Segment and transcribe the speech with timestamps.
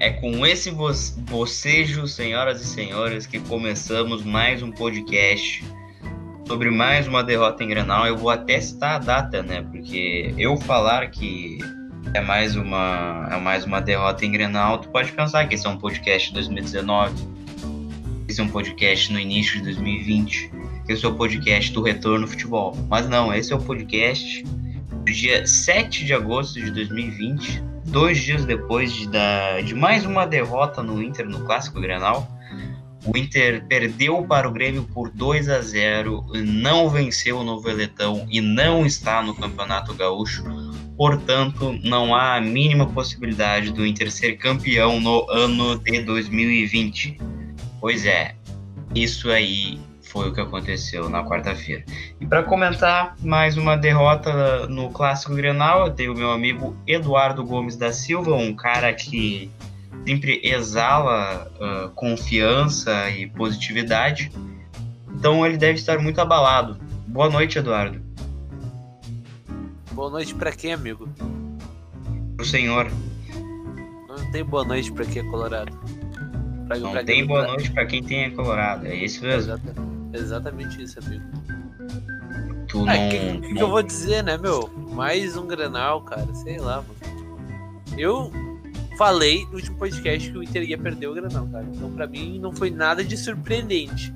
[0.00, 5.64] É com esse bocejo, senhoras e senhores, que começamos mais um podcast
[6.46, 8.06] sobre mais uma derrota em Granal.
[8.06, 9.62] Eu vou até citar a data, né?
[9.62, 11.58] Porque eu falar que
[12.12, 15.70] é mais uma é mais uma derrota em Grenal, tu pode pensar que esse é
[15.70, 17.14] um podcast de 2019,
[18.28, 20.50] esse é um podcast no início de 2020,
[20.84, 22.76] que esse é o podcast do retorno ao futebol.
[22.88, 24.44] Mas não, esse é o podcast
[25.12, 30.82] dia 7 de agosto de 2020, dois dias depois de, da, de mais uma derrota
[30.82, 32.28] no Inter no Clássico Grenal.
[33.04, 38.26] O Inter perdeu para o Grêmio por 2 a 0, não venceu o Novo Eletão
[38.28, 40.42] e não está no Campeonato Gaúcho.
[40.96, 47.18] Portanto, não há a mínima possibilidade do Inter ser campeão no ano de 2020.
[47.80, 48.34] Pois é,
[48.94, 51.84] isso aí foi o que aconteceu na quarta-feira.
[52.20, 57.44] E para comentar mais uma derrota no Clássico Grenal, eu tenho o meu amigo Eduardo
[57.44, 59.50] Gomes da Silva, um cara que
[60.06, 64.30] sempre exala uh, confiança e positividade.
[65.14, 66.78] Então ele deve estar muito abalado.
[67.06, 68.00] Boa noite, Eduardo.
[69.92, 71.08] Boa noite para quem, amigo?
[72.38, 72.90] O senhor.
[74.08, 75.72] Não tem boa noite para quem é colorado.
[76.66, 77.52] Pra, Não pra tem boa pra...
[77.52, 78.86] noite para quem tem é colorado.
[78.86, 79.54] É isso mesmo.
[79.54, 79.74] Exata,
[80.18, 81.24] exatamente isso, amigo.
[82.68, 83.06] Tu ah, não.
[83.06, 84.68] O que, que, que, eu vou dizer, né, meu?
[84.92, 86.26] Mais um granal, cara.
[86.34, 86.96] Sei lá, mano.
[87.96, 88.30] Eu
[88.96, 91.64] falei no último podcast que o Inter ia perder o Granal, cara.
[91.72, 94.12] Então, pra mim, não foi nada de surpreendente.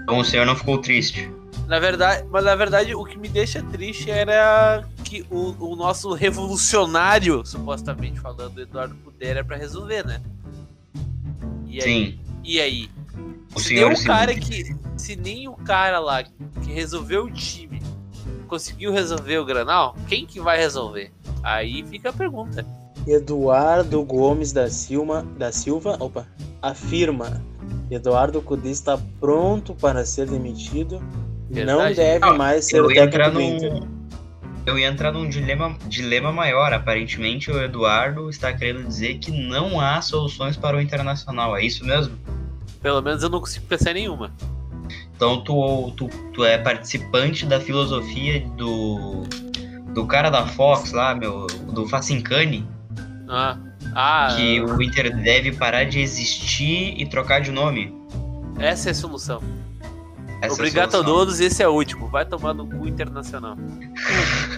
[0.00, 1.30] Então, o senhor não ficou triste?
[1.66, 6.14] Na verdade, mas na verdade, o que me deixa triste era que o, o nosso
[6.14, 10.20] revolucionário, supostamente falando, Eduardo Puder, era pra resolver, né?
[11.66, 11.82] E aí?
[11.82, 12.18] Sim.
[12.42, 12.88] E aí?
[13.54, 14.76] O se senhor nem o cara que.
[14.96, 17.80] Se nem o cara lá que resolveu o time
[18.48, 21.12] conseguiu resolver o Granal, quem que vai resolver?
[21.42, 22.66] Aí fica a pergunta.
[23.06, 26.26] Eduardo Gomes da Silva, da Silva opa,
[26.60, 27.42] afirma
[27.90, 31.02] Eduardo Cudê está pronto para ser demitido
[31.50, 33.82] e não deve não, mais ser o técnico do Inter.
[34.66, 36.74] Eu ia entrar num dilema, dilema maior.
[36.74, 41.56] Aparentemente, o Eduardo está querendo dizer que não há soluções para o Internacional.
[41.56, 42.14] É isso mesmo?
[42.80, 44.32] Pelo menos eu não consigo pensar em nenhuma.
[45.14, 49.24] Então, tu, tu, tu é participante da filosofia do,
[49.92, 52.66] do cara da Fox lá, meu, do Facincani,
[53.28, 53.58] ah.
[53.94, 57.94] Ah, que o Inter deve parar de existir e trocar de nome.
[58.58, 59.42] Essa é a solução.
[60.40, 62.08] Essa Obrigado é a, a todos, esse é o último.
[62.08, 63.56] Vai tomar no cu internacional.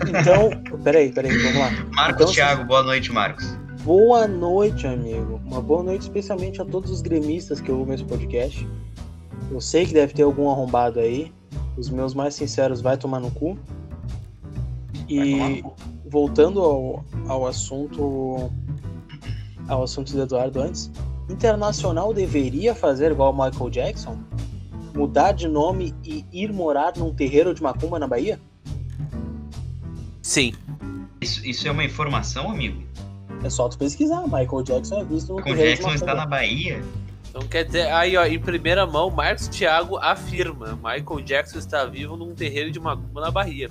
[0.06, 0.50] Então,
[0.82, 1.70] peraí, peraí, vamos lá.
[1.92, 3.56] Marcos então, Thiago, boa noite, Marcos.
[3.84, 5.40] Boa noite, amigo.
[5.44, 8.68] Uma boa noite especialmente a todos os gremistas que ouvem esse podcast.
[9.50, 11.32] Eu sei que deve ter algum arrombado aí.
[11.78, 13.58] Os meus mais sinceros vai tomar no cu.
[15.08, 15.64] E
[16.04, 18.50] voltando ao, ao assunto
[19.66, 20.90] ao assunto do Eduardo antes,
[21.30, 24.18] Internacional deveria fazer igual Michael Jackson?
[24.94, 28.38] Mudar de nome e ir morar num terreiro de macumba na Bahia?
[30.20, 30.52] Sim.
[31.20, 32.89] Isso, isso é uma informação, amigo?
[33.42, 34.22] É só tu pesquisar.
[34.22, 36.82] Michael Jackson é visto no Michael Jackson está na Bahia?
[37.30, 42.16] Então quer dizer, aí ó, em primeira mão, Marcos Thiago afirma: Michael Jackson está vivo
[42.16, 43.70] num terreiro de macumba na Bahia.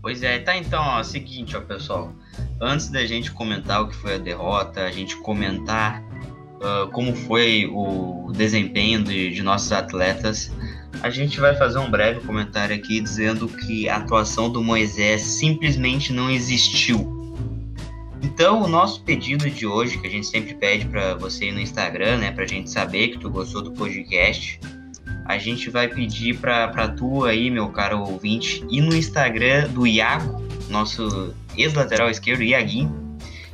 [0.00, 2.12] Pois é, tá então, ó, seguinte, ó, pessoal.
[2.60, 7.66] Antes da gente comentar o que foi a derrota, a gente comentar uh, como foi
[7.66, 10.52] o desempenho de, de nossos atletas,
[11.02, 16.12] a gente vai fazer um breve comentário aqui dizendo que a atuação do Moisés simplesmente
[16.12, 17.15] não existiu.
[18.22, 21.60] Então, o nosso pedido de hoje, que a gente sempre pede para você ir no
[21.60, 24.58] Instagram, né, pra gente saber que tu gostou do podcast,
[25.26, 30.42] a gente vai pedir para tu aí, meu caro ouvinte, ir no Instagram do Iago,
[30.70, 33.04] nosso ex-lateral esquerdo, Iaguinho.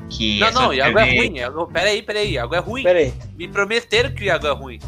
[0.08, 1.36] Que não, é não, Iago é ruim.
[1.38, 2.82] Iago, peraí, peraí, Iago é ruim.
[2.82, 3.14] Peraí.
[3.36, 4.78] Me prometeram que o Iago é ruim.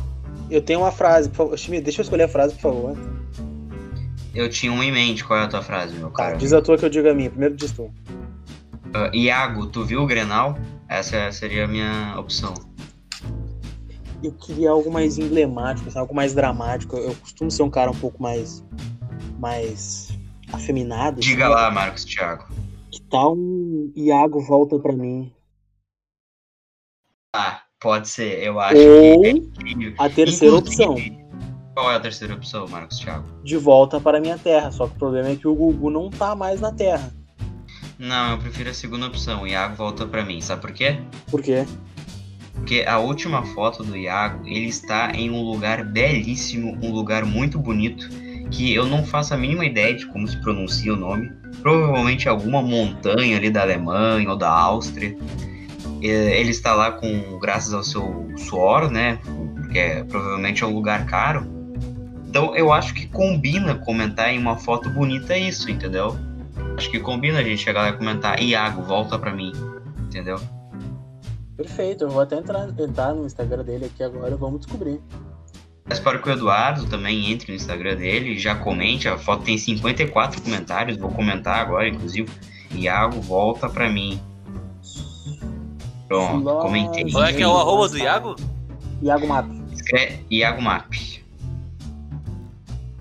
[0.51, 1.81] Eu tenho uma frase, por favor.
[1.81, 2.99] Deixa eu escolher a frase, por favor.
[4.35, 5.25] Eu tinha uma em mente.
[5.25, 6.37] Qual é a tua frase, meu tá, cara?
[6.37, 7.31] Diz a tua que eu digo a minha.
[7.31, 7.91] Primeiro diz tu.
[8.95, 10.57] Uh, Iago, tu viu o Grenal?
[10.89, 12.55] Essa seria a minha opção
[14.27, 16.97] eu queria algo mais emblemático, assim, algo mais dramático.
[16.97, 18.65] Eu costumo ser um cara um pouco mais.
[19.39, 20.17] mais.
[20.53, 21.21] afeminado.
[21.21, 22.47] Diga assim, lá, Marcos Thiago.
[22.91, 25.33] Que tal um Iago volta para mim?
[27.35, 28.43] Ah, pode ser.
[28.43, 29.95] Eu acho Ou que.
[29.99, 30.97] A terceira opção.
[31.75, 33.27] Qual é a terceira opção, Marcos Thiago?
[33.43, 34.71] De volta para minha terra.
[34.71, 37.13] Só que o problema é que o Gugu não tá mais na terra.
[37.99, 39.43] Não, eu prefiro a segunda opção.
[39.43, 40.41] O Iago volta para mim.
[40.41, 40.99] Sabe por quê?
[41.31, 41.65] Por quê?
[42.55, 47.59] Porque a última foto do Iago, ele está em um lugar belíssimo, um lugar muito
[47.59, 48.09] bonito,
[48.51, 51.33] que eu não faço a mínima ideia de como se pronuncia o nome.
[51.63, 55.17] Provavelmente alguma montanha ali da Alemanha ou da Áustria.
[56.01, 59.19] Ele está lá com graças ao seu suor, né?
[59.55, 61.47] Porque é, provavelmente é um lugar caro.
[62.29, 66.19] Então eu acho que combina comentar em uma foto bonita isso, entendeu?
[66.77, 69.53] Acho que combina a gente chegar lá e comentar, Iago, volta pra mim,
[70.07, 70.41] entendeu?
[71.57, 75.01] Perfeito, eu vou até entrar, entrar no Instagram dele aqui agora, vamos descobrir.
[75.89, 79.07] Espero que o Eduardo também entre no Instagram dele, já comente.
[79.07, 82.29] A foto tem 54 comentários, vou comentar agora, inclusive.
[82.73, 84.21] Iago, volta pra mim.
[86.09, 87.11] Pronto, Nossa, comentei.
[87.11, 88.37] Qual é que é o arroba do Iago?
[89.03, 89.47] Iago Map.
[89.73, 90.93] Escreve Iago Map.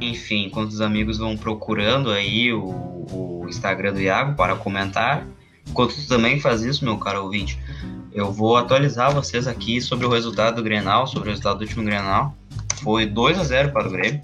[0.09, 5.25] Enfim, enquanto os amigos vão procurando aí o, o Instagram do Iago para comentar,
[5.67, 7.59] enquanto tu também faz isso, meu caro ouvinte,
[8.13, 11.83] eu vou atualizar vocês aqui sobre o resultado do Grenal, sobre o resultado do último
[11.83, 12.35] Grenal.
[12.83, 14.21] Foi 2 a 0 para o Grêmio.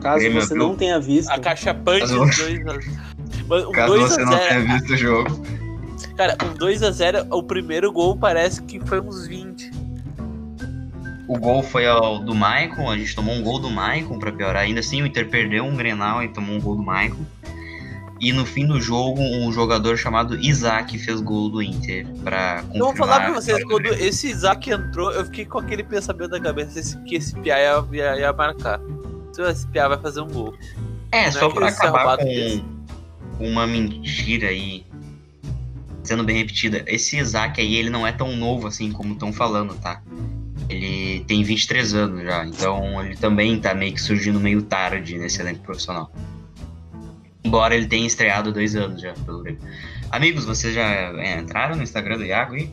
[0.00, 1.30] Caso Grêmio você não tenha visto.
[1.30, 3.66] A caixa punch Caso- 2 a...
[3.68, 4.48] Um Caso 2 você a não 0.
[4.48, 5.46] tenha visto o jogo.
[6.16, 9.70] Cara, um 2x0, o primeiro gol parece que foi uns 20.
[11.26, 14.62] O gol foi ao do Maicon, a gente tomou um gol do Maicon para piorar
[14.64, 17.24] ainda assim, o Inter perdeu um Grenal e tomou um gol do Maicon.
[18.20, 22.76] E no fim do jogo, um jogador chamado Isaac fez gol do Inter para confirmar.
[22.76, 26.40] Eu vou falar pra vocês, quando esse Isaac entrou, eu fiquei com aquele pensamento na
[26.40, 28.80] cabeça que esse Pia ia, ia, ia marcar.
[29.32, 30.54] Se esse Pia vai fazer um gol.
[31.10, 32.64] É, não só é pra acabar com desse.
[33.40, 34.86] uma mentira aí,
[36.02, 36.82] sendo bem repetida.
[36.86, 40.02] Esse Isaac aí, ele não é tão novo assim como estão falando, tá?
[40.68, 45.40] Ele tem 23 anos já, então ele também tá meio que surgindo meio tarde nesse
[45.40, 46.10] elenco profissional.
[47.44, 49.60] Embora ele tenha estreado dois anos já pelo Grêmio.
[50.10, 52.70] Amigos, vocês já é, entraram no Instagram do Iago aí?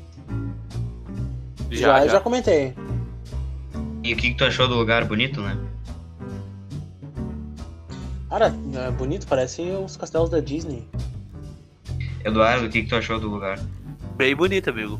[1.69, 2.19] Já, Já, já, já.
[2.19, 2.73] comentei.
[4.03, 5.57] E o que, que tu achou do lugar bonito, né?
[8.29, 10.87] Cara, é bonito, parece os castelos da Disney.
[12.23, 13.59] Eduardo, o que, que tu achou do lugar?
[14.15, 14.99] Bem bonito, amigo.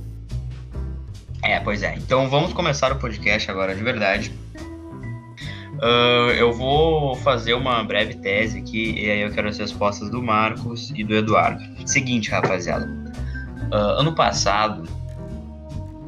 [1.44, 1.96] É, pois é.
[1.96, 4.32] Então vamos começar o podcast agora de verdade.
[5.82, 10.22] Ah, eu vou fazer uma breve tese aqui e aí eu quero as respostas do
[10.22, 11.62] Marcos e do Eduardo.
[11.88, 12.88] Seguinte, rapaziada.
[13.72, 14.88] Ah, ano passado,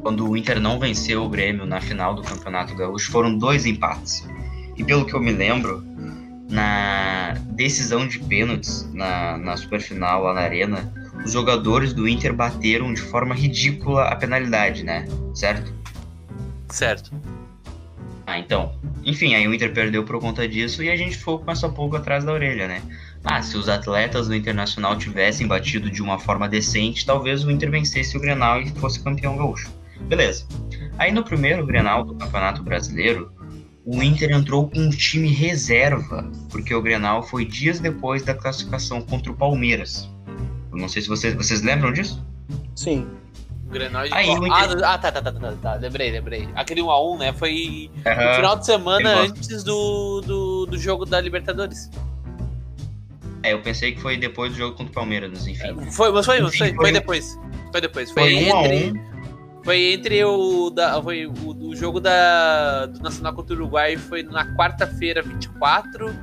[0.00, 4.26] quando o Inter não venceu o Grêmio na final do Campeonato Gaúcho, foram dois empates.
[4.76, 5.84] E pelo que eu me lembro,
[6.48, 10.92] na decisão de pênaltis na, na superfinal lá na Arena,
[11.24, 15.06] os jogadores do Inter bateram de forma ridícula a penalidade, né?
[15.34, 15.72] Certo?
[16.68, 17.10] Certo.
[18.26, 18.72] Ah, então.
[19.04, 21.98] Enfim, aí o Inter perdeu por conta disso e a gente ficou com essa pulga
[21.98, 22.82] atrás da orelha, né?
[23.22, 27.70] Ah, se os atletas do Internacional tivessem batido de uma forma decente, talvez o Inter
[27.70, 29.70] vencesse o Grenal e fosse campeão gaúcho.
[30.08, 30.46] Beleza.
[30.98, 33.32] Aí no primeiro Grenal do Campeonato Brasileiro,
[33.84, 39.02] o Inter entrou com um time reserva, porque o Grenal foi dias depois da classificação
[39.02, 40.08] contra o Palmeiras.
[40.74, 42.22] Eu não sei se vocês, vocês lembram disso?
[42.74, 43.06] Sim.
[43.66, 44.34] O Grenal de Aí, ah,
[44.64, 45.74] Inter- do- ah, tá, tá, tá, tá, tá.
[45.74, 46.48] Lembrei, lembrei.
[46.54, 47.32] Aquele 1x1, né?
[47.32, 48.34] Foi no Aham.
[48.34, 51.88] final de semana antes do, do, do jogo da Libertadores.
[53.42, 55.90] É, eu pensei que foi depois do jogo contra o Palmeiras, mas enfim.
[55.90, 57.38] Foi, mas foi, mas Enfim, foi, foi foi depois.
[57.72, 58.10] Foi depois.
[58.10, 58.90] Foi, Foi um a entre.
[59.00, 59.14] um.
[59.64, 60.70] Foi entre o.
[60.70, 61.32] Da, foi o,
[61.68, 66.14] o jogo da, do Nacional contra o Uruguai foi na quarta-feira 24.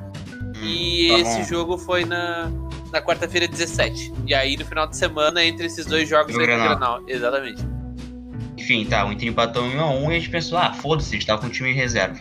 [0.64, 1.44] E tá esse bom.
[1.48, 2.52] jogo foi na,
[2.92, 4.14] na quarta-feira 17.
[4.28, 6.70] E aí no final de semana, entre esses dois jogos, no Grenal.
[6.70, 7.04] Grenal.
[7.08, 7.64] Exatamente.
[8.58, 11.10] Enfim, tá, o Inter empatou em 1 a 1 e a gente pensou, ah, foda-se,
[11.10, 12.20] a gente tava com o time em reserva.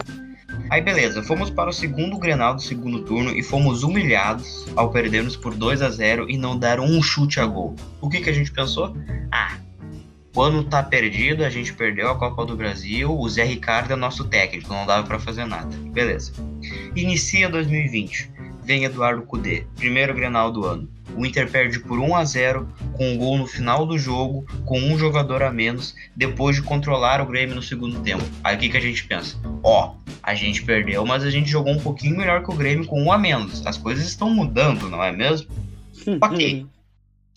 [0.71, 5.37] Aí beleza, fomos para o segundo Grenal do segundo turno e fomos humilhados ao perdermos
[5.37, 7.75] por 2 a 0 e não dar um chute a gol.
[8.01, 8.97] O que que a gente pensou?
[9.33, 9.59] Ah,
[10.35, 13.97] o ano tá perdido, a gente perdeu a Copa do Brasil, o Zé Ricardo é
[13.97, 15.77] nosso técnico, não dava pra fazer nada.
[15.93, 16.33] Beleza.
[16.95, 18.31] Inicia 2020.
[18.63, 20.89] Vem Eduardo Cudê, primeiro Grenal do ano.
[21.17, 24.79] O Inter perde por 1 a 0 com um gol no final do jogo, com
[24.79, 28.25] um jogador a menos, depois de controlar o Grêmio no segundo tempo.
[28.45, 29.37] Aí o que, que a gente pensa?
[29.63, 33.03] Ó, a gente perdeu, mas a gente jogou um pouquinho melhor que o Grêmio com
[33.03, 33.67] um a menos.
[33.67, 35.49] As coisas estão mudando, não é mesmo?
[36.21, 36.67] Ok.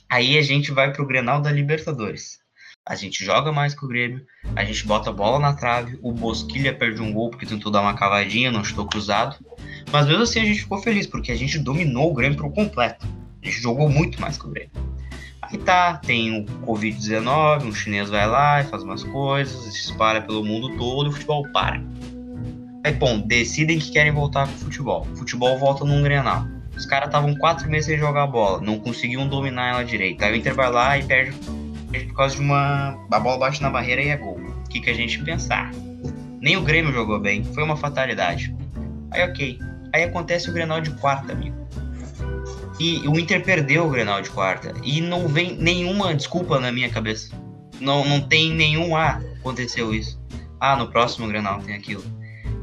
[0.10, 2.43] Aí a gente vai pro Grenal da Libertadores.
[2.86, 4.26] A gente joga mais que o Grêmio,
[4.58, 7.80] a gente bota a bola na trave, o Bosquilha perde um gol porque tentou dar
[7.80, 9.38] uma cavadinha, não chutou cruzado.
[9.90, 13.08] Mas mesmo assim a gente ficou feliz, porque a gente dominou o Grêmio por completo.
[13.42, 14.72] A gente jogou muito mais que o Grêmio.
[15.42, 20.22] Aí tá, tem o Covid-19, um chinês vai lá e faz umas coisas, se espalha
[20.22, 21.82] pelo mundo todo e o futebol para.
[22.84, 25.08] Aí, bom, decidem que querem voltar com o futebol.
[25.14, 26.46] O futebol volta num Grenal.
[26.76, 30.22] Os caras estavam quatro meses sem jogar bola, não conseguiam dominar ela direito.
[30.22, 31.38] Aí o Inter vai lá e perde,
[32.02, 32.98] por causa de uma.
[33.12, 34.40] A bola bate na barreira e é gol.
[34.40, 35.72] O que, que a gente pensar?
[36.42, 38.54] Nem o Grêmio jogou bem, foi uma fatalidade.
[39.12, 39.60] Aí ok.
[39.94, 41.56] aí acontece o Grenal de quarta, amigo.
[42.80, 44.74] E o Inter perdeu o Grenal de quarta.
[44.84, 47.34] E não vem nenhuma desculpa na minha cabeça.
[47.80, 50.20] Não, não tem nenhum ah, aconteceu isso.
[50.60, 52.04] Ah, no próximo Grenal tem aquilo.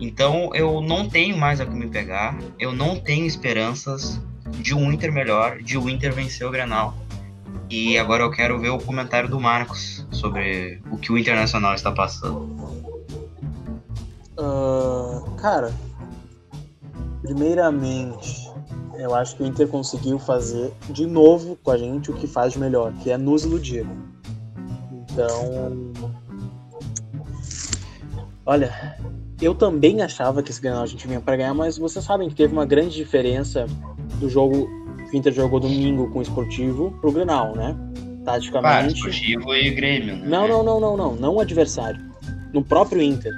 [0.01, 2.37] Então eu não tenho mais a que me pegar.
[2.59, 4.21] Eu não tenho esperanças
[4.59, 6.97] de um Inter melhor, de um Inter vencer o Grenal.
[7.69, 11.92] E agora eu quero ver o comentário do Marcos sobre o que o Internacional está
[11.92, 12.49] passando.
[14.38, 15.73] Uh, cara,
[17.23, 18.50] primeiramente,
[18.99, 22.57] eu acho que o Inter conseguiu fazer de novo com a gente o que faz
[22.57, 23.87] melhor, que é nos iludir.
[25.12, 25.92] Então,
[28.45, 28.97] olha,
[29.40, 32.35] eu também achava que esse Grenal a gente vinha para ganhar, mas vocês sabem que
[32.35, 33.66] teve uma grande diferença
[34.19, 34.69] do jogo
[35.12, 37.76] o Inter jogou domingo com o Esportivo pro Grenal, né?
[38.25, 38.85] Taticamente.
[38.85, 40.26] Ah, Esportivo e Grêmio, né?
[40.26, 41.17] Não, não, não, não, não.
[41.17, 42.00] Não o adversário.
[42.52, 43.33] No próprio Inter.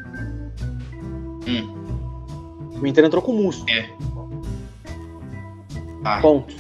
[1.47, 2.81] Hum.
[2.81, 3.65] O Inter entrou com o Musso.
[3.69, 3.89] É.
[6.05, 6.21] Ah.
[6.21, 6.55] Ponto.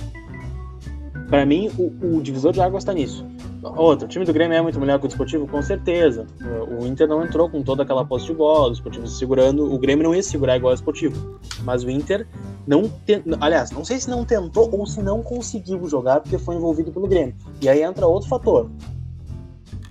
[1.28, 3.26] Para mim, o, o, divisor de águas tá nisso.
[3.62, 6.26] Outro, o time do Grêmio é muito melhor que o Desportivo, com certeza.
[6.68, 9.72] O Inter não entrou com toda aquela posse de bola, o Desportivo segurando.
[9.72, 11.38] O Grêmio não ia segurar igual o Desportivo.
[11.62, 12.26] Mas o Inter
[12.66, 16.56] não tem, aliás, não sei se não tentou ou se não conseguiu jogar porque foi
[16.56, 17.36] envolvido pelo Grêmio.
[17.60, 18.68] E aí entra outro fator.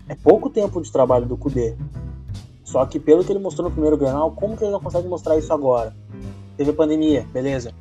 [0.10, 1.76] É pouco tempo de trabalho do Cudê.
[2.66, 5.38] Só que pelo que ele mostrou no primeiro Grenal, como que ele não consegue mostrar
[5.38, 5.96] isso agora?
[6.58, 7.72] Teve a pandemia, beleza.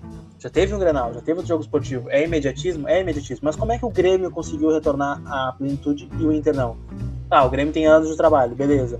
[0.40, 2.11] Já teve um Grenal, já teve outro jogo esportivo.
[2.11, 2.88] É imediatismo?
[2.88, 3.42] É imediatismo.
[3.44, 6.76] Mas como é que o Grêmio conseguiu retornar à plenitude e o Inter não?
[7.30, 8.99] Ah, o Grêmio tem anos de trabalho, beleza.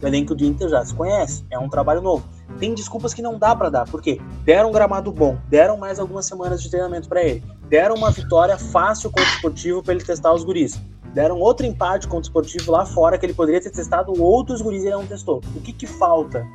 [0.00, 2.24] O elenco do Inter já se conhece, é um trabalho novo
[2.58, 6.26] tem desculpas que não dá para dar, porque deram um gramado bom, deram mais algumas
[6.26, 10.32] semanas de treinamento para ele, deram uma vitória fácil contra o esportivo para ele testar
[10.32, 10.80] os guris,
[11.12, 14.82] deram outro empate contra o esportivo lá fora que ele poderia ter testado outros guris
[14.82, 15.40] e ele não testou.
[15.54, 16.46] O que que falta?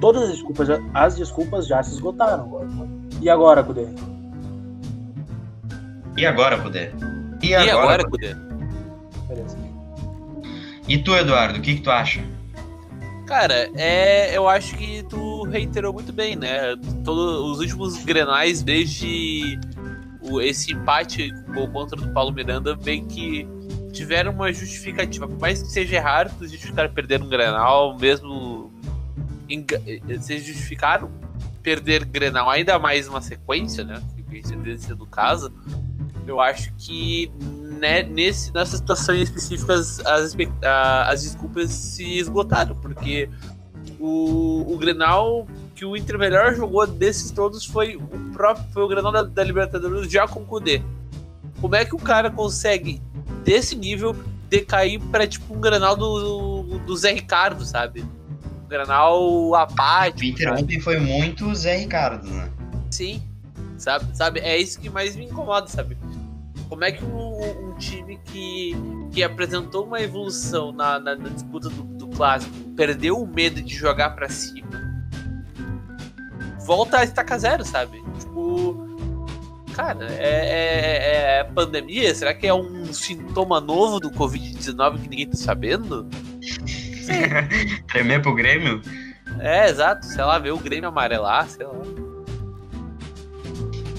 [0.00, 2.50] Todas as desculpas, as desculpas já se esgotaram.
[3.24, 3.86] E agora, Cudê?
[6.14, 6.90] E agora, Cudê?
[7.42, 8.34] E, e agora, Cudê?
[9.26, 9.56] Beleza.
[10.86, 12.22] E tu, Eduardo, o que, que tu acha?
[13.26, 16.76] Cara, é, eu acho que tu reiterou muito bem, né?
[17.02, 19.58] Todos os últimos grenais, desde
[20.20, 23.48] o, esse empate com contra do Paulo Miranda, bem que
[23.90, 25.26] tiveram uma justificativa.
[25.26, 28.70] Por mais que seja errado, tu justificar perder um grenal, mesmo.
[30.06, 31.10] Vocês justificaram
[31.64, 34.00] perder grenal, ainda mais uma sequência, né?
[34.28, 35.50] Coincidência do caso.
[36.26, 37.32] Eu acho que
[37.80, 40.36] né, nesse, nessas situações específicas as,
[41.08, 43.28] as desculpas se esgotaram, porque
[43.98, 48.88] o, o Grenal que o Inter melhor jogou desses todos foi o próprio foi o
[48.88, 50.82] Grenal da, da Libertadores já com o Kudê.
[51.60, 53.00] Como é que o cara consegue,
[53.42, 54.14] desse nível,
[54.48, 58.04] decair para tipo um Grenal do, do Zé Ricardo, sabe?
[59.54, 60.20] Apático.
[60.20, 62.50] O Inter ontem foi muito Zé Ricardo, né?
[62.90, 63.22] Sim.
[63.78, 64.40] Sabe, sabe?
[64.40, 65.96] É isso que mais me incomoda, sabe?
[66.68, 68.74] Como é que um, um time que,
[69.12, 73.74] que apresentou uma evolução na, na, na disputa do, do, clássico perdeu o medo de
[73.74, 74.68] jogar para cima,
[76.64, 78.02] volta a estacar zero, sabe?
[78.18, 78.96] Tipo,
[79.74, 82.14] cara, é, é, é, pandemia?
[82.14, 86.08] Será que é um sintoma novo do Covid-19 que ninguém tá sabendo?
[87.88, 88.80] Tremer pro Grêmio?
[89.40, 90.06] É, exato.
[90.06, 91.74] Sei lá, ver o Grêmio amarelar, sei lá.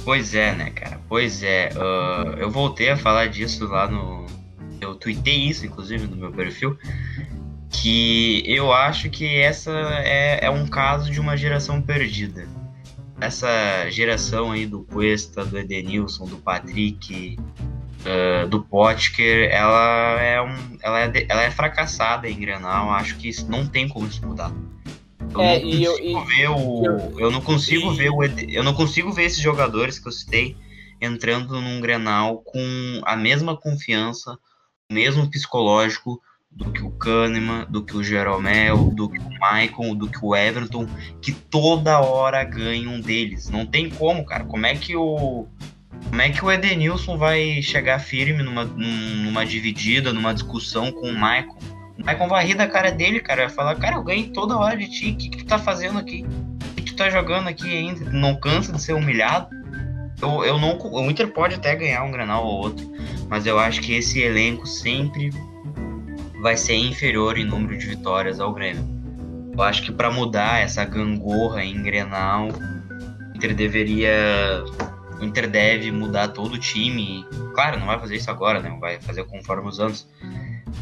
[0.04, 1.00] Pois é, né, cara?
[1.10, 1.70] Pois é.
[1.74, 4.26] Uh, eu voltei a falar disso lá no.
[4.80, 6.78] Eu tuitei isso, inclusive, no meu perfil.
[7.70, 9.72] Que eu acho que essa
[10.04, 12.48] é, é um caso de uma geração perdida.
[13.20, 17.38] Essa geração aí do Cuesta, do Edenilson, do Patrick,
[18.06, 22.92] uh, do Potker, ela é, um, ela, é, ela é fracassada em Grenal.
[22.92, 24.52] Acho que isso não tem como isso mudar.
[25.34, 26.86] Eu é, não consigo eu, ver o.
[26.86, 27.98] Eu, eu não consigo e...
[27.98, 28.24] ver o.
[28.24, 30.56] Eu não consigo ver esses jogadores que eu citei
[31.02, 34.38] entrando num Grenal com a mesma confiança,
[34.90, 39.96] o mesmo psicológico do que o Kahneman, do que o Jeromel, do que o Michael,
[39.96, 40.88] do que o Everton,
[41.22, 43.50] que toda hora ganha um deles.
[43.50, 44.46] Não tem como, cara.
[44.46, 45.48] Como é que o
[46.10, 51.14] como é que o Edenilson vai chegar firme numa, numa dividida, numa discussão com o
[51.14, 51.58] Michael?
[52.00, 53.48] Vai com varrida a cara dele, cara.
[53.48, 55.12] Vai falar, cara, eu ganhei toda hora de ti.
[55.12, 56.26] O que, que tu tá fazendo aqui?
[56.72, 58.10] O que, tu tá jogando aqui ainda?
[58.12, 59.48] Não cansa de ser humilhado?
[60.22, 62.90] Eu, eu não, o Inter pode até ganhar um granal ou outro,
[63.28, 65.30] mas eu acho que esse elenco sempre
[66.42, 68.96] vai ser inferior em número de vitórias ao Grêmio.
[69.58, 74.64] Eu acho que para mudar essa gangorra em Grenal, o Inter deveria.
[75.20, 77.26] O Inter deve mudar todo o time.
[77.54, 78.76] Claro, não vai fazer isso agora, né?
[78.80, 80.08] Vai fazer conforme os anos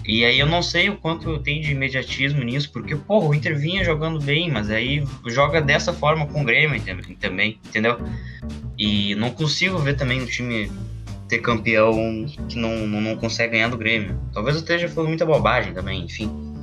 [0.06, 3.58] E aí eu não sei o quanto tem de imediatismo nisso, porque, porra, o Inter
[3.58, 6.82] vinha jogando bem, mas aí joga dessa forma com o Grêmio
[7.20, 7.98] também, entendeu?
[8.78, 10.72] E não consigo ver também o time
[11.28, 14.20] ter campeão que não, não, não consegue ganhar do Grêmio.
[14.34, 16.54] Talvez eu esteja falando muita bobagem também, enfim.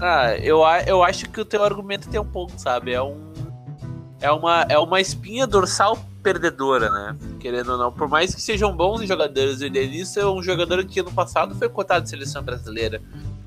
[0.00, 2.92] Ah, eu, eu acho que o teu argumento tem um ponto, sabe?
[2.92, 3.27] É um.
[4.20, 7.16] É uma, é uma espinha dorsal perdedora, né?
[7.38, 7.92] Querendo ou não.
[7.92, 11.68] Por mais que sejam bons jogadores, o Edenilson é um jogador que ano passado foi
[11.68, 13.00] cotado em seleção brasileira.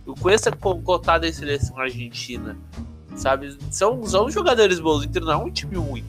[0.06, 2.58] O Cuesta é cotado em seleção argentina.
[3.16, 3.58] Sabe?
[3.70, 6.06] São, são jogadores bons, então não é um time ruim.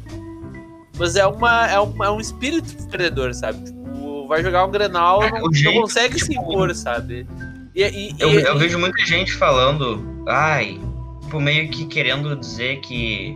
[0.97, 3.65] Mas é, uma, é, um, é um espírito perdedor, sabe?
[3.65, 7.27] Tipo, vai jogar um Grenal, é, não, não consegue se impor, sabe?
[7.75, 10.81] E, e, eu, e, eu vejo muita gente falando, ai,
[11.23, 13.35] tipo, meio que querendo dizer que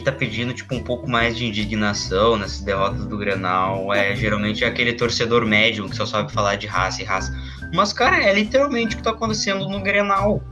[0.00, 4.64] quem tá pedindo tipo um pouco mais de indignação nessas derrotas do Grenal é geralmente
[4.64, 7.30] aquele torcedor médio que só sabe falar de raça e raça.
[7.74, 10.42] Mas, cara, é literalmente o que tá acontecendo no Grenal.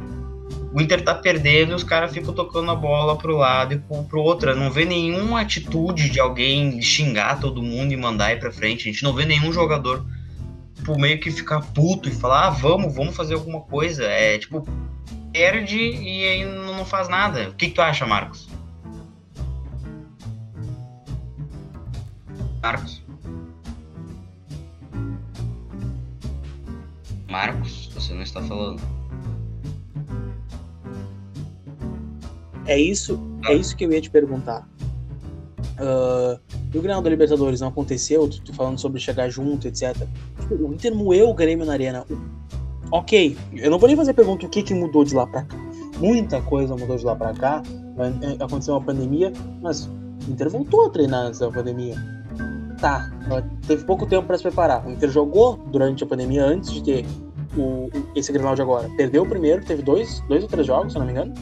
[0.70, 4.04] O Inter tá perdendo e os caras ficam tocando a bola pro lado e pro,
[4.04, 4.54] pro outro.
[4.54, 8.86] Não vê nenhuma atitude de alguém xingar todo mundo e mandar ir pra frente.
[8.86, 10.04] A gente não vê nenhum jogador
[10.74, 14.04] tipo, meio que ficar puto e falar, ah, vamos, vamos fazer alguma coisa.
[14.04, 14.68] É tipo,
[15.32, 17.48] perde e aí não faz nada.
[17.48, 18.47] O que, que tu acha, Marcos?
[22.62, 23.02] Marcos?
[27.28, 28.80] Marcos, você não está falando.
[32.66, 34.68] É isso, é isso que eu ia te perguntar.
[35.78, 36.38] Uh,
[36.72, 39.96] e o Grenal da Libertadores não aconteceu, tu, tu, falando sobre chegar junto, etc.
[40.40, 42.04] Tipo, o Inter moeu o Grêmio na arena.
[42.90, 45.56] Ok, eu não vou nem fazer pergunta o que, que mudou de lá pra cá.
[45.98, 47.62] Muita coisa mudou de lá pra cá.
[48.22, 52.17] É, aconteceu uma pandemia, mas o Inter voltou a treinar antes da pandemia.
[52.80, 53.10] Tá,
[53.66, 54.86] teve pouco tempo para se preparar.
[54.86, 57.06] O Inter jogou durante a pandemia antes de ter
[57.56, 58.88] o, esse Grenal de agora.
[58.96, 61.34] Perdeu o primeiro, teve dois, dois ou três jogos, se não me engano.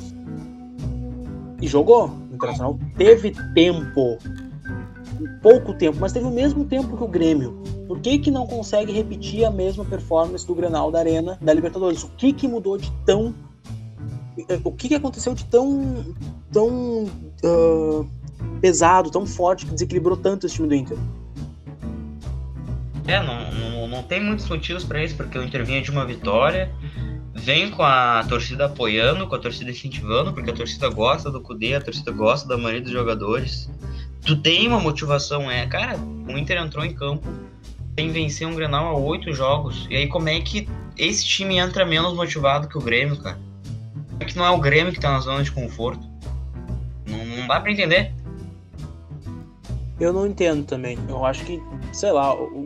[1.61, 2.09] E jogou.
[2.09, 4.19] O Internacional teve tempo
[5.43, 7.63] pouco tempo, mas teve o mesmo tempo que o Grêmio.
[7.87, 12.02] Por que, que não consegue repetir a mesma performance do Grenal da Arena da Libertadores?
[12.02, 13.34] O que, que mudou de tão.
[14.65, 16.04] O que, que aconteceu de tão.
[16.50, 17.04] tão.
[17.45, 18.06] Uh,
[18.60, 20.99] pesado, tão forte, que desequilibrou tanto esse time do Inter?
[23.06, 26.04] É, não, não, não tem muitos motivos para isso, porque o Inter vinha de uma
[26.04, 26.71] vitória,
[27.34, 31.75] vem com a torcida apoiando, com a torcida incentivando, porque a torcida gosta do Cudê,
[31.75, 33.71] a torcida gosta da maioria dos jogadores
[34.26, 37.26] tu tem uma motivação, é, cara, o Inter entrou em campo
[37.97, 39.86] sem vencer um Grenal a oito jogos.
[39.88, 43.38] E aí como é que esse time entra menos motivado que o Grêmio, cara?
[44.19, 46.04] É que não é o Grêmio que tá na zona de conforto.
[47.06, 48.12] Não, não dá para entender.
[50.00, 50.99] Eu não entendo também.
[51.08, 52.64] Eu acho que, sei lá, o,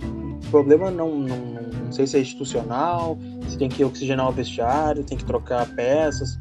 [0.50, 3.16] o problema não, não, não, sei se é institucional,
[3.48, 6.36] se tem que oxigenar o vestiário, tem que trocar peças.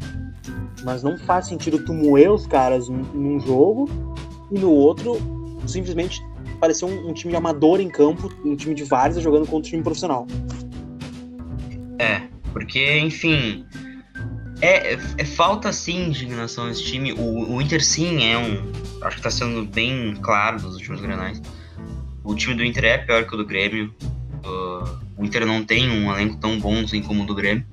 [0.83, 3.87] Mas não faz sentido tu moer os caras num, jogo
[4.51, 5.17] e no outro,
[5.67, 6.19] simplesmente
[6.59, 9.83] pareceu um, um, time amador em campo, um time de várzea jogando contra um time
[9.83, 10.25] profissional.
[11.99, 13.63] É, porque, enfim,
[14.59, 17.13] é, é falta sim indignação nesse time.
[17.13, 18.71] O, o, Inter sim é um.
[19.03, 21.39] Acho que tá sendo bem claro nos últimos granais.
[22.23, 23.93] O time do Inter é pior que o do Grêmio.
[25.17, 27.65] O Inter não tem um elenco tão bom assim como o do Grêmio.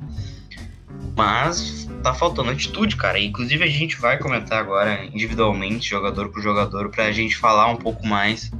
[1.16, 3.18] Mas tá faltando atitude, cara.
[3.18, 8.06] Inclusive a gente vai comentar agora individualmente, jogador por jogador, pra gente falar um pouco
[8.06, 8.50] mais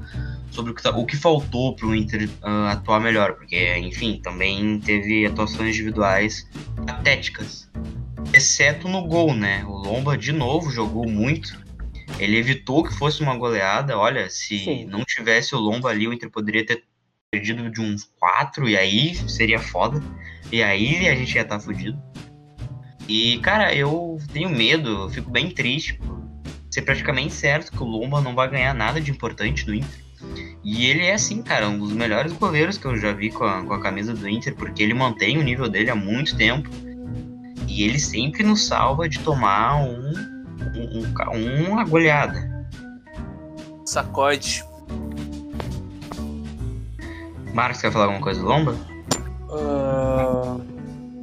[0.50, 4.80] sobre o que, tá, o que faltou pro Inter uh, atuar melhor, porque, enfim, também
[4.80, 6.48] teve atuações individuais
[6.86, 7.70] patéticas.
[8.32, 9.64] Exceto no gol, né?
[9.66, 11.65] O Lomba de novo jogou muito.
[12.18, 13.98] Ele evitou que fosse uma goleada.
[13.98, 14.84] Olha, se Sim.
[14.86, 16.84] não tivesse o Lomba ali, o Inter poderia ter
[17.30, 20.02] perdido de uns quatro, e aí seria foda.
[20.50, 22.00] E aí a gente ia estar tá fudido.
[23.08, 26.24] E, cara, eu tenho medo, eu fico bem triste por
[26.70, 30.06] ser praticamente certo que o Lomba não vai ganhar nada de importante do Inter.
[30.64, 33.62] E ele é, assim, cara, um dos melhores goleiros que eu já vi com a,
[33.62, 36.68] com a camisa do Inter, porque ele mantém o nível dele há muito tempo.
[37.68, 40.35] E ele sempre nos salva de tomar um,
[40.76, 42.66] um, um uma goleada.
[43.84, 44.64] Sacode.
[47.52, 48.76] Marcos, quer falar alguma coisa do Lomba?
[49.48, 50.60] Uh...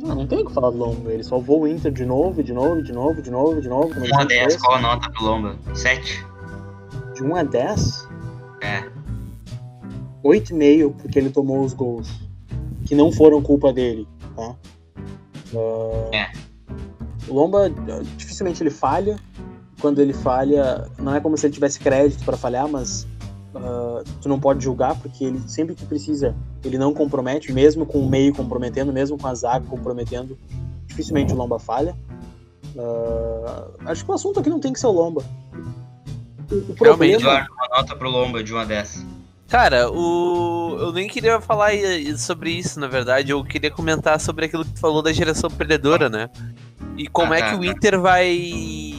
[0.03, 1.11] Não, não tem o que falar do Lomba.
[1.11, 3.93] Ele salvou o Inter de novo, de novo, de novo, de novo, de novo.
[3.99, 5.55] 1 a 10, qual a nota do Lomba?
[5.73, 6.25] 7?
[7.13, 8.09] De 1 a 10?
[8.61, 8.83] É.
[10.23, 12.09] 8,5 porque ele tomou os gols.
[12.85, 14.55] Que não foram culpa dele, tá?
[15.53, 16.09] Uh...
[16.13, 16.31] É.
[17.27, 17.69] O Lomba,
[18.17, 19.17] dificilmente ele falha.
[19.83, 23.05] Quando ele falha, não é como se ele tivesse crédito para falhar, mas
[23.53, 27.99] uh, tu não pode julgar, porque ele sempre que precisa, ele não compromete, mesmo com
[27.99, 30.39] o meio comprometendo, mesmo com a zaga comprometendo,
[30.87, 31.97] dificilmente o Lomba falha.
[32.73, 35.21] Uh, acho que o assunto aqui não tem que ser o Lomba.
[36.49, 37.19] O, o problema...
[37.19, 39.05] Realmente, uma nota pro Lomba de uma dessas.
[39.49, 40.77] Cara, o...
[40.79, 41.71] eu nem queria falar
[42.17, 43.31] sobre isso, na verdade.
[43.33, 46.29] Eu queria comentar sobre aquilo que tu falou da geração perdedora, né?
[46.97, 47.65] E como ah, é tá, que o tá.
[47.65, 48.92] Inter vai.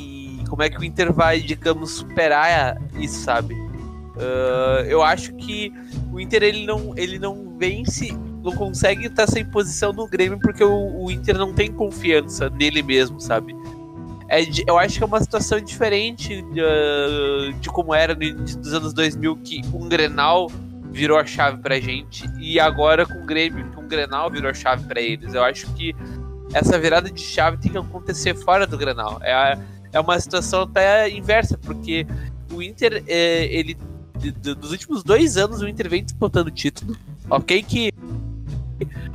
[0.54, 3.54] Como é que o Inter vai, digamos, superar isso, sabe?
[3.54, 5.72] Uh, eu acho que
[6.12, 10.62] o Inter ele não, ele não vence, não consegue estar sem posição no Grêmio porque
[10.62, 13.52] o, o Inter não tem confiança nele mesmo, sabe?
[14.28, 18.94] É, eu acho que é uma situação diferente de, uh, de como era nos anos
[18.94, 20.48] 2000, que um Grenal
[20.92, 24.54] virou a chave pra gente, e agora com o Grêmio, que um Grenal virou a
[24.54, 25.34] chave para eles.
[25.34, 25.92] Eu acho que
[26.52, 29.18] essa virada de chave tem que acontecer fora do Grenal.
[29.20, 29.58] É,
[29.94, 32.04] é uma situação até inversa, porque
[32.52, 33.78] o Inter, é, ele
[34.56, 36.96] dos últimos dois anos o Inter vem disputando título.
[37.30, 37.92] Ok que.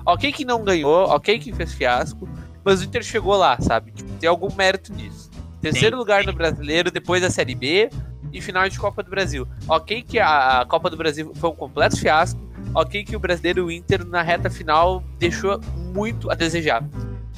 [0.05, 2.27] Ok que não ganhou, ok que fez fiasco,
[2.63, 3.91] mas o Inter chegou lá, sabe?
[3.91, 5.29] Tipo, tem algum mérito nisso.
[5.61, 5.99] Terceiro Sim.
[5.99, 7.89] lugar no brasileiro, depois da Série B
[8.31, 9.45] e final de Copa do Brasil.
[9.67, 12.39] Ok que a Copa do Brasil foi um completo fiasco.
[12.73, 15.59] Ok que o brasileiro o Inter na reta final deixou
[15.93, 16.87] muito a desejar.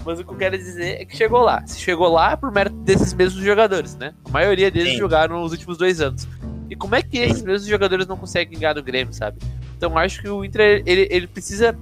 [0.06, 1.66] Mas o que eu quero dizer é que chegou lá.
[1.66, 4.14] Se chegou lá é por mérito desses mesmos jogadores, né?
[4.26, 5.00] A maioria deles Sim.
[5.00, 6.28] jogaram nos últimos dois anos.
[6.70, 9.38] E como é que esses mesmos jogadores não conseguem ganhar do Grêmio, sabe?
[9.78, 11.78] Então acho que o Inter ele, ele precisa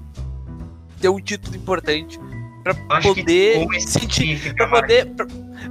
[1.00, 2.20] ter um título importante
[2.64, 5.14] para poder sentir, para poder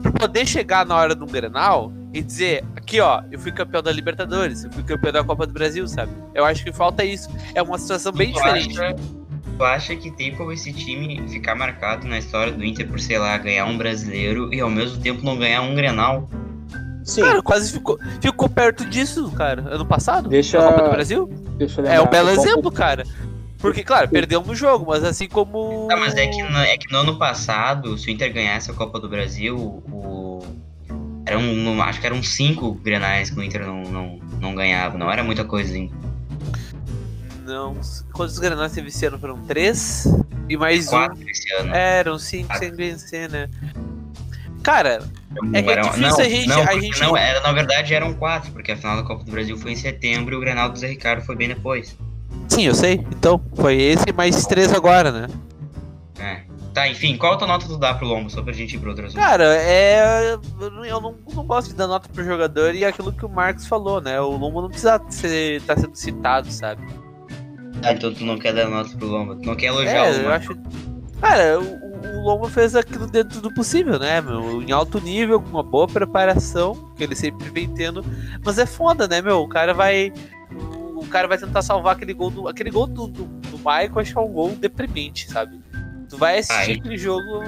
[0.02, 3.92] para poder chegar na hora do Grenal e dizer, aqui ó, eu fui campeão da
[3.92, 6.12] Libertadores, eu fui campeão da Copa do Brasil, sabe?
[6.34, 7.28] Eu acho que falta isso.
[7.54, 8.80] É uma situação bem tu diferente.
[8.80, 8.96] Acha,
[9.58, 13.18] tu acha que tem como esse time ficar marcado na história do Inter por, sei
[13.18, 16.30] lá, ganhar um brasileiro e ao mesmo tempo não ganhar um Grenal?
[17.02, 17.22] Sim.
[17.22, 20.28] Cara, quase ficou, ficou perto disso, cara, ano passado.
[20.28, 21.26] Deixa, na Copa do Brasil.
[21.56, 23.04] Deixa é um belo exemplo, cara.
[23.58, 25.88] Porque, claro, perdeu no jogo, mas assim como.
[25.88, 28.74] Tá, mas é que, no, é que no ano passado, se o Inter ganhasse a
[28.74, 30.40] Copa do Brasil, o.
[31.26, 35.10] Era um, acho que eram cinco grenais que o Inter não, não, não ganhava, não
[35.10, 36.07] era muita coisa ainda.
[37.48, 37.74] Não.
[38.12, 39.18] Quantos grenais teve esse ano?
[39.18, 40.06] Foram três?
[40.50, 41.28] E mais Quatro um.
[41.28, 41.74] esse ano.
[41.74, 43.48] É, eram cinco sem vencer, né?
[44.62, 45.00] Cara,
[45.54, 46.48] é que é difícil não, a gente.
[46.48, 47.00] Não, a gente...
[47.00, 49.76] não era, na verdade eram quatro, porque a final da Copa do Brasil foi em
[49.76, 51.96] setembro e o Grenal do Zé Ricardo foi bem depois.
[52.48, 52.94] Sim, eu sei.
[53.16, 55.28] Então, foi esse mais três agora, né?
[56.18, 56.42] É.
[56.74, 59.06] Tá, enfim, qual a nota tu dá pro Lombo, só pra gente ir pro outro
[59.06, 59.18] assunto?
[59.18, 60.34] Cara, é.
[60.60, 63.66] Eu não, não gosto de dar nota pro jogador e é aquilo que o Marcos
[63.66, 64.20] falou, né?
[64.20, 66.82] O Lombo não precisa ser, tá sendo citado, sabe?
[67.82, 70.12] Ah, então tu não quer dar nota pro Lombo, tu não quer elogiar é, o
[70.12, 70.24] Lombo.
[70.24, 70.58] Eu acho.
[71.20, 74.62] Cara, o, o Lomba fez aquilo dentro do possível, né, meu?
[74.62, 78.04] Em alto nível, com uma boa preparação, que ele sempre vem tendo.
[78.44, 79.40] Mas é foda, né, meu?
[79.40, 80.12] O cara vai.
[80.96, 82.48] O cara vai tentar salvar aquele gol do.
[82.48, 85.58] Aquele gol do, do, do Michael, acho que é um gol deprimente, sabe?
[86.08, 86.78] Tu vai assistir Ai.
[86.78, 87.44] aquele jogo.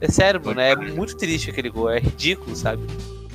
[0.00, 2.82] É sério, mano, é muito triste aquele gol, é ridículo, sabe?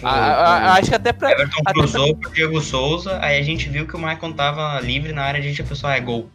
[0.03, 1.31] A, a, a, acho que até pra.
[1.31, 2.29] Everton cruzou pra...
[2.29, 5.43] pro Diego Souza, aí a gente viu que o Michael tava livre na área, a
[5.43, 6.29] gente pensou, ah, é gol.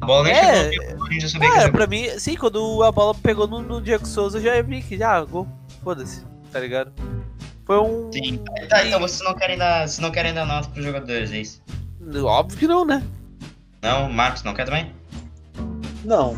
[0.00, 2.90] A bola nem é, chegou, a gente sabia é, que pra mim, sim, quando a
[2.90, 5.46] bola pegou no, no Diego Souza, eu já vi que já, gol,
[5.84, 6.92] foda-se, tá ligado?
[7.64, 8.10] Foi um.
[8.12, 11.38] Sim, tá, então vocês não querem dar, vocês não querem dar nota pros jogadores, é
[11.38, 11.62] isso?
[12.24, 13.02] Óbvio que não, né?
[13.80, 14.92] Não, Marcos, não quer também?
[16.04, 16.36] Não.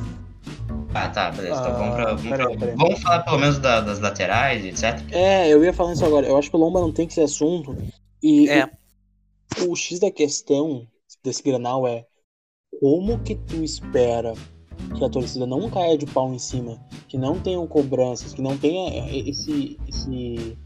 [0.95, 1.61] Ah, tá, beleza.
[1.61, 2.77] Então vamos, pra, vamos, peraí, peraí.
[2.77, 5.05] vamos falar pelo menos da, das laterais, etc.
[5.11, 6.27] É, eu ia falar isso agora.
[6.27, 7.77] Eu acho que o Lomba não tem que ser assunto.
[8.23, 8.71] E é.
[9.59, 10.87] o, o X da questão
[11.23, 12.07] desse granal é
[12.81, 14.35] como que tu espera
[14.97, 16.79] que a torcida não caia de pau em cima,
[17.09, 20.57] que não tenham cobranças, que não tenha esse, esse,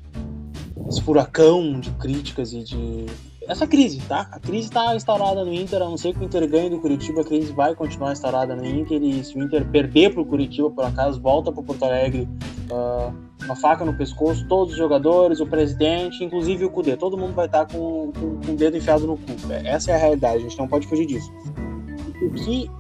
[0.89, 3.07] esse furacão de críticas e de.
[3.49, 4.29] Essa crise, tá?
[4.31, 7.23] A crise está instaurada no Inter, a não ser que o Inter ganhe do Curitiba,
[7.23, 10.85] a crise vai continuar instaurada no Inter e se o Inter perder pro Curitiba, por
[10.85, 12.29] acaso, volta pro Porto Alegre,
[12.71, 17.33] uh, uma faca no pescoço, todos os jogadores, o presidente, inclusive o Cudê, todo mundo
[17.33, 19.33] vai estar tá com, com, com o dedo enfiado no cu.
[19.65, 21.33] Essa é a realidade, a gente não pode fugir disso
[22.21, 22.71] o que,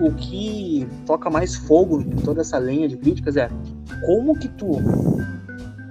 [0.00, 3.48] o que toca mais fogo em toda essa lenha de críticas é
[4.04, 4.70] como que tu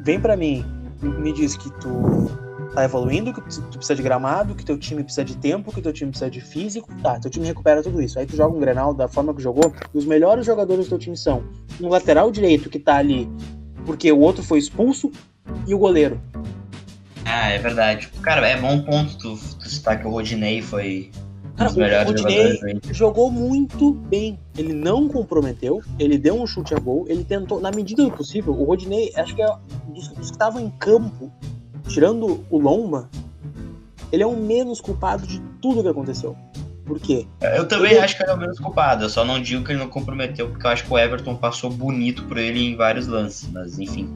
[0.04, 0.65] vem para mim
[1.02, 1.89] me diz que tu
[2.75, 5.93] tá evoluindo, que tu precisa de gramado, que teu time precisa de tempo, que teu
[5.93, 8.19] time precisa de físico, tá, teu time recupera tudo isso.
[8.19, 10.99] Aí tu joga um Grenal da forma que jogou, e os melhores jogadores do teu
[10.99, 11.43] time são
[11.81, 13.29] um lateral direito que tá ali
[13.85, 15.11] porque o outro foi expulso
[15.67, 16.19] e o goleiro.
[17.23, 18.09] Ah, é verdade.
[18.21, 21.11] Cara, é bom ponto tu, tu citar que o Rodinei foi
[21.55, 22.59] Cara, o Rodinei
[22.91, 24.38] jogou muito bem.
[24.57, 28.53] Ele não comprometeu, ele deu um chute a gol, ele tentou, na medida do possível,
[28.53, 29.47] o Rodinei, acho que é
[29.88, 31.31] dos, dos que estavam em campo,
[31.88, 33.10] tirando o Lomba,
[34.12, 36.36] Ele é o menos culpado de tudo que aconteceu.
[36.86, 37.26] Por quê?
[37.41, 38.00] Eu também ele...
[38.02, 39.04] acho que ele é o menos culpado.
[39.06, 41.69] Eu só não digo que ele não comprometeu, porque eu acho que o Everton passou
[41.69, 43.50] bonito por ele em vários lances.
[43.52, 44.08] Mas enfim.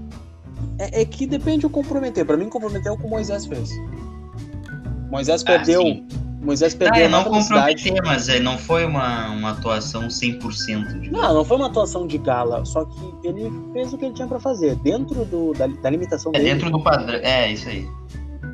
[0.78, 2.26] É, é que depende do comprometer.
[2.26, 3.72] Para mim, comprometeu o que o Moisés fez.
[5.10, 5.82] Moisés ah, perdeu.
[5.82, 6.08] Sim.
[6.42, 7.06] Moisés perdeu.
[7.06, 11.00] Ah, não comprometer, mas não foi uma, uma atuação 100%.
[11.00, 11.12] De...
[11.12, 12.64] Não, não foi uma atuação de gala.
[12.66, 14.76] Só que ele fez o que ele tinha para fazer.
[14.78, 16.50] Dentro do, da, da limitação é dele.
[16.50, 17.20] É dentro do padrão.
[17.22, 17.88] É, isso aí.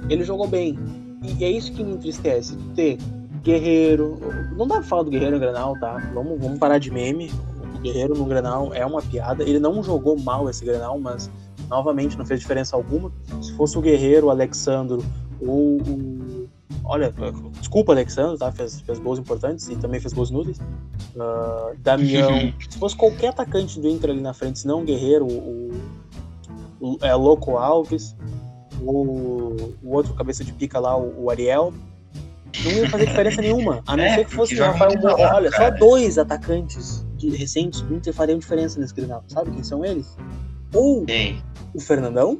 [0.09, 0.77] Ele jogou bem.
[1.37, 2.57] E é isso que me entristece.
[2.75, 2.97] Ter
[3.43, 4.17] Guerreiro.
[4.57, 5.97] Não dá pra falar do Guerreiro no Granal, tá?
[6.13, 7.31] Vamos, vamos parar de meme.
[7.75, 9.43] O Guerreiro no Granal é uma piada.
[9.43, 11.29] Ele não jogou mal esse Granal, mas
[11.69, 13.11] novamente não fez diferença alguma.
[13.41, 15.05] Se fosse o Guerreiro, o Alexandro
[15.39, 16.24] ou o.
[16.83, 17.13] Olha,
[17.59, 18.51] desculpa, Alexandre, tá?
[18.51, 20.59] Fez, fez gols importantes e também fez gols inúteis.
[21.15, 22.53] Uh, Damião.
[22.69, 25.71] se fosse qualquer atacante do Inter ali na frente, se não o Guerreiro, o,
[26.79, 28.15] o, é Louco Alves,
[28.81, 31.73] o, o outro cabeça de pica lá, o, o Ariel,
[32.63, 33.83] não ia fazer diferença nenhuma.
[33.85, 35.35] A não é, ser que fosse o Rafael Moura.
[35.35, 39.23] Olha, só dois atacantes de, recentes do Inter fariam diferença nesse Grenal.
[39.27, 40.17] Sabe quem são eles?
[40.73, 41.41] Ou Ei.
[41.73, 42.39] o Fernandão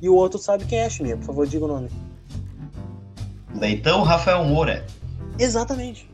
[0.00, 1.16] e o outro sabe quem é, Chininha.
[1.16, 1.88] Por favor, diga o nome.
[3.54, 4.84] Leitão Rafael Moura.
[5.38, 6.08] Exatamente.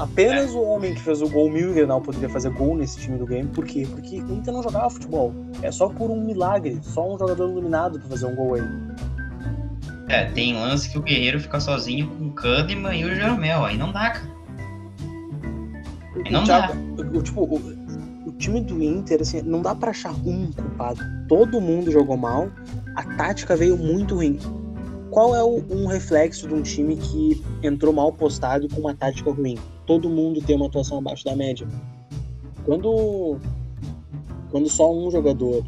[0.00, 0.56] Apenas é.
[0.56, 3.46] o homem que fez o gol mil Grenal poderia fazer gol nesse time do game.
[3.48, 3.86] Por quê?
[3.90, 5.34] Porque o Inter não jogava futebol.
[5.60, 6.78] É só por um milagre.
[6.82, 8.62] Só um jogador iluminado para fazer um gol aí.
[10.08, 13.62] É, tem lance que o Guerreiro fica sozinho com o Kahneman e o Jeromel.
[13.62, 14.30] Aí não dá, cara.
[16.24, 17.18] Aí não o Thiago, dá.
[17.18, 17.56] O, tipo, o,
[18.26, 21.00] o, time do Inter, assim, não dá para achar um culpado.
[21.28, 22.48] Todo mundo jogou mal.
[22.96, 24.38] A tática veio muito ruim.
[25.10, 29.30] Qual é o, um reflexo de um time que entrou mal postado com uma tática
[29.30, 29.58] ruim?
[29.86, 31.66] Todo mundo tem uma atuação abaixo da média.
[32.64, 33.38] Quando,
[34.50, 35.64] quando só um jogador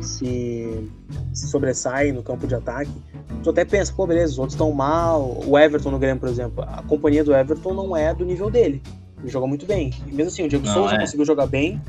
[0.00, 0.90] se,
[1.32, 2.90] se sobressai no campo de ataque,
[3.42, 5.42] tu até pensa, pô, beleza, os outros estão mal.
[5.46, 8.82] O Everton no Grêmio, por exemplo, a companhia do Everton não é do nível dele.
[9.18, 9.92] Ele joga muito bem.
[10.06, 11.00] E mesmo assim, o Diego não, Souza é.
[11.00, 11.80] conseguiu jogar bem,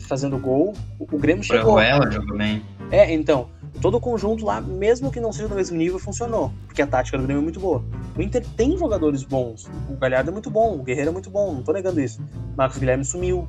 [0.00, 0.74] fazendo gol.
[0.98, 1.78] O, Grêmio chegou.
[1.80, 2.62] Ela jogou bem.
[2.90, 3.48] É, então,
[3.82, 6.52] todo o conjunto lá, mesmo que não seja do mesmo nível, funcionou.
[6.66, 7.84] Porque a tática do Grêmio é muito boa.
[8.16, 9.68] O Inter tem jogadores bons.
[9.90, 12.22] O Galhardo é muito bom, o Guerreiro é muito bom, não tô negando isso.
[12.56, 13.48] Marcos Guilherme sumiu.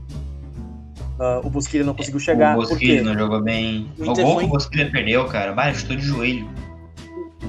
[1.20, 2.58] Uh, o Bosquilha não conseguiu chegar.
[2.58, 3.92] O Bosquilha não jogou bem.
[4.00, 4.38] O, o gol foi...
[4.40, 5.54] que o Bosquilha perdeu, cara.
[5.54, 6.50] Bah, chutou de joelho.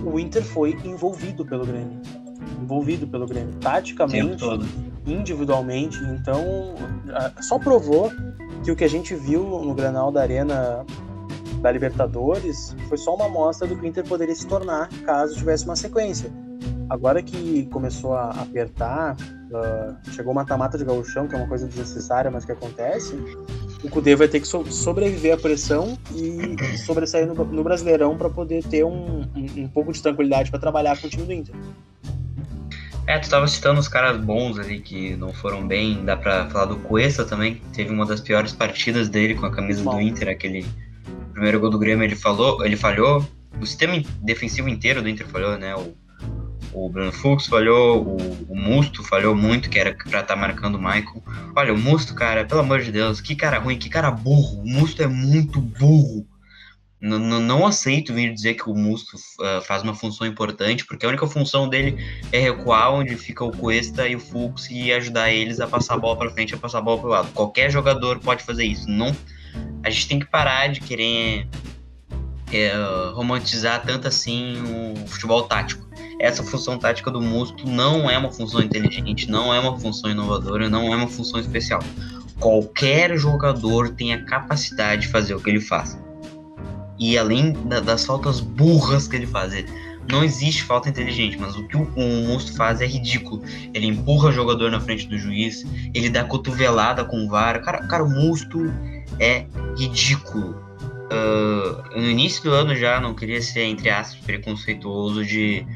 [0.05, 2.03] O Inter foi envolvido pelo Grêmio.
[2.62, 3.55] Envolvido pelo Grêmio.
[3.55, 4.44] Taticamente,
[5.07, 5.99] individualmente.
[6.05, 6.75] Então,
[7.40, 8.12] só provou
[8.62, 10.85] que o que a gente viu no Granal da Arena
[11.64, 15.64] da Libertadores foi só uma amostra do que o Inter poderia se tornar caso tivesse
[15.64, 16.31] uma sequência.
[16.90, 21.66] Agora que começou a apertar, uh, chegou o mata-mata de gauchão, que é uma coisa
[21.66, 23.14] desnecessária, mas que acontece,
[23.83, 28.29] o Cudê vai ter que so sobreviver à pressão e sobressair no, no Brasileirão para
[28.29, 31.55] poder ter um, um, um, pouco de tranquilidade para trabalhar com o time do Inter.
[33.07, 36.66] É, tu estava citando os caras bons ali que não foram bem, dá para falar
[36.66, 39.94] do Cuesta também, teve uma das piores partidas dele com a camisa Bom.
[39.94, 40.66] do Inter, aquele
[41.35, 43.29] primeiro gol do Grêmio ele falou, ele falhou,
[43.61, 45.75] o sistema defensivo inteiro do Inter falhou, né?
[45.75, 45.94] O
[46.75, 50.75] o Bruno Fux falhou, o, o Musto falhou muito, que era pra estar tá marcando
[50.75, 51.23] o Michael.
[51.55, 54.61] Olha, o Musto, cara, pelo amor de Deus, que cara ruim, que cara burro.
[54.61, 56.27] O Musto é muito burro.
[57.01, 61.09] N não aceito vir dizer que o Musto uh, faz uma função importante, porque a
[61.09, 61.97] única função dele
[62.33, 65.99] é recuar onde fica o Cuesta e o Fux e ajudar eles a passar a
[65.99, 67.33] bola para frente, a passar a bola para o lado.
[67.33, 68.88] Qualquer jogador pode fazer isso.
[68.88, 69.14] Não,
[69.82, 71.48] a gente tem que parar de querer
[72.52, 72.72] é,
[73.12, 74.56] romantizar tanto assim
[74.96, 75.84] o futebol tático
[76.18, 80.68] essa função tática do Musto não é uma função inteligente, não é uma função inovadora,
[80.68, 81.82] não é uma função especial.
[82.38, 85.98] Qualquer jogador tem a capacidade de fazer o que ele faz.
[86.98, 89.64] E além da, das faltas burras que ele faz,
[90.10, 93.42] não existe falta inteligente, mas o que o, o Musto faz é ridículo.
[93.72, 97.60] Ele empurra o jogador na frente do juiz, ele dá cotovelada com o VAR.
[97.62, 98.72] Cara, cara o Musto
[99.18, 99.46] é
[99.77, 100.62] ridículo.
[101.05, 105.66] Uh, no início do ano já não queria ser, entre aspas, preconceituoso de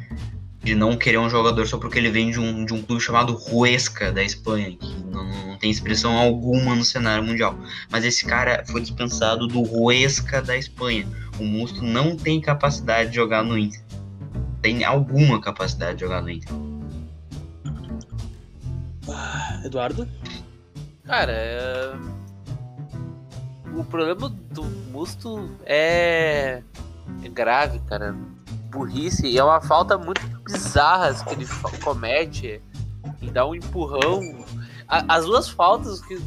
[0.69, 3.39] de não querer um jogador só porque ele vem de um, de um clube chamado
[3.51, 7.59] Huesca da Espanha, que não, não tem expressão alguma no cenário mundial.
[7.91, 11.07] Mas esse cara foi dispensado do Huesca da Espanha.
[11.39, 13.81] O Musto não tem capacidade de jogar no Inter.
[14.61, 16.53] Tem alguma capacidade de jogar no Inter.
[19.09, 20.07] Ah, Eduardo?
[21.05, 22.18] Cara, é...
[23.77, 26.63] o problema do Musto é,
[27.23, 28.15] é grave, cara
[28.71, 31.47] burrice e é uma falta muito bizarra que ele
[31.83, 32.61] comete
[33.21, 34.21] em dar um empurrão.
[34.87, 36.21] as duas faltas que,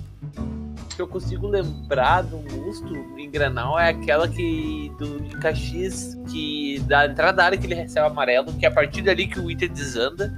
[0.95, 6.80] que eu consigo lembrar do Musto em Granal é aquela que do de Caxias, que
[6.88, 9.49] da entrada da área que ele recebe amarelo, que é a partir dali que o
[9.49, 10.34] Inter desanda.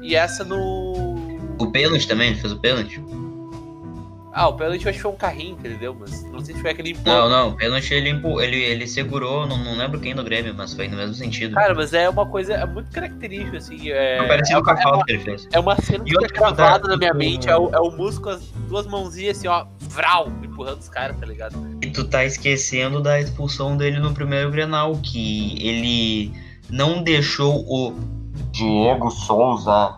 [0.00, 0.58] E essa no.
[1.58, 3.00] O pênalti também, ele fez o pênalti.
[4.36, 6.56] Ah, o pênalti eu acho que foi um carrinho que ele deu, mas não sei
[6.56, 7.16] se foi aquele empurro.
[7.16, 10.74] Não, não, o pênalti ele, ele, ele segurou, não, não lembro quem do Grêmio, mas
[10.74, 11.54] foi no mesmo sentido.
[11.54, 13.90] Cara, mas é uma coisa é muito característica, assim.
[13.90, 15.48] É, não, parecido é, com a falta que ele fez.
[15.52, 18.30] É uma cena que fica gravada na minha mente, é o, é o músico com
[18.30, 21.56] as duas mãozinhas assim, ó, vral, empurrando os caras, tá ligado?
[21.80, 26.32] E tu tá esquecendo da expulsão dele no primeiro Grenal, que ele
[26.68, 27.94] não deixou o
[28.50, 29.96] Diego Souza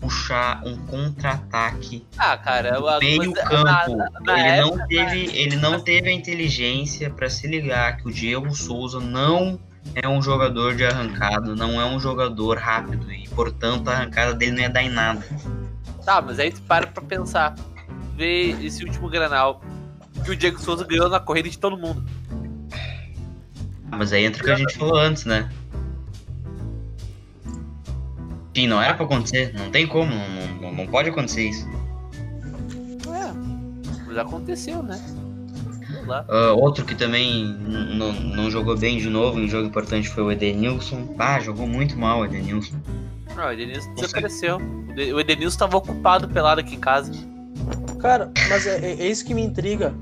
[0.00, 3.96] puxar um contra-ataque ah, cara, meio campo.
[3.96, 8.08] Na, na, ele, época, não teve, ele não teve a inteligência para se ligar que
[8.08, 9.58] o Diego Souza não
[9.94, 14.52] é um jogador de arrancada, não é um jogador rápido e, portanto, a arrancada dele
[14.52, 15.26] não ia dar em nada.
[16.04, 17.54] Tá, mas aí tu para pra pensar.
[18.16, 19.62] Vê esse último granal
[20.24, 22.04] que o Diego Souza ganhou na corrida de todo mundo.
[23.90, 25.50] Mas aí entra o que a gente falou antes, né?
[28.54, 29.52] Sim, não era pra acontecer.
[29.54, 30.10] Não tem como.
[30.14, 31.66] Não, não, não pode acontecer isso.
[33.08, 33.32] É,
[34.06, 35.00] mas aconteceu, né?
[36.28, 41.14] Uh, outro que também não jogou bem de novo, um jogo importante foi o Edenilson.
[41.18, 42.74] Ah, jogou muito mal o Edenilson.
[43.36, 44.58] Não, o Edenilson desapareceu.
[45.14, 47.12] O Edenilson estava ocupado pelado aqui em casa.
[48.00, 49.94] Cara, mas é, é, é isso que me intriga.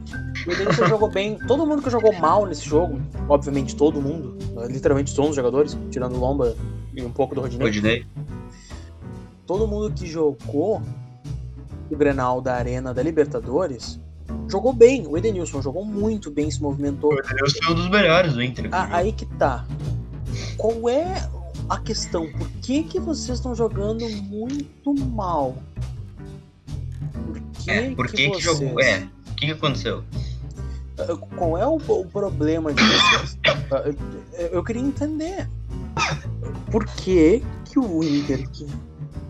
[0.46, 1.38] O Edenilson jogou bem.
[1.46, 6.16] Todo mundo que jogou mal nesse jogo, obviamente todo mundo, literalmente todos os jogadores, tirando
[6.16, 6.56] o Lomba
[6.94, 7.66] e um pouco do Rodinei.
[7.66, 8.06] Rodinei
[9.50, 10.80] todo mundo que jogou
[11.90, 13.98] o Grenal da Arena da Libertadores
[14.48, 15.08] jogou bem.
[15.08, 17.12] O Edenilson jogou muito bem, se movimentou.
[17.12, 18.68] O Edenilson é um dos melhores do Inter.
[18.70, 19.66] Ah, aí que tá.
[20.56, 21.28] Qual é
[21.68, 22.30] a questão?
[22.30, 25.56] Por que, que vocês estão jogando muito mal?
[27.26, 28.44] Por que, é, por que, que, vocês...
[28.44, 28.80] jogou?
[28.80, 30.04] É, o que, que aconteceu?
[30.96, 33.36] Ah, qual é o, o problema de vocês?
[33.72, 33.82] Ah,
[34.52, 35.48] eu queria entender.
[36.70, 38.64] Por que, que o Inter, que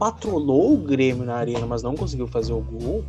[0.00, 3.04] patrolou o Grêmio na arena, mas não conseguiu fazer o gol,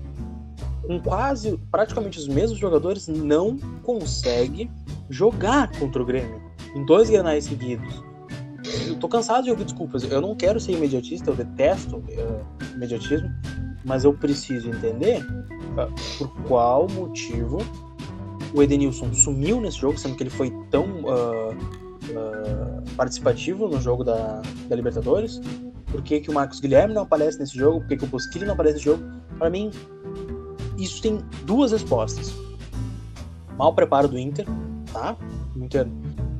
[0.85, 4.69] com quase praticamente os mesmos jogadores, não consegue
[5.09, 6.41] jogar contra o Grêmio
[6.75, 8.03] em dois granais seguidos.
[8.87, 10.03] Eu tô cansado de ouvir desculpas.
[10.03, 13.29] Eu não quero ser imediatista, eu detesto uh, imediatismo,
[13.85, 17.59] mas eu preciso entender uh, por qual motivo
[18.53, 21.81] o Edenilson sumiu nesse jogo, sendo que ele foi tão uh,
[22.97, 25.39] participativo no jogo da, da Libertadores,
[25.91, 28.45] por que, que o Marcos Guilherme não aparece nesse jogo, por que, que o Bosquilha
[28.45, 29.03] não aparece nesse jogo.
[29.37, 29.71] Para mim,
[30.77, 32.33] isso tem duas respostas.
[33.57, 34.45] Mal preparo do Inter,
[34.91, 35.15] tá?
[35.55, 35.87] O Inter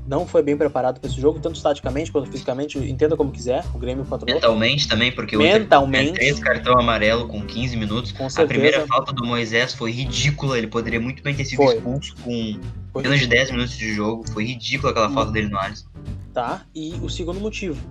[0.07, 3.77] não foi bem preparado para esse jogo, tanto taticamente quanto fisicamente, entenda como quiser, o
[3.77, 4.35] Grêmio patrulhou.
[4.35, 8.11] Mentalmente também, porque Mentalmente, o Inter três cartão amarelo com 15 minutos.
[8.11, 8.43] Com certeza.
[8.43, 11.75] A primeira falta do Moisés foi ridícula, ele poderia muito bem ter sido foi.
[11.75, 12.59] expulso com
[12.91, 15.87] foi menos de 10 minutos de jogo, foi ridícula aquela falta dele no Alisson.
[16.33, 17.81] Tá, e o segundo motivo,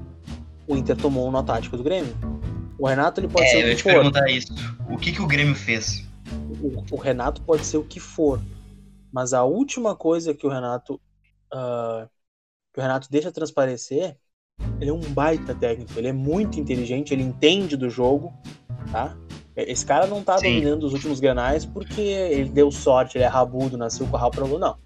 [0.70, 2.14] o Inter tomou um nó tático do Grêmio.
[2.78, 3.92] O Renato ele pode é, ser o que eu te for.
[3.92, 4.54] perguntar isso.
[4.88, 6.06] O que, que o Grêmio fez?
[6.62, 8.40] O, o, Renato pode ser o que for,
[9.12, 10.94] mas a última coisa que o Renato
[11.52, 12.08] uh,
[12.72, 14.16] que o Renato deixa transparecer,
[14.80, 18.32] ele é um baita técnico, ele é muito inteligente, ele entende do jogo,
[18.92, 19.16] tá?
[19.56, 20.54] Esse cara não tá Sim.
[20.54, 24.36] dominando os últimos granais porque ele deu sorte, ele é rabudo, nasceu com o rabo
[24.36, 24.78] pra não.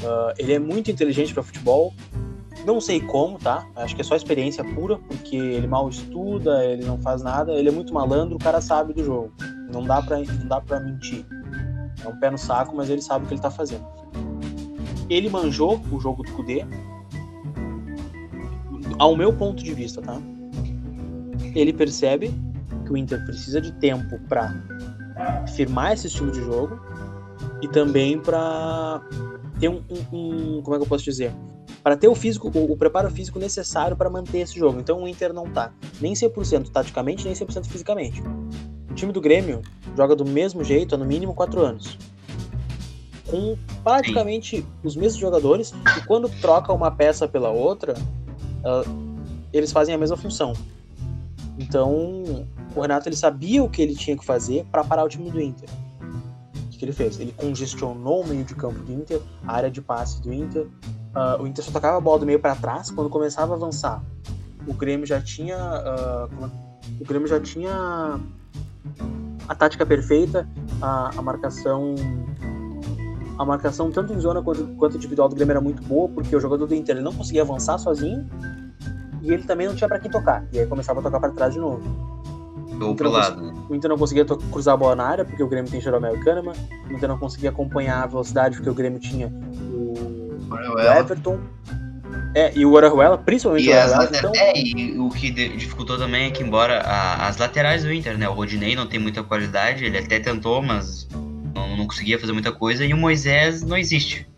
[0.00, 1.94] Uh, ele é muito inteligente para futebol,
[2.74, 3.66] não sei como, tá?
[3.76, 7.68] Acho que é só experiência pura, porque ele mal estuda, ele não faz nada, ele
[7.68, 9.32] é muito malandro, o cara sabe do jogo.
[9.72, 11.24] Não dá pra, não dá pra mentir.
[12.04, 13.84] É um pé no saco, mas ele sabe o que ele tá fazendo.
[15.08, 16.64] Ele manjou o jogo do Kudê,
[18.98, 20.20] ao meu ponto de vista, tá?
[21.54, 22.32] Ele percebe
[22.84, 24.54] que o Inter precisa de tempo para
[25.54, 26.80] firmar esse estilo de jogo
[27.60, 29.00] e também para
[29.58, 31.32] ter um, um, um, como é que eu posso dizer
[31.82, 34.80] para ter o físico, o, o preparo físico necessário para manter esse jogo.
[34.80, 38.22] Então o Inter não tá nem 100% taticamente, nem 100% fisicamente.
[38.90, 39.62] O time do Grêmio
[39.96, 41.98] joga do mesmo jeito há no mínimo 4 anos.
[43.28, 49.10] Com praticamente os mesmos jogadores, e quando troca uma peça pela outra, uh,
[49.52, 50.52] eles fazem a mesma função.
[51.56, 55.30] Então, o Renato ele sabia o que ele tinha que fazer para parar o time
[55.30, 55.68] do Inter.
[56.66, 57.20] O que ele fez?
[57.20, 60.66] Ele congestionou o meio de campo do Inter, a área de passe do Inter,
[61.14, 64.02] Uh, o Inter só tocava a bola do meio para trás quando começava a avançar.
[64.66, 65.56] O Grêmio já tinha.
[65.56, 66.50] Uh,
[67.00, 68.20] o Grêmio já tinha
[69.48, 70.48] a tática perfeita,
[70.80, 71.94] a, a, marcação.
[73.38, 76.40] A marcação, tanto em zona quanto, quanto individual do Grêmio, era muito boa, porque o
[76.40, 78.28] jogador do Inter ele não conseguia avançar sozinho
[79.22, 80.46] e ele também não tinha para quem tocar.
[80.52, 81.82] E aí começava a tocar para trás de novo.
[82.80, 83.52] Ou pro lado, né?
[83.68, 86.20] O Inter não conseguia cruzar a bola na área, porque o Grêmio tem Jeromel e
[86.20, 86.54] Kahneman.
[86.88, 89.30] O Inter não conseguia acompanhar a velocidade, porque o Grêmio tinha
[90.50, 91.40] o, o Everton.
[92.34, 93.74] É, e o Orejuela, principalmente e o.
[93.74, 94.18] Later...
[94.18, 94.32] Então...
[94.34, 98.28] É, e o que dificultou também é que, embora a, as laterais do Inter, né?
[98.28, 101.08] O Rodinei não tem muita qualidade, ele até tentou, mas
[101.54, 104.28] não, não conseguia fazer muita coisa, e o Moisés não existe.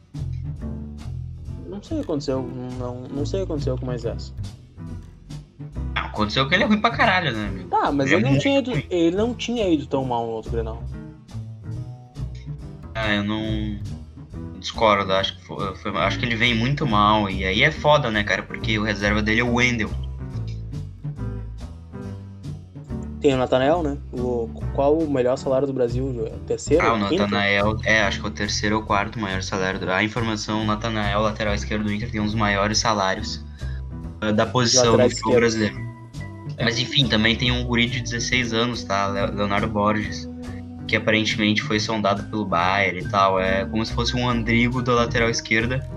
[1.67, 2.43] Não sei o que aconteceu,
[2.79, 4.35] não, não sei o que aconteceu com o Moisés.
[5.95, 7.69] Aconteceu que ele é ruim pra caralho, né, amigo?
[7.69, 10.51] Tá, mas ele, ele não, tinha ido, ele não tinha ido tão mal no outro
[10.51, 10.83] Grenal.
[12.95, 13.79] Ah, eu não
[14.63, 17.29] discordo, acho que, foi, foi, acho que ele vem muito mal.
[17.29, 18.43] E aí é foda, né, cara?
[18.43, 19.91] Porque o reserva dele é o Wendel.
[23.21, 23.99] Tem o Natanel, né?
[24.13, 26.05] O, qual o melhor salário do Brasil?
[26.05, 26.85] O terceiro?
[26.85, 29.79] Ah, o Natanael, é, acho que é o terceiro ou quarto maior salário.
[29.79, 29.91] Do...
[29.91, 33.45] A informação, o Natanael, lateral esquerdo do Inter, tem um dos maiores salários
[34.25, 35.77] uh, da posição do futebol brasileiro.
[36.57, 36.65] É.
[36.65, 39.07] Mas enfim, também tem um guri de 16 anos, tá?
[39.07, 40.29] Leonardo Borges
[40.93, 43.41] que aparentemente foi sondado pelo Bayern e tal.
[43.41, 45.89] É como se fosse um Andrigo da lateral esquerda.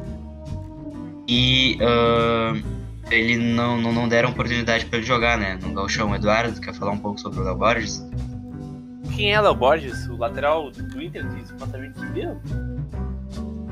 [1.28, 2.64] E uh,
[3.12, 5.60] ele não, não, não deram oportunidade para ele jogar, né?
[5.62, 6.16] No Galchão.
[6.16, 8.08] Eduardo, quer falar um pouco sobre o Léo Borges?
[9.14, 10.08] Quem é Léo Borges?
[10.08, 12.32] O lateral do Inter que supostamente subiu?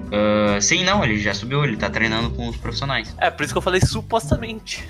[0.10, 3.16] Uh, sim, não, ele já subiu, ele tá treinando com os profissionais.
[3.18, 4.86] É, por isso que eu falei supostamente.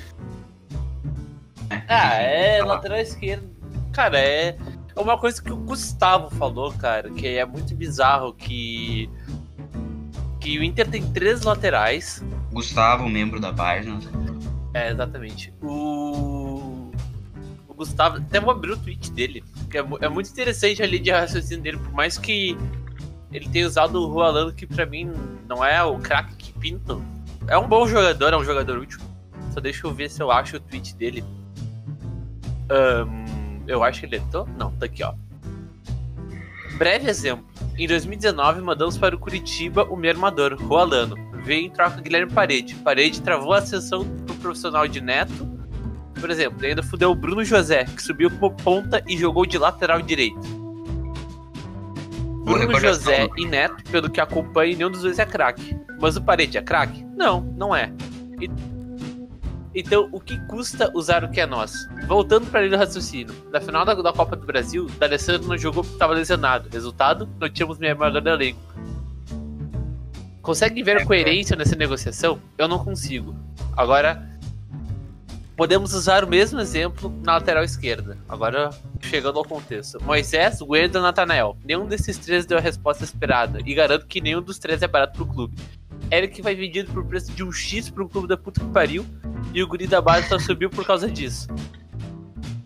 [1.70, 3.54] É, ah, é lateral esquerdo.
[3.92, 4.58] Cara, é é
[4.96, 9.10] uma coisa que o Gustavo falou, cara, que é muito bizarro que
[10.40, 12.22] que o Inter tem três laterais.
[12.52, 13.98] Gustavo, membro da página.
[14.74, 15.54] É, exatamente.
[15.62, 16.92] O,
[17.68, 21.12] o Gustavo, até vou abrir o tweet dele, que é, é muito interessante ali de
[21.12, 22.58] raciocínio dele, por mais que
[23.32, 25.12] ele tenha usado o Rualano, que pra mim
[25.48, 26.98] não é o craque que pinta.
[27.48, 29.00] É um bom jogador, é um jogador útil.
[29.54, 31.24] Só deixa eu ver se eu acho o tweet dele.
[32.70, 34.48] Um, eu acho que ele editou?
[34.58, 35.14] Não, tá aqui, ó.
[36.78, 37.46] Breve exemplo.
[37.78, 41.16] Em 2019, mandamos para o Curitiba o meu armador, Roalano.
[41.44, 42.76] Veio em troca Guilherme Parede.
[42.76, 45.48] Parede travou a sessão pro profissional de Neto.
[46.20, 50.02] Por exemplo, ainda fudeu o Bruno José, que subiu como ponta e jogou de lateral
[50.02, 50.40] direito.
[52.44, 55.78] Bruno José e Neto, pelo que acompanha, nenhum dos dois é craque.
[56.00, 57.04] Mas o Parede é craque?
[57.16, 57.92] Não, não é.
[58.40, 58.50] E
[59.76, 61.90] então, o que custa usar o que é nosso?
[62.08, 63.34] Voltando para do raciocínio.
[63.52, 66.70] Na final da, da Copa do Brasil, o D'Alessandro não jogou porque estava lesionado.
[66.72, 68.60] Resultado, não tínhamos memória do elenco.
[70.42, 72.40] Consegue ver é, coerência nessa negociação?
[72.58, 73.36] Eu não consigo.
[73.76, 74.30] Agora,
[75.56, 78.18] podemos usar o mesmo exemplo na lateral esquerda.
[78.28, 78.70] Agora,
[79.02, 80.04] chegando ao contexto.
[80.04, 81.58] Moisés, Wendel e Natanael.
[81.64, 83.60] Nenhum desses três deu a resposta esperada.
[83.66, 85.56] E garanto que nenhum dos três é barato pro clube.
[86.14, 89.06] Eric vai vendido por preço de um X pro clube da puta que pariu.
[89.54, 91.48] E o guri da base só subiu por causa disso.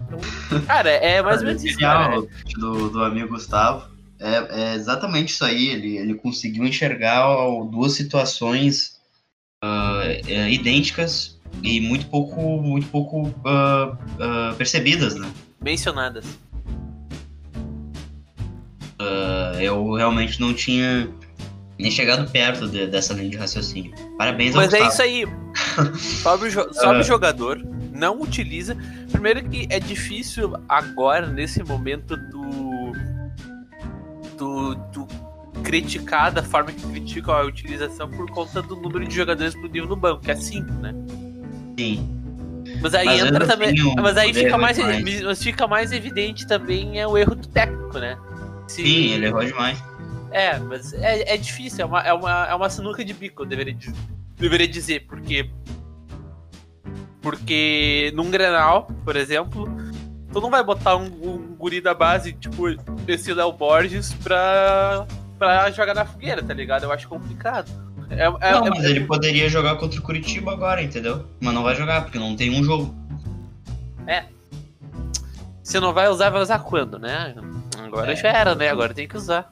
[0.06, 1.80] Então, cara, é mais ou menos isso.
[1.80, 2.22] Cara.
[2.58, 3.90] Do, do amigo Gustavo.
[4.20, 5.70] É, é, exatamente isso aí.
[5.70, 7.26] Ele, ele conseguiu enxergar
[7.70, 9.00] duas situações
[9.64, 15.32] uh, é, idênticas e muito pouco, muito pouco uh, uh, percebidas, né?
[15.62, 16.26] Mencionadas.
[19.60, 21.10] eu realmente não tinha
[21.80, 23.94] nem chegado perto de, dessa linha de raciocínio.
[24.18, 25.02] Parabéns ao Mas é Gustavo.
[25.04, 26.00] é isso aí.
[26.00, 27.62] Sobe, jo sobe o jogador,
[27.94, 28.76] não utiliza.
[29.12, 32.92] Primeiro que é difícil agora, nesse momento, do.
[34.38, 34.76] do.
[34.76, 35.28] do
[35.64, 39.96] criticar da forma que criticam a utilização por conta do número de jogadores disponível no
[39.96, 40.94] banco, que é 5, né?
[41.78, 42.18] Sim.
[42.82, 43.74] Mas aí mas entra também.
[44.02, 47.98] Mas aí fica mais, mais, mas fica mais evidente também é o erro do técnico,
[47.98, 48.18] né?
[48.68, 48.84] Se...
[48.84, 49.82] Sim, ele errou demais.
[50.32, 53.48] É, mas é, é difícil, é uma, é, uma, é uma sinuca de bico, eu
[53.48, 53.78] deveria,
[54.38, 55.50] deveria dizer, porque.
[57.22, 59.68] Porque num Grenal, por exemplo,
[60.32, 62.68] tu não vai botar um, um guri da base, tipo,
[63.08, 65.06] esse Léo Borges pra,
[65.38, 66.84] pra jogar na fogueira, tá ligado?
[66.84, 67.70] Eu acho complicado.
[68.10, 71.26] É, é, não, é, mas ele poderia jogar contra o Curitiba agora, entendeu?
[71.42, 72.96] Mas não vai jogar, porque não tem um jogo.
[74.06, 74.24] É.
[75.62, 77.36] Se não vai usar, vai usar quando, né?
[77.78, 78.16] Agora é.
[78.16, 78.70] já era, né?
[78.70, 79.52] Agora tem que usar.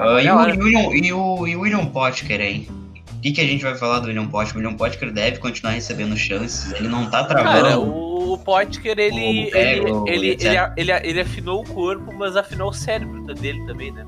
[0.00, 2.66] Uh, e, o, William, e, o, e o William Potker, hein?
[3.12, 4.56] O que, que a gente vai falar do William Potker?
[4.56, 7.62] O William Potker deve continuar recebendo chances, ele não tá travando.
[7.62, 10.46] Cara, o Potker, ele, ele, ele, ele,
[10.76, 14.06] ele, ele, afinou o corpo, mas afinou o cérebro dele também, né?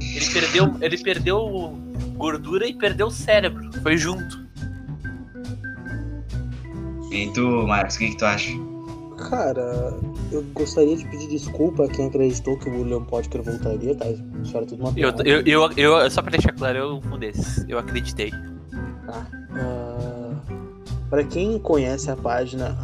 [0.00, 1.78] Ele perdeu, ele perdeu
[2.16, 4.42] gordura e perdeu o cérebro, foi junto.
[7.12, 8.50] E tu, Marcos, o que, que tu acha?
[9.28, 9.98] Cara,
[10.30, 14.06] eu gostaria de pedir desculpa a quem acreditou que o William Potker voltaria, tá?
[14.08, 17.64] Isso era tudo uma eu, eu, eu, eu, Só pra deixar claro, eu um desses.
[17.68, 18.30] Eu acreditei.
[19.06, 19.26] Tá.
[19.52, 20.36] Uh,
[21.08, 22.76] pra quem conhece a página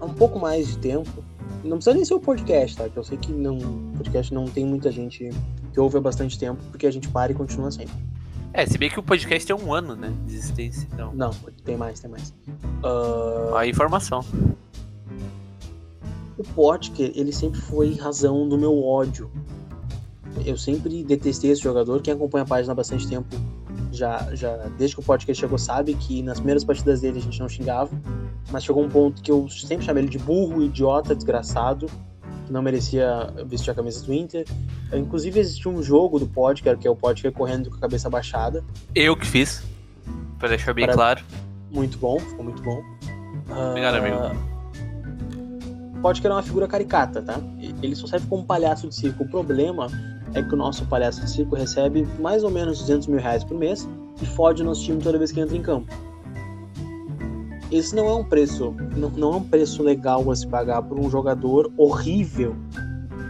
[0.00, 1.24] há um pouco mais de tempo,
[1.64, 2.88] Não precisa nem ser o podcast, tá?
[2.88, 3.58] Que eu sei que não,
[3.96, 5.30] podcast não tem muita gente
[5.72, 7.94] que ouve há bastante tempo, porque a gente para e continua sempre.
[8.52, 10.10] É, se bem que o podcast tem um ano, né?
[10.26, 11.12] De existência, então.
[11.14, 11.30] Não,
[11.64, 12.34] tem mais, tem mais.
[12.82, 13.54] Uh...
[13.54, 14.24] A informação.
[16.38, 19.30] O Potker, ele sempre foi razão do meu ódio.
[20.44, 22.02] Eu sempre detestei esse jogador.
[22.02, 23.26] Quem acompanha a página há bastante tempo,
[23.90, 27.40] já, já desde que o podcast chegou, sabe que nas primeiras partidas dele a gente
[27.40, 27.90] não xingava.
[28.50, 31.86] Mas chegou um ponto que eu sempre chamei ele de burro, idiota, desgraçado
[32.46, 34.46] que não merecia vestir a camisa do Inter.
[34.92, 38.64] Inclusive, existia um jogo do Podker, que é o Podker correndo com a cabeça baixada.
[38.94, 39.62] Eu que fiz,
[40.38, 40.94] para deixar bem Para...
[40.94, 41.24] claro.
[41.70, 42.82] Muito bom, ficou muito bom.
[43.70, 43.98] Obrigado, uh...
[43.98, 44.55] amigo.
[46.06, 47.40] Podker é uma figura caricata, tá?
[47.82, 49.24] Ele só serve como palhaço de circo.
[49.24, 49.88] O problema
[50.34, 53.58] é que o nosso palhaço de circo recebe mais ou menos 200 mil reais por
[53.58, 53.88] mês
[54.22, 55.92] e fode o nosso time toda vez que entra em campo
[57.72, 61.00] esse não é um preço, não, não é um preço legal a se pagar por
[61.00, 62.54] um jogador horrível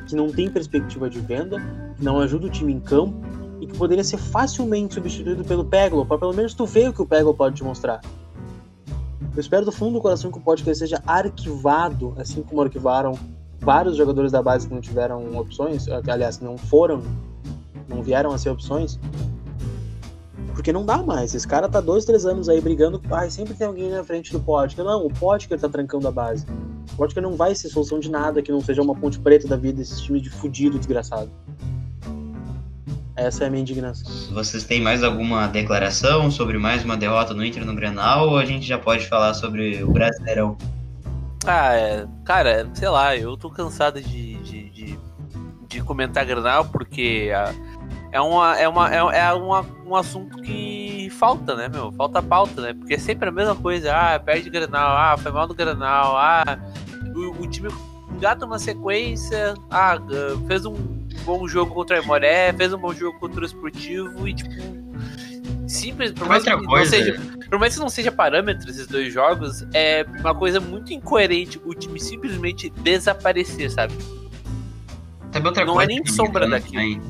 [0.07, 1.59] que não tem perspectiva de venda,
[1.97, 3.17] que não ajuda o time em campo
[3.59, 7.01] e que poderia ser facilmente substituído pelo Peglo, para pelo menos tu ver o que
[7.01, 8.03] o Peglo pode te mostrar.
[9.37, 13.13] Eu espero do fundo do coração que o podcast seja arquivado, assim como arquivaram
[13.61, 17.03] vários jogadores da base que não tiveram opções, aliás, que não foram,
[17.87, 18.99] não vieram a ser opções,
[20.55, 21.35] porque não dá mais.
[21.35, 22.99] Esse cara tá dois, três anos aí brigando.
[23.11, 24.83] Ai, sempre tem alguém na frente do Potker.
[24.83, 26.47] Não, o Potker tá trancando a base.
[26.95, 29.57] O Potker não vai ser solução de nada que não seja uma ponte preta da
[29.57, 31.31] vida, esse time de fudido desgraçado.
[33.17, 34.13] Essa é a minha indignação.
[34.33, 38.45] Vocês têm mais alguma declaração sobre mais uma derrota no Inter no Grenal ou a
[38.45, 40.57] gente já pode falar sobre o Brasileirão?
[41.47, 44.99] Ah, é, cara, sei lá, eu tô cansado de, de, de,
[45.67, 47.55] de comentar Grenal porque a,
[48.13, 51.93] é, uma, é, uma, é, é uma, um assunto que falta, né, meu?
[51.93, 52.75] Falta pauta, né?
[52.75, 53.95] Porque é sempre a mesma coisa.
[53.95, 56.59] Ah, perde Granal, ah, foi mal do Granal, ah,
[57.15, 57.69] o, o time
[58.15, 59.99] engata uma sequência, ah,
[60.47, 60.75] fez um
[61.25, 64.51] bom jogo contra a Imoré, fez um bom jogo contra o Esportivo e, tipo,
[65.69, 69.65] simples, por mais, que não seja, por mais que não seja parâmetro esses dois jogos,
[69.75, 73.95] é uma coisa muito incoerente o time simplesmente desaparecer, sabe?
[75.33, 77.01] Sabe outra não coisa é nem sombra daquilo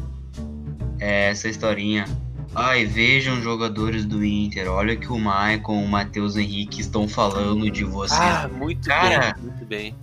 [0.99, 2.05] é, essa historinha.
[2.55, 7.85] Ai, vejam jogadores do Inter, olha que o Maicon, o Matheus Henrique estão falando de
[7.85, 8.15] você.
[8.15, 9.95] Ah, muito Cara, bem, muito bem.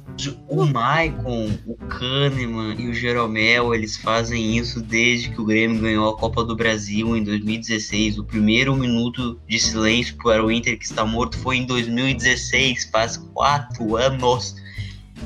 [0.47, 6.09] O Maicon, o Kahneman e o Jeromel, eles fazem isso desde que o Grêmio ganhou
[6.09, 8.19] a Copa do Brasil em 2016.
[8.19, 13.17] O primeiro minuto de silêncio para o Inter que está morto foi em 2016, faz
[13.17, 14.55] quatro anos.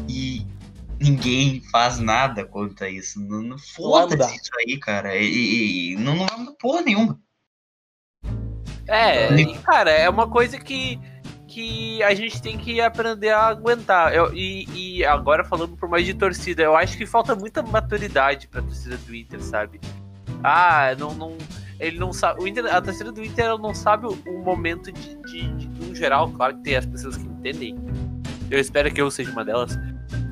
[0.08, 0.46] E
[1.00, 3.20] ninguém faz nada contra isso.
[3.22, 5.16] Não, não foda-se isso aí, cara.
[5.16, 7.20] E, e, não, não porra nenhuma.
[8.88, 10.98] É, e, cara, é uma coisa que,
[11.58, 14.14] que a gente tem que aprender a aguentar.
[14.14, 18.48] Eu, e, e agora falando por mais de torcida, eu acho que falta muita maturidade
[18.48, 19.82] pra torcida do Inter, sabe?
[20.44, 21.36] Ah, não, não
[21.80, 22.44] ele não sabe.
[22.44, 25.96] O Inter, a torcida do Inter não sabe o, o momento de, de, de, no
[25.96, 27.76] geral, claro que tem as pessoas que entendem.
[28.52, 29.76] Eu espero que eu seja uma delas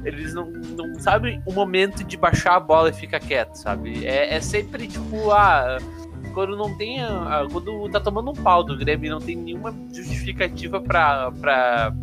[0.06, 4.06] eles não, não sabem o momento de baixar a bola e ficar quieto, sabe?
[4.06, 5.80] É, é sempre tipo, ah,
[6.36, 7.02] quando não tem.
[7.02, 11.32] Ah, quando tá tomando um pau do Grêmio não tem nenhuma justificativa pra.
[11.32, 11.96] pra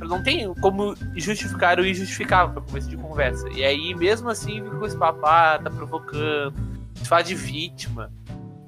[0.00, 3.48] não tem como justificar o injustificável pra começo de conversa.
[3.50, 6.54] E aí, mesmo assim, fica com esse papo, ah, tá provocando,
[6.94, 8.10] se faz de vítima.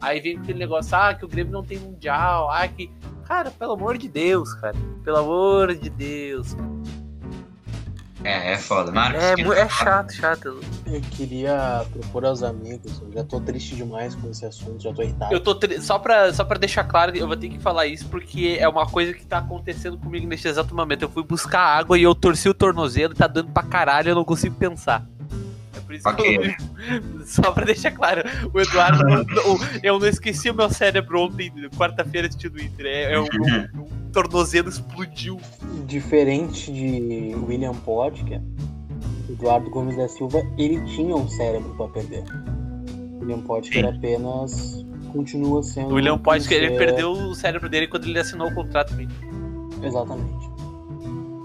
[0.00, 2.90] Aí vem aquele negócio, ah, que o Grêmio não tem mundial, ah, que.
[3.24, 4.76] Cara, pelo amor de Deus, cara.
[5.02, 6.56] Pelo amor de Deus.
[8.26, 8.90] É, é foda.
[8.90, 10.60] Marcos, é, é chato, chato.
[10.84, 15.02] Eu queria propor aos amigos, eu já tô triste demais com esse assunto, já tô
[15.02, 15.32] irritado.
[15.32, 15.80] Eu tô tri...
[15.80, 18.86] só, pra, só pra deixar claro, eu vou ter que falar isso porque é uma
[18.86, 21.02] coisa que tá acontecendo comigo neste exato momento.
[21.02, 24.14] Eu fui buscar água e eu torci o tornozelo e tá dando pra caralho, eu
[24.16, 25.06] não consigo pensar.
[25.86, 26.38] Por isso okay.
[26.38, 27.24] que eu...
[27.24, 28.22] Só pra deixar claro,
[28.52, 29.04] o Eduardo.
[29.82, 32.86] eu não esqueci o meu cérebro ontem, quarta-feira, assistindo o Inter.
[32.86, 33.24] É, é um,
[33.78, 35.40] um tornozelo explodiu.
[35.86, 38.42] Diferente de William Potker,
[39.30, 42.24] Eduardo Gomes da Silva, ele tinha um cérebro para perder.
[43.20, 43.96] William Potker Sim.
[43.96, 45.94] apenas continua sendo.
[45.94, 48.92] William Potker, ele perdeu o cérebro dele quando ele assinou o contrato.
[49.82, 50.45] Exatamente.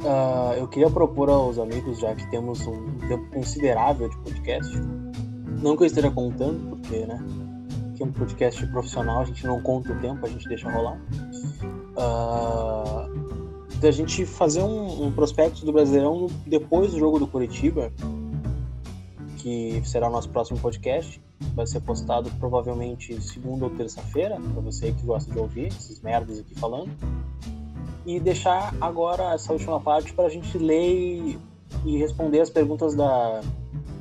[0.01, 4.75] Uh, eu queria propor aos amigos, já que temos um tempo considerável de podcast,
[5.61, 7.23] não que eu esteja contando, porque, né?
[7.93, 10.99] Aqui é um podcast profissional, a gente não conta o tempo, a gente deixa rolar
[11.91, 17.91] uh, da gente fazer um, um, prospecto do Brasileirão depois do jogo do Curitiba,
[19.37, 21.21] que será o nosso próximo podcast.
[21.55, 26.39] Vai ser postado provavelmente segunda ou terça-feira, para você que gosta de ouvir esses merdas
[26.39, 26.91] aqui falando.
[28.05, 31.37] E deixar agora essa última parte para a gente ler
[31.85, 33.41] e responder as perguntas da,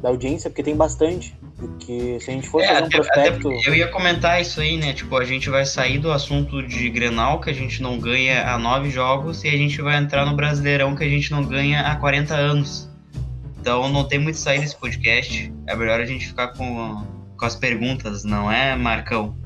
[0.02, 1.38] da audiência, porque tem bastante.
[1.58, 3.48] Porque se a gente for É, fazer um até- prospecto.
[3.50, 4.94] até- eu ia comentar isso aí, né?
[4.94, 8.58] Tipo, a gente vai sair do assunto de Grenal, que a gente não ganha há
[8.58, 11.96] nove jogos, e a gente vai entrar no Brasileirão, que a gente não ganha há
[11.96, 12.88] 40 anos.
[13.60, 15.52] Então não tem muito sair desse podcast.
[15.66, 17.04] É melhor a gente ficar com,
[17.36, 19.36] com as perguntas, não é, Marcão?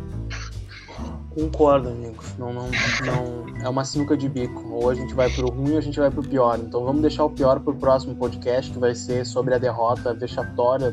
[1.34, 2.22] Concordo, amigo.
[2.38, 2.68] Não, não,
[3.04, 3.64] não.
[3.64, 4.62] É uma sinuca de bico.
[4.70, 6.58] Ou a gente vai pro ruim ou a gente vai pro pior.
[6.60, 10.92] Então vamos deixar o pior pro próximo podcast, que vai ser sobre a derrota vexatória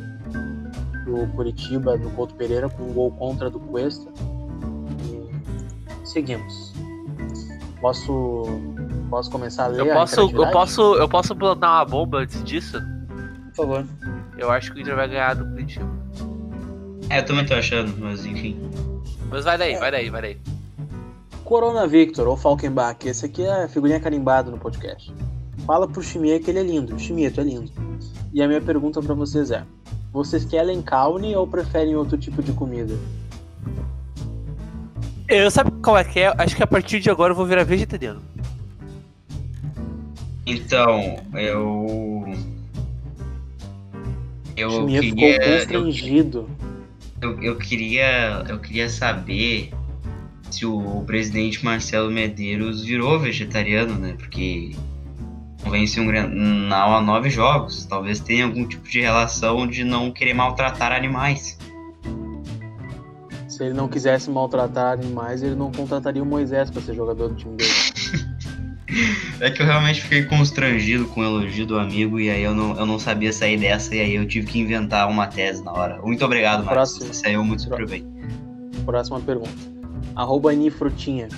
[1.05, 4.09] do Curitiba, do Couto Pereira, com um gol contra do Cuesta.
[6.03, 6.73] E seguimos.
[7.79, 8.45] Posso.
[9.09, 10.53] Posso começar a ler Eu a posso, eu interatividade?
[10.53, 12.81] posso, eu posso plantar uma bomba antes disso?
[13.49, 13.85] Por favor.
[14.37, 15.85] Eu acho que o Inter vai ganhar do Curitiba.
[17.09, 18.57] É, eu também tô achando, mas enfim.
[19.31, 20.37] Mas vai daí, vai daí, vai daí.
[21.45, 25.11] Corona Victor, ou Falkenbach, esse aqui é figurinha carimbada no podcast.
[25.65, 26.99] Fala pro Chimie que ele é lindo.
[26.99, 27.71] Chimie, tu é lindo.
[28.33, 29.63] E a minha pergunta pra vocês é:
[30.11, 32.93] vocês querem carne ou preferem outro tipo de comida?
[35.29, 36.33] Eu sabe qual é que é?
[36.37, 38.21] Acho que a partir de agora eu vou virar vegetariano.
[40.45, 42.25] Então, eu.
[44.57, 45.45] Eu Chimie ficou queria.
[45.45, 46.49] Eu, constrangido.
[46.49, 46.70] eu,
[47.21, 48.43] eu queria.
[48.47, 49.71] Eu queria saber
[50.49, 54.15] se o presidente Marcelo Medeiros virou vegetariano, né?
[54.17, 54.75] Porque
[55.69, 57.85] vence um Grenal há nove jogos.
[57.85, 61.57] Talvez tenha algum tipo de relação de não querer maltratar animais.
[63.47, 67.35] Se ele não quisesse maltratar animais, ele não contrataria o Moisés pra ser jogador do
[67.35, 67.69] time dele.
[69.39, 72.77] É que eu realmente fiquei constrangido com o elogio do amigo e aí eu não,
[72.77, 76.01] eu não sabia sair dessa e aí eu tive que inventar uma tese na hora.
[76.01, 76.73] Muito obrigado, Marcos.
[76.73, 77.05] Próximo.
[77.07, 78.05] Você saiu muito super bem.
[78.85, 79.51] Próxima pergunta.
[80.15, 81.29] Arroba Anifrutinha.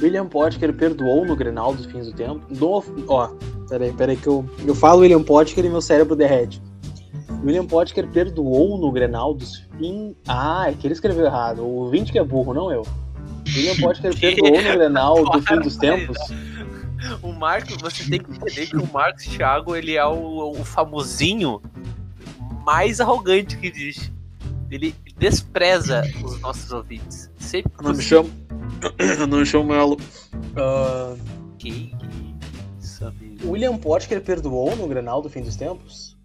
[0.00, 2.40] William Potker perdoou no Grenal dos fins do tempo?
[2.50, 2.82] Do...
[3.06, 3.28] Ó,
[3.68, 6.60] peraí, peraí que eu, eu falo William Potker e meu cérebro derrete.
[7.44, 10.14] William Potker perdoou no Grenal dos fins...
[10.26, 11.62] Ah, é que ele escreveu errado.
[11.62, 12.82] O ouvinte que é burro, não eu.
[13.54, 16.16] William Potker perdoou no Grenal do fim dos tempos?
[17.22, 21.60] O Marcos, você tem que entender que o Marcos Thiago, ele é o, o famosinho
[22.64, 24.12] mais arrogante que existe.
[24.70, 27.30] Ele despreza os nossos ouvintes.
[27.38, 28.30] Sempre que Não me chamo...
[29.28, 29.96] não me chamo Melo.
[30.56, 31.14] Ah,
[31.58, 31.92] Que
[32.80, 33.50] isso, amigo.
[33.50, 36.16] William Potker perdoou no Grenal do fim dos tempos?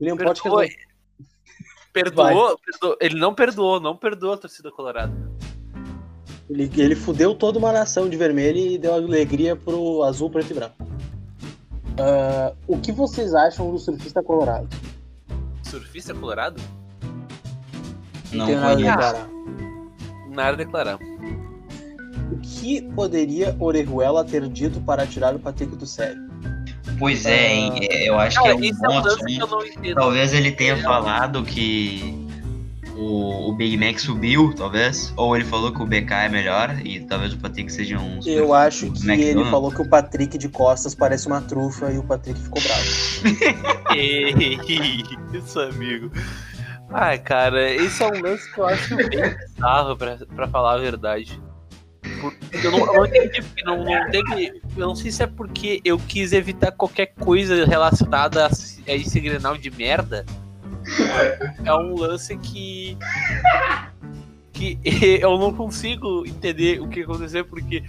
[0.00, 0.52] William Potker...
[0.52, 5.12] Perdoou, não- perdoou, perdoou- ele não perdoou, não perdoou a torcida colorada.
[6.50, 10.54] Ele, ele fudeu toda uma nação de vermelho e deu alegria pro azul, preto e
[10.54, 10.76] branco.
[11.98, 14.68] Ah, o que vocês acham do surfista colorado?
[15.62, 16.60] Surfista colorado?
[18.32, 19.28] Não Tem nada a declarar.
[20.30, 20.98] Nada a declarar.
[22.30, 26.28] O que poderia Orejuela ter dito para tirar o Patrick do sério?
[26.98, 29.66] Pois é, hein, é, eu acho Cara, que é um é bom um assunto.
[29.66, 29.94] entendo.
[29.96, 32.27] Talvez ele tenha falado que
[32.98, 35.12] o, o Big Mac subiu, talvez.
[35.16, 38.20] Ou ele falou que o BK é melhor e talvez o Patrick seja um.
[38.20, 39.50] super Eu acho que ele McDonald's.
[39.50, 42.82] falou que o Patrick de costas parece uma trufa e o Patrick ficou bravo.
[45.32, 46.10] Isso, amigo.
[46.90, 50.78] Ai, cara, esse é um lance que eu acho bem bizarro, pra, pra falar a
[50.78, 51.40] verdade.
[52.64, 54.62] Eu não, eu não entendi, porque não, não teve.
[54.76, 59.20] Eu não sei se é porque eu quis evitar qualquer coisa relacionada a, a esse
[59.20, 60.24] grenal de merda.
[61.64, 62.96] É um lance que.
[64.52, 64.78] que
[65.20, 67.84] eu não consigo entender o que aconteceu, porque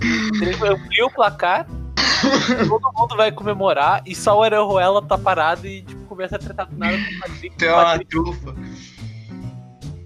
[0.00, 1.66] ele amplia o placar,
[2.68, 6.64] todo mundo vai comemorar e só o Arejuela tá parado e tipo, começa a tratar
[6.64, 7.64] do nada com o Patrick.
[7.64, 8.54] O uma Patrick trufa.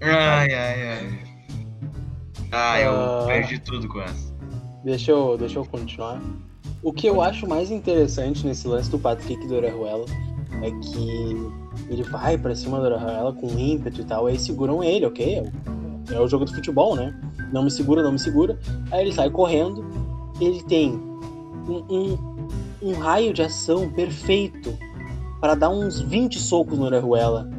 [0.01, 1.19] Ai, ai, ai.
[2.51, 3.25] Ah, eu Ah.
[3.27, 4.33] perdi tudo com essa.
[4.83, 6.19] Deixa eu, deixa eu continuar.
[6.81, 10.05] O que eu acho mais interessante nesse lance do Patrick do Orejuela
[10.61, 11.51] é que
[11.89, 15.43] ele vai pra cima Orejuela com ímpeto e tal, aí seguram ele, ok?
[16.11, 17.13] É o- jogo do futebol, né?
[17.53, 18.57] Não me segura, não me segura.
[18.91, 19.85] Aí ele sai correndo,
[20.41, 20.91] ele tem
[21.67, 22.17] um, um,
[22.81, 24.73] um raio de ação perfeito
[25.39, 27.49] para dar uns 20 socos no Orejuela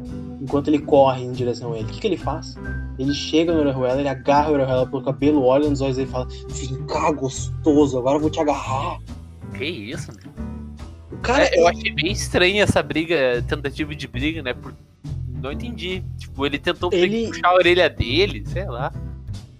[0.41, 1.85] enquanto ele corre em direção a ele.
[1.85, 2.55] O que, que ele faz?
[2.99, 6.27] Ele chega no Orejuela, ele agarra o Orejuela pelo cabelo, olha nos olhos e fala:
[6.49, 8.99] Vem cá, gostoso, agora eu vou te agarrar.
[9.57, 10.50] Que isso, meu?
[11.21, 14.53] Cara É, eu achei bem estranha essa briga, tentativa de briga, né?
[14.53, 14.73] Por...
[15.41, 16.03] Não entendi.
[16.17, 18.91] Tipo, ele tentou Ele- puxar a orelha dele, sei lá.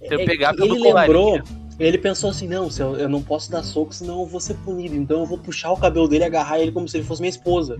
[0.01, 1.41] é eu pegar pelo ele lembrou,
[1.79, 4.95] ele pensou assim: não, eu, eu não posso dar soco, senão eu vou ser punido.
[4.95, 7.29] Então eu vou puxar o cabelo dele e agarrar ele como se ele fosse minha
[7.29, 7.79] esposa.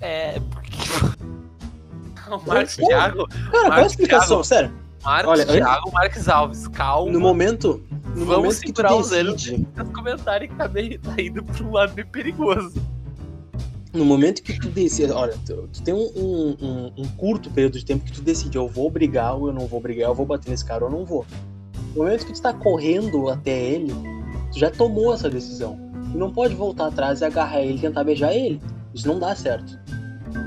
[0.00, 0.68] É, porque.
[2.28, 4.28] O Marcos Thiago, Cara, qual é a Marcos explicação?
[4.42, 4.44] Thiago.
[4.44, 7.10] Sério, Marcos Olha, Thiago, Marcos Alves, calma.
[7.10, 7.82] no momento.
[8.14, 9.66] No Vamos momento que tu os decide.
[9.74, 12.74] nos comentários que tá, meio, tá indo pra um lado meio perigoso.
[13.92, 17.84] No momento que tu decide, olha, tu, tu tem um, um, um, curto período de
[17.84, 20.50] tempo que tu decide, eu vou brigar ou eu não vou brigar, eu vou bater
[20.50, 21.24] nesse cara ou eu não vou.
[21.94, 23.92] No momento que tu tá correndo até ele,
[24.52, 25.78] tu já tomou essa decisão.
[26.12, 28.60] Tu não pode voltar atrás e agarrar ele e tentar beijar ele.
[28.94, 29.78] Isso não dá certo.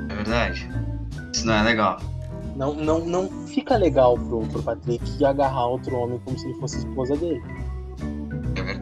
[0.09, 0.69] É verdade.
[1.33, 1.99] Isso não é legal.
[2.55, 6.77] Não, não, não fica legal pro, pro Patrick agarrar outro homem como se ele fosse
[6.77, 7.41] esposa dele.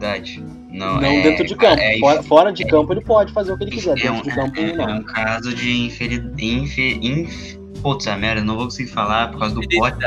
[0.00, 0.42] verdade.
[0.70, 1.80] Não, não é, dentro de campo.
[1.80, 3.94] É, fora, fora, de é, campo ele pode fazer o que ele quiser.
[3.94, 4.88] Dentro um, de campo é, não.
[4.88, 9.54] É um caso de infer, inf, Putz, a merda, não vou conseguir falar por causa
[9.54, 9.98] do pote.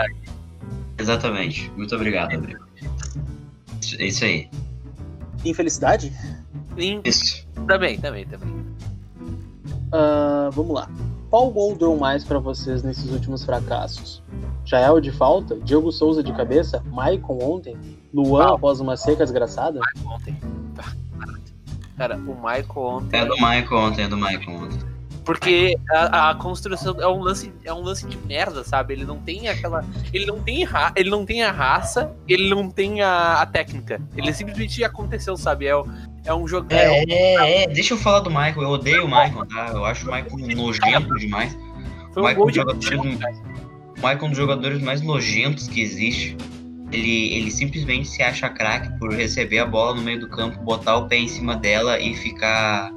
[0.98, 1.72] Exatamente.
[1.76, 2.56] Muito obrigado, André.
[4.00, 4.50] É isso aí.
[5.44, 6.14] Infelicidade?
[6.78, 7.02] Sim.
[7.04, 7.46] Isso.
[7.68, 8.50] Também, também, também.
[8.50, 10.90] Uh, vamos lá.
[11.30, 14.24] Qual gol deu mais para vocês nesses últimos fracassos?
[14.66, 17.76] Jael de falta, Diego Souza de cabeça, Maicon ontem,
[18.14, 19.80] Luan ah, após uma seca desgraçada?
[19.80, 20.38] Maicon ontem.
[21.98, 23.20] Cara, o Maicon ontem.
[23.20, 24.94] É do Maicon ontem, é do Maicon ontem.
[25.26, 28.94] Porque a, a, construção é um lance é um lance de merda, sabe?
[28.94, 32.70] Ele não tem aquela ele não tem ra, ele não tem a raça, ele não
[32.70, 34.02] tem a, a técnica.
[34.18, 35.68] Ele simplesmente aconteceu, sabe?
[35.68, 35.74] É,
[36.26, 36.68] é um jogo.
[36.72, 38.64] É, é, é, deixa eu falar do Michael.
[38.64, 39.72] Eu odeio o Michael, tá?
[39.74, 41.58] Eu acho o Michael nojento demais.
[42.14, 42.60] Foi um Michael, gol de
[44.04, 46.36] Michael é um dos jogadores mais nojentos que existe.
[46.94, 50.98] Ele, ele simplesmente se acha craque por receber a bola no meio do campo, botar
[50.98, 52.94] o pé em cima dela e ficar,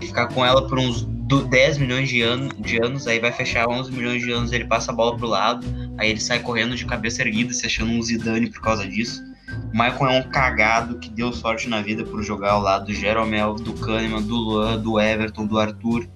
[0.00, 1.08] ficar com ela por uns
[1.48, 4.92] 10 milhões de, ano, de anos, aí vai fechar 11 milhões de anos, ele passa
[4.92, 5.66] a bola pro lado,
[5.98, 9.24] aí ele sai correndo de cabeça erguida, se achando um Zidane por causa disso.
[9.72, 12.94] O Michael é um cagado que deu sorte na vida por jogar ao lado do
[12.94, 16.06] Jeromel, do Kahneman, do Luan, do Everton, do Arthur,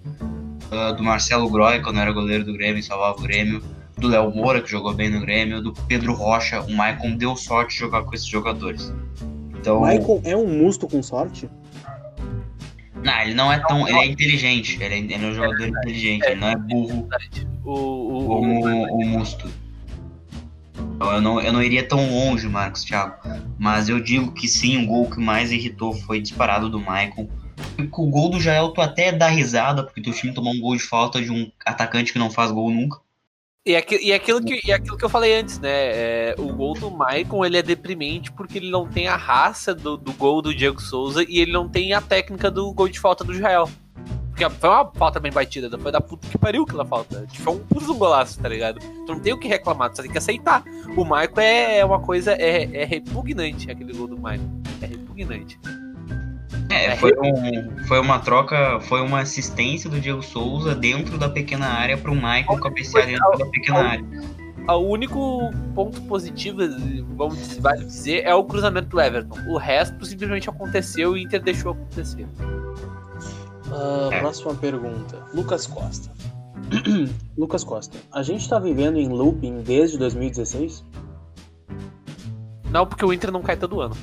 [0.71, 3.63] uh, do Marcelo Groy, quando era goleiro do Grêmio e salvava o Grêmio,
[4.01, 6.61] do Léo Moura, que jogou bem no Grêmio, do Pedro Rocha.
[6.63, 8.93] O Michael deu sorte de jogar com esses jogadores.
[9.59, 11.49] Então, o Michael é um musto com sorte?
[13.05, 13.87] Não, ele não é tão.
[13.87, 14.83] Ele é inteligente.
[14.83, 17.09] Ele é, ele é um jogador inteligente, ele não é burro
[17.65, 19.51] o, o, como o, o Musto.
[20.97, 23.17] Então, eu não, eu não iria tão longe, Marcos Thiago.
[23.59, 27.29] Mas eu digo que sim, o gol que mais irritou foi disparado do Michael.
[27.93, 30.83] O gol do Jael, tu até dá risada, porque teu time tomou um gol de
[30.83, 32.99] falta de um atacante que não faz gol nunca.
[33.67, 35.69] E, aquilo, e, aquilo que, e aquilo que eu falei antes, né?
[35.71, 39.99] É, o gol do Maicon ele é deprimente porque ele não tem a raça do,
[39.99, 43.23] do gol do Diego Souza e ele não tem a técnica do gol de falta
[43.23, 43.69] do Jael.
[44.31, 47.27] Porque foi uma falta bem batida, foi da puta que pariu aquela falta.
[47.27, 48.81] Tipo, foi um puto golaço, tá ligado?
[48.81, 50.65] Tu não tem o que reclamar, tu só tem que aceitar.
[50.97, 54.63] O Maicon é, é uma coisa, é, é repugnante aquele gol do Maicon.
[54.81, 55.61] É repugnante.
[56.71, 61.29] É, é, foi, um, foi uma troca, foi uma assistência do Diego Souza dentro da
[61.29, 64.05] pequena área para o Michael cabecear dentro da pequena área.
[64.69, 66.59] O único ponto positivo,
[67.17, 69.37] vamos vale dizer, é o cruzamento do Everton.
[69.49, 72.27] O resto simplesmente aconteceu e o Inter deixou acontecer.
[73.67, 74.21] Uh, é.
[74.21, 75.27] Próxima pergunta.
[75.35, 76.13] Lucas Costa.
[77.37, 80.85] Lucas Costa, a gente tá vivendo em looping desde 2016?
[82.71, 83.97] Não, porque o Inter não cai todo ano.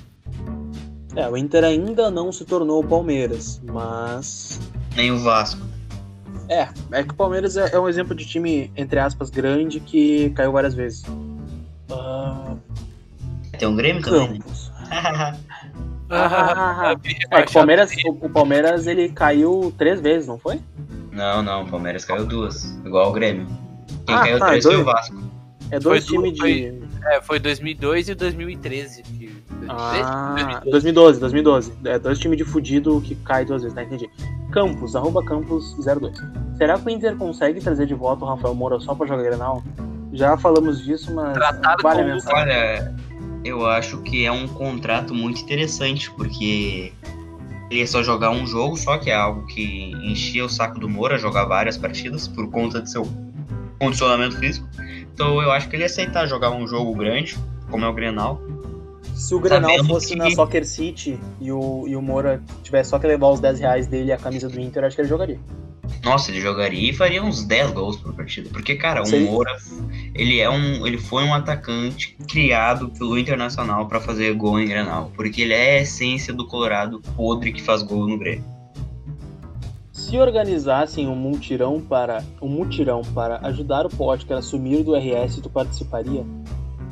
[1.18, 4.61] É, o Inter ainda não se tornou o Palmeiras, mas.
[4.95, 5.65] Nem o Vasco.
[6.47, 10.30] É, é que o Palmeiras é, é um exemplo de time, entre aspas, grande que
[10.30, 11.03] caiu várias vezes.
[11.89, 12.59] Uh...
[13.57, 14.39] Tem um Grêmio também.
[14.39, 15.38] Né?
[17.32, 20.61] é que o Palmeiras, o, o, Palmeiras ele caiu três vezes, não foi?
[21.11, 23.47] Não, não, o Palmeiras caiu duas, igual o Grêmio.
[24.05, 25.18] Quem ah, caiu tá, três dois, foi o Vasco.
[25.72, 26.39] É dois times de.
[26.39, 29.03] Foi, é, foi 2002 e 2013.
[29.70, 31.74] Ah, 2012, 2012.
[31.86, 33.84] É, dois times de fudido que cai duas vezes, tá?
[33.84, 34.10] Entendi.
[34.52, 36.14] Campos, arroba Campos02.
[36.58, 39.64] Será que o Inter consegue trazer de volta o Rafael Moura só pra jogar Grenal?
[40.14, 42.39] Já falamos disso, mas Tratado vale a mensagem.
[42.39, 42.95] Olha,
[43.43, 46.93] eu acho que é um contrato muito interessante, porque
[47.70, 50.88] ele ia só jogar um jogo, só que é algo que enchia o saco do
[50.88, 53.08] Moura, jogar várias partidas, por conta de seu
[53.80, 54.68] condicionamento físico.
[55.14, 57.38] Então eu acho que ele ia aceitar jogar um jogo grande,
[57.70, 58.41] como é o Grenal,
[59.18, 60.15] se o Grenal Sabendo fosse que...
[60.15, 63.88] na Soccer City e o, e o Moura tivesse só que levar os 10 reais
[63.88, 65.39] dele e a camisa do Inter, acho que ele jogaria.
[66.03, 68.49] Nossa, ele jogaria e faria uns 10 gols por partida.
[68.51, 69.57] Porque, cara, o Moura,
[70.13, 70.86] ele é um.
[70.86, 75.11] Ele foi um atacante criado pelo Internacional para fazer gol em Grenal.
[75.15, 78.43] Porque ele é a essência do Colorado podre que faz gol no Grêmio.
[79.91, 85.41] Se organizassem um mutirão para um mutirão para ajudar o podcast a assumir do RS,
[85.41, 86.24] tu participaria?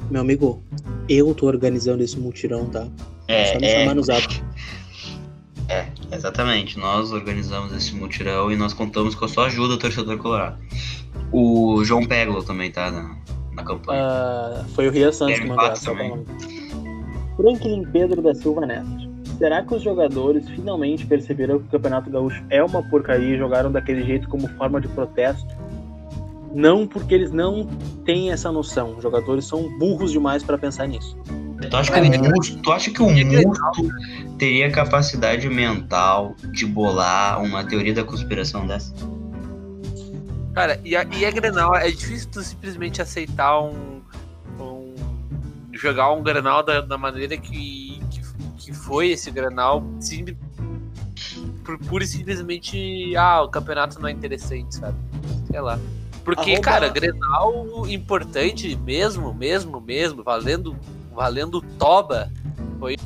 [0.10, 0.62] Meu amigo,
[1.10, 2.88] eu tô organizando esse mutirão, tá?
[3.28, 3.80] É, Só me é...
[3.82, 4.28] chamar no zap.
[5.68, 6.78] É, exatamente.
[6.78, 10.58] Nós organizamos esse mutirão e nós contamos com a sua ajuda, torcedor colorado.
[11.32, 13.18] O João Peglo também tá na,
[13.52, 14.04] na campanha.
[14.04, 15.92] Uh, foi o Ria Santos que mandou essa.
[17.36, 19.16] Franklin Pedro da Silva Neto.
[19.38, 23.72] Será que os jogadores finalmente perceberam que o Campeonato Gaúcho é uma porcaria e jogaram
[23.72, 25.46] daquele jeito como forma de protesto?
[26.56, 27.68] Não porque eles não
[28.06, 28.96] têm essa noção.
[28.96, 31.18] Os jogadores são burros demais para pensar nisso.
[31.70, 33.90] Tu acha, que o Musto, tu acha que o Musto
[34.38, 38.94] teria capacidade mental de bolar uma teoria da conspiração dessa?
[40.54, 44.02] Cara, e a, e a Grenal, é difícil tu simplesmente aceitar um.
[44.58, 44.94] um
[45.74, 48.22] jogar um Grenal da, da maneira que, que,
[48.58, 50.24] que foi esse Grenal, sim,
[51.66, 53.14] por pura e simplesmente.
[53.18, 54.96] Ah, o campeonato não é interessante, sabe?
[55.52, 55.78] Sei lá.
[56.26, 56.62] Porque, Arroba...
[56.62, 60.76] cara, Grenal importante mesmo, mesmo, mesmo, valendo,
[61.14, 62.32] valendo toba,
[62.80, 62.98] foi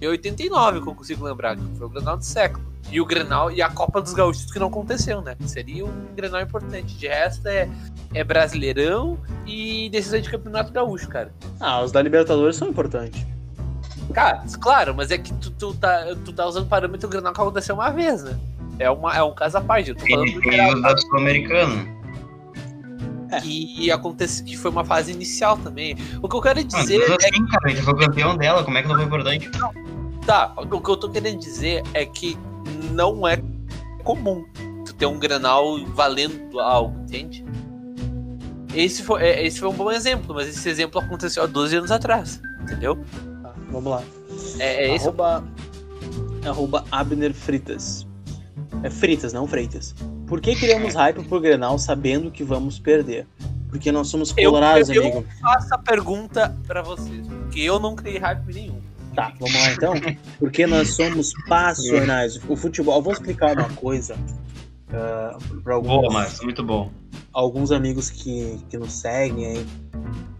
[0.00, 2.68] em 89 que eu consigo lembrar, que foi o Grenal do século.
[2.90, 5.34] E o Grenal e a Copa dos Gaúchos que não aconteceu, né?
[5.46, 6.94] Seria um Grenal importante.
[6.94, 7.68] De resto é,
[8.14, 11.32] é Brasileirão e decisão de Campeonato Gaúcho, cara.
[11.60, 13.26] Ah, os da Libertadores são importantes.
[14.12, 17.40] Cara, claro, mas é que tu, tu, tá, tu tá usando parâmetro do Grenal que
[17.40, 18.38] aconteceu uma vez, né?
[18.78, 19.90] É, uma, é um caso à parte.
[19.90, 20.80] Eu tô falando do Grenal.
[20.80, 21.97] da Sul-Americana.
[23.30, 23.40] É.
[23.44, 25.96] E acontece que foi uma fase inicial também.
[26.22, 26.98] O que eu quero dizer.
[26.98, 27.50] Mas assim, é...
[27.50, 29.50] cara, a gente foi campeão dela, como é que não foi importante?
[30.24, 32.36] Tá, o que eu tô querendo dizer é que
[32.92, 33.42] não é
[34.04, 34.44] comum
[34.84, 37.44] tu ter um granal valendo algo, entende?
[38.74, 41.90] Esse foi, é, esse foi um bom exemplo, mas esse exemplo aconteceu há 12 anos
[41.90, 42.98] atrás, entendeu?
[43.42, 44.02] Tá, vamos lá.
[44.58, 45.44] É, é arroba,
[46.44, 48.06] arroba Abner Fritas.
[48.82, 49.94] É Fritas, não Freitas.
[50.28, 53.26] Por que criamos hype pro Grenal sabendo que vamos perder?
[53.70, 55.18] Porque nós somos colorados, eu, amigo.
[55.18, 58.80] Eu faço a pergunta para vocês, porque eu não criei hype nenhum.
[59.14, 59.94] Tá, vamos lá então.
[60.38, 62.38] Porque nós somos passionais.
[62.46, 64.16] O futebol, eu vou explicar uma coisa
[64.88, 65.88] uh, para alguns.
[65.88, 66.92] Boa, Marcos, muito bom.
[67.32, 69.66] Alguns amigos que, que nos seguem aí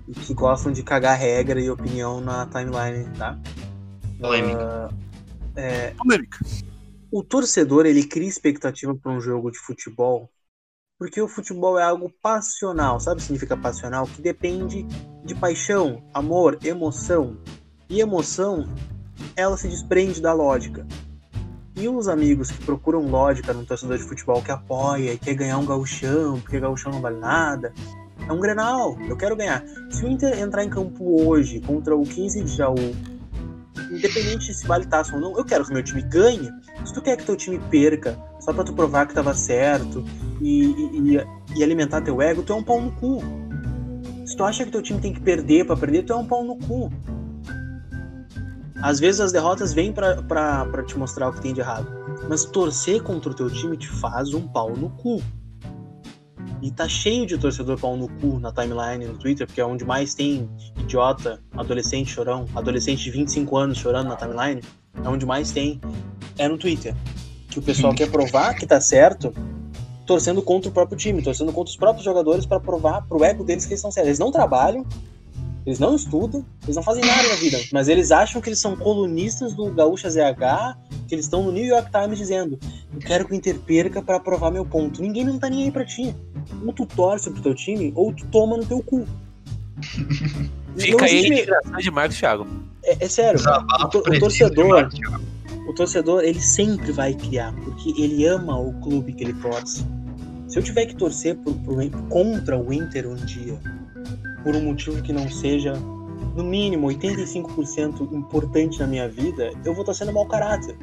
[0.07, 3.39] e que gostam de cagar regra e opinião na timeline, tá?
[4.20, 4.91] Polêmica.
[4.91, 4.95] Uh,
[5.57, 6.39] é, Polêmica
[7.11, 10.31] o torcedor ele cria expectativa para um jogo de futebol
[10.99, 14.05] porque o futebol é algo passional, sabe o que significa passional?
[14.05, 14.85] Que depende
[15.25, 17.39] de paixão, amor, emoção.
[17.89, 18.67] E emoção,
[19.37, 20.85] ela se desprende da lógica.
[21.77, 25.59] E os amigos que procuram lógica num torcedor de futebol que apoia e quer ganhar
[25.59, 27.73] um gauchão, porque gauchão não vale nada,
[28.29, 29.65] é um Grenal, eu quero ganhar.
[29.91, 32.75] Se o Inter entrar em campo hoje contra o 15 de Jaú
[33.91, 36.51] independente se vale taça ou não, eu quero que meu time ganhe.
[36.84, 40.05] Se tu quer que teu time perca, só pra tu provar que tava certo
[40.41, 41.20] e, e,
[41.57, 43.20] e alimentar teu ego, tu é um pau no cu.
[44.26, 46.45] Se tu acha que teu time tem que perder para perder, tu é um pau
[46.45, 46.93] no cu.
[48.80, 51.89] Às vezes as derrotas vêm para te mostrar o que tem de errado.
[52.28, 55.22] Mas torcer contra o teu time te faz um pau no cu.
[56.61, 59.85] E tá cheio de torcedor pau no cu na timeline, no Twitter, porque é onde
[59.85, 60.49] mais tem
[60.79, 64.61] idiota, adolescente chorão, adolescente de 25 anos chorando na timeline.
[65.05, 65.81] É onde mais tem.
[66.37, 66.95] É no Twitter.
[67.49, 69.33] Que o pessoal quer provar que tá certo,
[70.07, 73.65] torcendo contra o próprio time, torcendo contra os próprios jogadores para provar pro ego deles
[73.65, 74.09] que eles estão certos.
[74.09, 74.85] Eles não trabalham,
[75.69, 78.75] eles não estudam, eles não fazem nada na vida, mas eles acham que eles são
[78.75, 82.59] colunistas do Gaúcha ZH, que eles estão no New York Times dizendo:
[82.91, 85.03] Eu quero que o Inter perca para provar meu ponto.
[85.03, 86.16] Ninguém não tá nem aí pra ti.
[86.64, 89.07] Ou tu torce pro teu time, ou tu toma no teu cu.
[90.79, 92.47] Fica aí a de Marcos Thiago.
[92.83, 94.89] É, é sério, o, to o torcedor.
[95.69, 99.85] O torcedor, ele sempre vai criar, porque ele ama o clube que ele torce.
[100.49, 103.61] Se eu tiver que torcer por, por, contra o Inter um dia,
[104.49, 105.75] por um motivo que não seja,
[106.35, 110.75] no mínimo, 85% importante na minha vida, eu vou estar sendo mau caráter.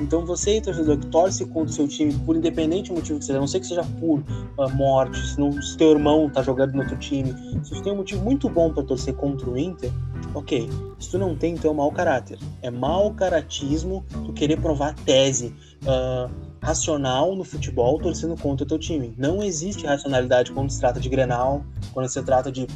[0.00, 3.40] Então você, torcedor, que torce contra o seu time por independente motivo que seja, a
[3.40, 6.80] não sei que seja por uh, morte, se, não, se teu irmão tá jogando no
[6.80, 9.92] outro time, se tu tem um motivo muito bom para torcer contra o Inter,
[10.32, 10.70] ok.
[10.98, 12.38] Se tu não tem, então é mau caráter.
[12.62, 15.54] É mau caratismo tu querer provar tese.
[15.82, 19.12] Uh, racional no futebol torcendo contra o teu time.
[19.18, 22.66] Não existe racionalidade quando se trata de Grenal, quando se trata de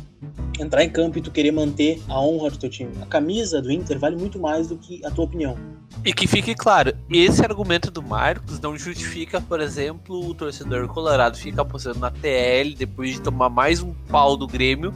[0.58, 2.92] entrar em campo e tu querer manter a honra do teu time.
[3.00, 5.56] A camisa do Inter vale muito mais do que a tua opinião.
[6.04, 11.36] E que fique claro, esse argumento do Marcos não justifica, por exemplo, o torcedor colorado
[11.36, 14.92] ficar apostando na TL depois de tomar mais um pau do Grêmio,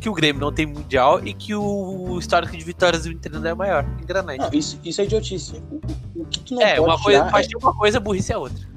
[0.00, 3.46] que o Grêmio não tem mundial e que o histórico de vitórias do Inter não
[3.46, 3.86] é maior.
[4.02, 4.38] Engranete.
[4.38, 5.62] Não, isso, isso é idiotice.
[5.70, 7.56] O, o que tu não é, pode uma coisa, tirar faz é...
[7.56, 8.70] uma coisa, burrice é outra.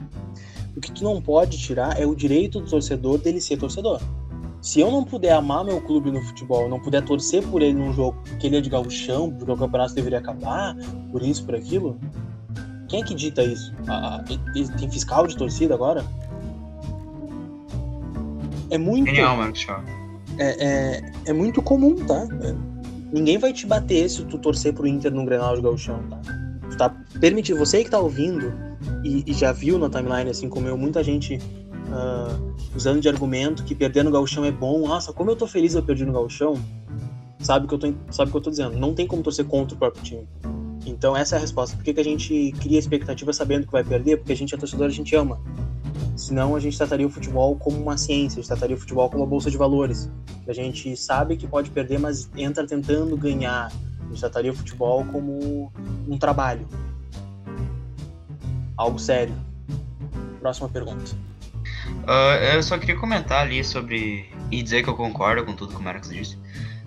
[0.75, 4.01] O que tu não pode tirar é o direito do torcedor dele ser torcedor.
[4.61, 7.93] Se eu não puder amar meu clube no futebol, não puder torcer por ele num
[7.93, 10.75] jogo que ele é de gauchão, porque o campeonato deveria acabar,
[11.11, 11.99] por isso, por aquilo,
[12.87, 13.73] quem é que dita isso?
[13.87, 14.23] Ah,
[14.77, 16.05] tem fiscal de torcida agora?
[18.69, 19.07] É muito.
[19.07, 19.53] Genial, mano,
[20.37, 22.27] é, é, é muito comum, tá?
[22.41, 22.55] É,
[23.11, 26.21] ninguém vai te bater se tu torcer pro Inter no Grenal de Gauchão, tá?
[26.69, 28.53] Tu tá permitir, você que tá ouvindo
[29.03, 33.63] e, e, já viu na timeline, assim como eu, muita gente uh, usando de argumento
[33.63, 34.87] que perder no gauchão é bom.
[34.87, 36.59] Nossa, como eu tô feliz eu perdi no gauchão.
[37.39, 38.77] Sabe o que eu tô, sabe que eu tô dizendo?
[38.77, 40.27] Não tem como torcer contra o próprio time.
[40.85, 41.75] Então essa é a resposta.
[41.75, 44.17] Por que, que a gente cria expectativa sabendo que vai perder?
[44.17, 45.39] Porque a gente é torcedor, a gente ama.
[46.15, 49.23] Senão a gente trataria o futebol como uma ciência, a gente trataria o futebol como
[49.23, 50.09] uma bolsa de valores.
[50.47, 53.71] A gente sabe que pode perder, mas entra tentando ganhar.
[54.01, 55.71] A gente trataria o futebol como
[56.07, 56.67] um trabalho.
[58.75, 59.35] Algo sério.
[60.39, 61.15] Próxima pergunta.
[62.03, 64.29] Uh, eu só queria comentar ali sobre.
[64.51, 66.37] e dizer que eu concordo com tudo que o Marcos disse.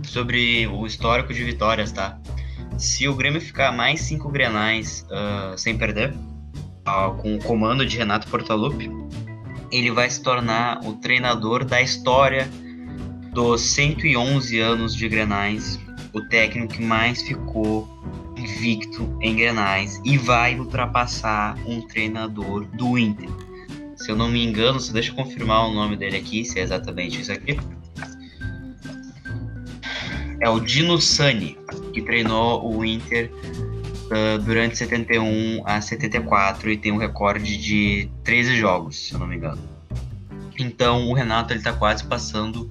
[0.03, 2.19] Sobre o histórico de vitórias, tá?
[2.77, 6.15] Se o Grêmio ficar mais cinco grenais uh, sem perder,
[7.19, 8.91] com o comando de Renato Portaluppi,
[9.73, 12.49] ele vai se tornar o treinador da história
[13.33, 15.79] dos 111 anos de grenais,
[16.13, 17.89] o técnico que mais ficou
[18.37, 23.29] invicto em grenais e vai ultrapassar um treinador do Inter.
[23.97, 26.63] Se eu não me engano, se deixa eu confirmar o nome dele aqui, se é
[26.63, 27.59] exatamente isso aqui.
[30.41, 31.59] É o Dino Sani,
[31.93, 33.31] que treinou o Inter
[34.07, 39.27] uh, durante 71 a 74 e tem um recorde de 13 jogos, se eu não
[39.27, 39.63] me engano.
[40.59, 42.71] Então o Renato ele tá quase passando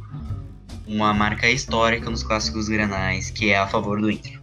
[0.87, 4.39] uma marca histórica nos clássicos grenais, que é a favor do Inter.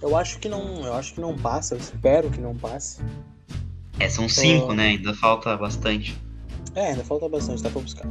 [0.00, 3.00] Eu acho que não, eu acho que não passa, eu espero que não passe.
[3.98, 4.74] É, são cinco, uh...
[4.74, 4.88] né?
[4.88, 6.18] Ainda falta bastante.
[6.74, 8.06] É, ainda falta bastante, dá pra buscar.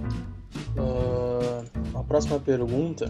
[0.75, 3.09] Uh, a próxima pergunta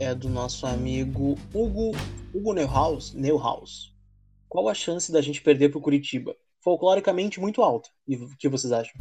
[0.00, 1.92] é do nosso amigo Hugo,
[2.34, 3.92] Hugo Neuhaus, Neuhaus.
[4.48, 6.34] Qual a chance da gente perder pro Curitiba?
[6.62, 7.88] Folcloricamente muito alta.
[8.06, 8.92] E o que vocês acham?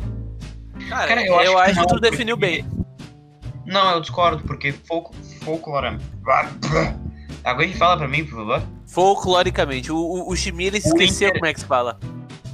[0.89, 2.61] Cara, Cara eu, eu, acho, que, que tu definiu porque...
[2.61, 2.65] bem.
[3.65, 6.05] Não, eu discordo, porque folk, folcloramente.
[7.43, 8.63] Alguém fala pra mim, por favor?
[8.87, 9.91] Folcloricamente.
[9.91, 11.39] O, o, o Chimira esqueceu Inter...
[11.39, 11.99] como é que se fala.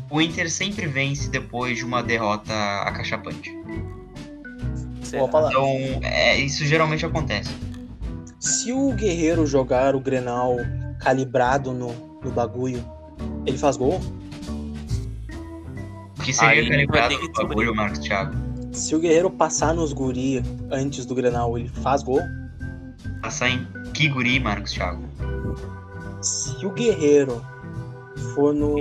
[0.09, 3.51] O Inter sempre vence depois de uma derrota acachapante.
[5.07, 5.67] Então,
[6.03, 7.51] é, isso geralmente acontece.
[8.43, 10.57] Se o Guerreiro jogar o Grenal
[10.99, 12.85] calibrado no, no bagulho,
[13.45, 14.01] ele faz gol?
[16.21, 18.35] Que seria Aí calibrado no bagulho, Marcos Thiago?
[18.73, 22.19] Se o Guerreiro passar nos guri antes do Grenal, ele faz gol?
[23.21, 25.01] Passar em que guri, Marcos Thiago?
[26.21, 27.41] Se o Guerreiro
[28.33, 28.75] for no...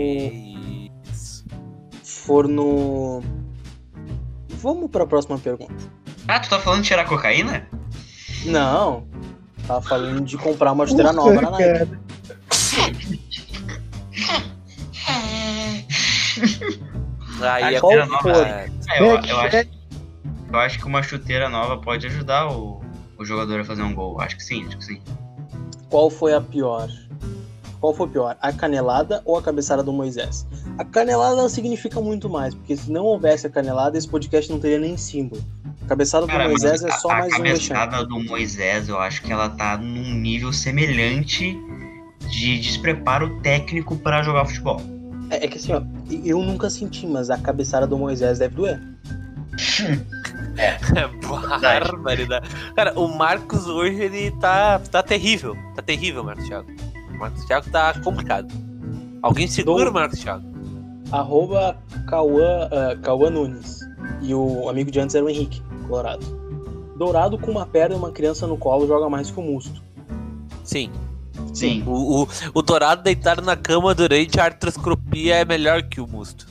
[2.02, 3.22] For no...
[4.48, 5.72] Vamos para a próxima pergunta.
[6.26, 7.68] Ah, tu tá falando de tirar cocaína?
[8.44, 9.06] Não,
[9.72, 11.88] Tava falando de comprar uma chuteira nova na Nike.
[17.40, 18.68] Aí é qual nova, é,
[18.98, 19.56] eu, eu, acho,
[20.52, 22.82] eu acho que uma chuteira nova pode ajudar o,
[23.18, 24.20] o jogador a fazer um gol.
[24.20, 25.02] Acho que sim, acho que sim.
[25.88, 26.90] Qual foi a pior?
[27.80, 28.36] Qual foi pior?
[28.40, 30.46] A canelada ou a cabeçada do Moisés?
[30.78, 34.78] A canelada significa muito mais, porque se não houvesse a canelada, esse podcast não teria
[34.78, 35.42] nem símbolo.
[35.92, 38.98] A cabeçada Cara, do Moisés é só a, mais um A cabeçada do Moisés, eu
[38.98, 41.54] acho que ela tá num nível semelhante
[42.30, 44.80] de despreparo técnico para jogar futebol.
[45.28, 45.82] É, é, que assim, ó,
[46.24, 48.80] eu nunca senti, mas a cabeçada do Moisés deve doer.
[50.56, 50.78] é.
[51.60, 52.48] Barbaridade.
[52.74, 55.54] Cara, o Marcos hoje ele tá, tá terrível.
[55.76, 56.70] Tá terrível, Marcos Thiago.
[57.10, 58.48] O Marcos Thiago tá complicado.
[59.20, 60.50] Alguém segura o Marcos Thiago.
[61.10, 61.76] Arroba
[62.08, 63.80] Cauã, uh, Cauã Nunes.
[64.22, 65.62] E o amigo de antes era o Henrique.
[65.82, 66.24] Colorado.
[66.96, 69.82] Dourado com uma perna e uma criança no colo joga mais que o Musto.
[70.64, 70.90] Sim.
[71.52, 71.82] Sim.
[71.86, 76.46] O, o, o Dourado deitado na cama durante a artroscopia é melhor que o Musto.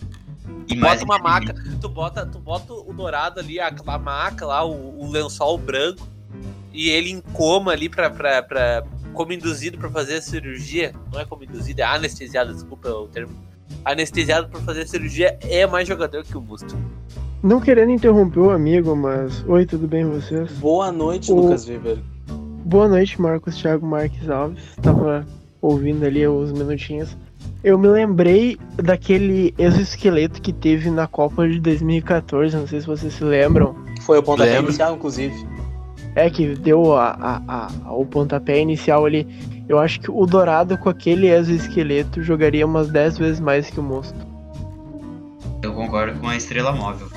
[0.68, 4.64] E bota uma maca, tu bota, tu bota o Dourado ali, a, a maca lá,
[4.64, 6.08] o, o lençol branco,
[6.72, 10.94] e ele em coma ali pra, pra, pra como induzido para fazer a cirurgia.
[11.12, 13.34] Não é como induzido, é anestesiado, desculpa o termo.
[13.84, 16.78] Anestesiado para fazer a cirurgia é mais jogador que o Musto.
[17.44, 19.44] Não querendo interromper o amigo, mas.
[19.48, 20.52] Oi, tudo bem vocês?
[20.54, 21.36] Boa noite, o...
[21.36, 21.98] Lucas Weber.
[22.64, 24.64] Boa noite, Marcos Thiago Marques Alves.
[24.80, 25.26] Tava
[25.60, 27.18] ouvindo ali os minutinhos.
[27.64, 33.12] Eu me lembrei daquele exoesqueleto que teve na Copa de 2014, não sei se vocês
[33.12, 33.76] se lembram.
[34.02, 34.70] Foi o pontapé Lembro.
[34.70, 35.34] inicial, inclusive.
[36.16, 37.10] É, que deu a,
[37.48, 39.28] a, a, o pontapé inicial ali.
[39.68, 43.84] Eu acho que o Dourado com aquele exoesqueleto jogaria umas 10 vezes mais que o
[43.84, 44.28] Monstro.
[45.64, 47.08] Eu concordo com a estrela móvel.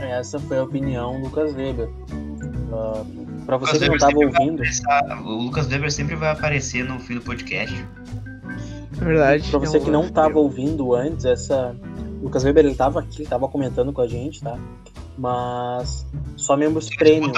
[0.00, 1.88] Essa foi a opinião Lucas Weber.
[1.88, 4.62] Uh, para você que não estava ouvindo.
[5.24, 7.74] O Lucas Weber sempre vai aparecer no fim do podcast.
[8.92, 9.48] Verdade.
[9.50, 11.74] Para você que não estava ouvindo antes, essa.
[12.22, 14.58] Lucas Weber ele tava aqui, tava comentando com a gente, tá?
[15.16, 17.32] Mas só membros premium.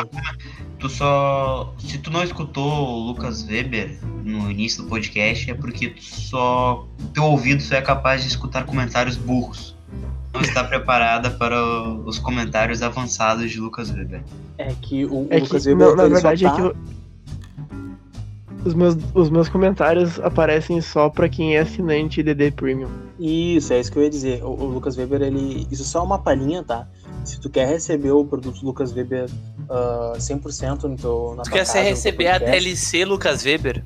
[0.78, 1.72] tu só.
[1.78, 6.86] Se tu não escutou o Lucas Weber no início do podcast, é porque tu só.
[7.14, 9.76] Teu ouvido só é capaz de escutar comentários burros.
[10.34, 11.62] Não está preparada para
[12.06, 14.22] os comentários avançados de Lucas Weber.
[14.58, 16.52] É que o, o É Lucas que, Weber não, na verdade, tá...
[16.52, 16.76] é que eu-
[18.64, 22.88] os, meus, os meus comentários aparecem só pra quem é assinante DD Premium.
[23.18, 24.42] Isso, é isso que eu ia dizer.
[24.44, 25.66] O, o Lucas Weber, ele.
[25.70, 26.86] Isso só é uma palhinha, tá?
[27.24, 29.28] Se tu quer receber o produto Lucas Weber
[29.68, 33.82] ah, 100% no teu, na Tu tua quer casa, receber a DLC Lucas Weber?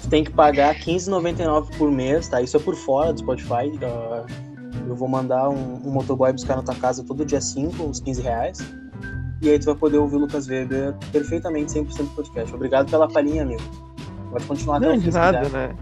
[0.00, 2.40] Tu tem que pagar R$15,99 por mês, tá?
[2.40, 3.72] Isso é por fora do Spotify.
[3.82, 4.24] ah,
[4.86, 8.22] eu vou mandar um, um motoboy buscar na tua casa todo dia 5, uns 15
[8.22, 8.58] reais.
[9.42, 12.54] E aí tu vai poder ouvir o Lucas Weber perfeitamente 100% do podcast.
[12.54, 13.62] Obrigado pela palhinha, amigo.
[14.30, 15.52] Pode continuar até Não, de nada, quiser.
[15.52, 15.76] né?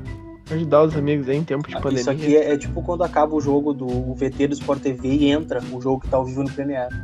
[0.50, 2.00] Ajudar os amigos aí em tempo de Ah, pandemia.
[2.00, 5.09] Isso aqui é, é tipo quando acaba o jogo do o VT do Sport TV
[5.09, 6.94] e entra o jogo que tá ao vivo no Premiere.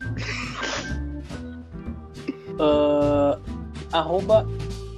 [2.60, 3.38] Ah,
[3.92, 4.46] arroba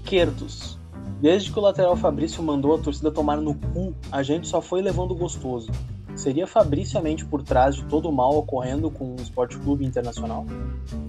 [0.04, 0.78] Quertus.
[1.20, 4.80] Desde que o lateral Fabrício mandou a torcida tomar no cu, a gente só foi
[4.80, 5.70] levando gostoso.
[6.16, 9.84] Seria Fabrício a mente por trás de todo o mal ocorrendo com o Esporte Clube
[9.84, 10.44] Internacional?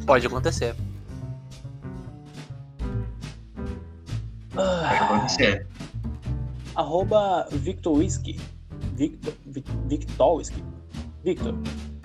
[0.06, 0.76] Pode acontecer.
[4.56, 5.68] Ah, Pode acontecer.
[6.76, 8.40] arroba Victor Whisky.
[8.96, 10.64] Victor, Vic, Victor Whisky.
[11.24, 11.56] Victor.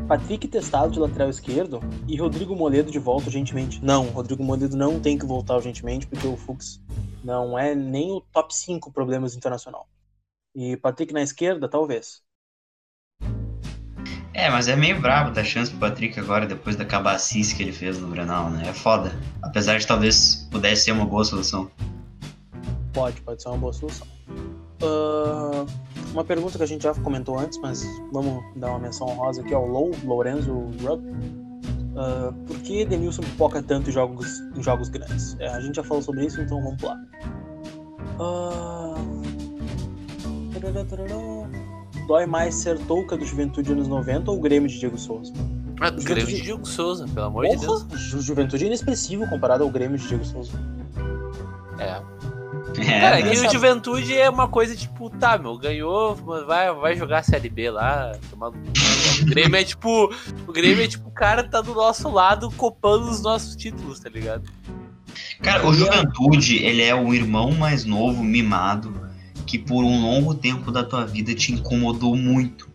[0.07, 3.85] Patrick testado de lateral esquerdo e Rodrigo Moledo de volta urgentemente.
[3.85, 6.81] Não, Rodrigo Moledo não tem que voltar urgentemente porque o Fux
[7.25, 9.89] não é nem o top 5 problemas internacional.
[10.55, 12.23] E Patrick na esquerda, talvez.
[14.37, 17.73] É, mas é meio brabo dar chance pro Patrick agora, depois da cabacice que ele
[17.73, 18.69] fez no Granal, né?
[18.69, 19.11] É foda.
[19.41, 21.71] Apesar de talvez pudesse ser uma boa solução.
[22.93, 24.07] Pode, pode ser uma boa solução.
[24.83, 25.65] Ah,
[26.13, 27.83] uma pergunta que a gente já comentou antes, mas
[28.13, 31.03] vamos dar uma menção honrosa aqui ao Lou, Lorenzo Rupp.
[31.97, 35.35] Ah, por que Denilson pipoca tanto em jogos, em jogos grandes?
[35.41, 36.95] É, a gente já falou sobre isso, então vamos lá.
[40.85, 41.46] Tarará.
[42.07, 45.33] Dói mais ser touca do Juventude anos 90 ou o Grêmio de Diego Souza?
[45.81, 47.83] Ah, Grêmio Juventude- de Diego Souza, pelo amor de Deus.
[47.83, 50.53] Porra, Ju- Juventude é inexpressivo comparado ao Grêmio de Diego Souza.
[51.79, 52.01] É.
[52.79, 53.31] É, Cara, né?
[53.35, 53.51] que o.
[53.53, 57.71] Juventude é uma coisa tipo, tá, meu, ganhou, mas vai, vai jogar a Série B
[57.71, 58.13] lá.
[58.31, 58.49] tomar.
[58.49, 60.13] O Grêmio é tipo.
[60.47, 64.09] O Grêmio é tipo, o cara tá do nosso lado copando os nossos títulos, tá
[64.09, 64.45] ligado?
[65.43, 68.93] Cara, o Juventude, ele é o irmão mais novo, mimado,
[69.47, 72.69] que por um longo tempo da tua vida te incomodou muito.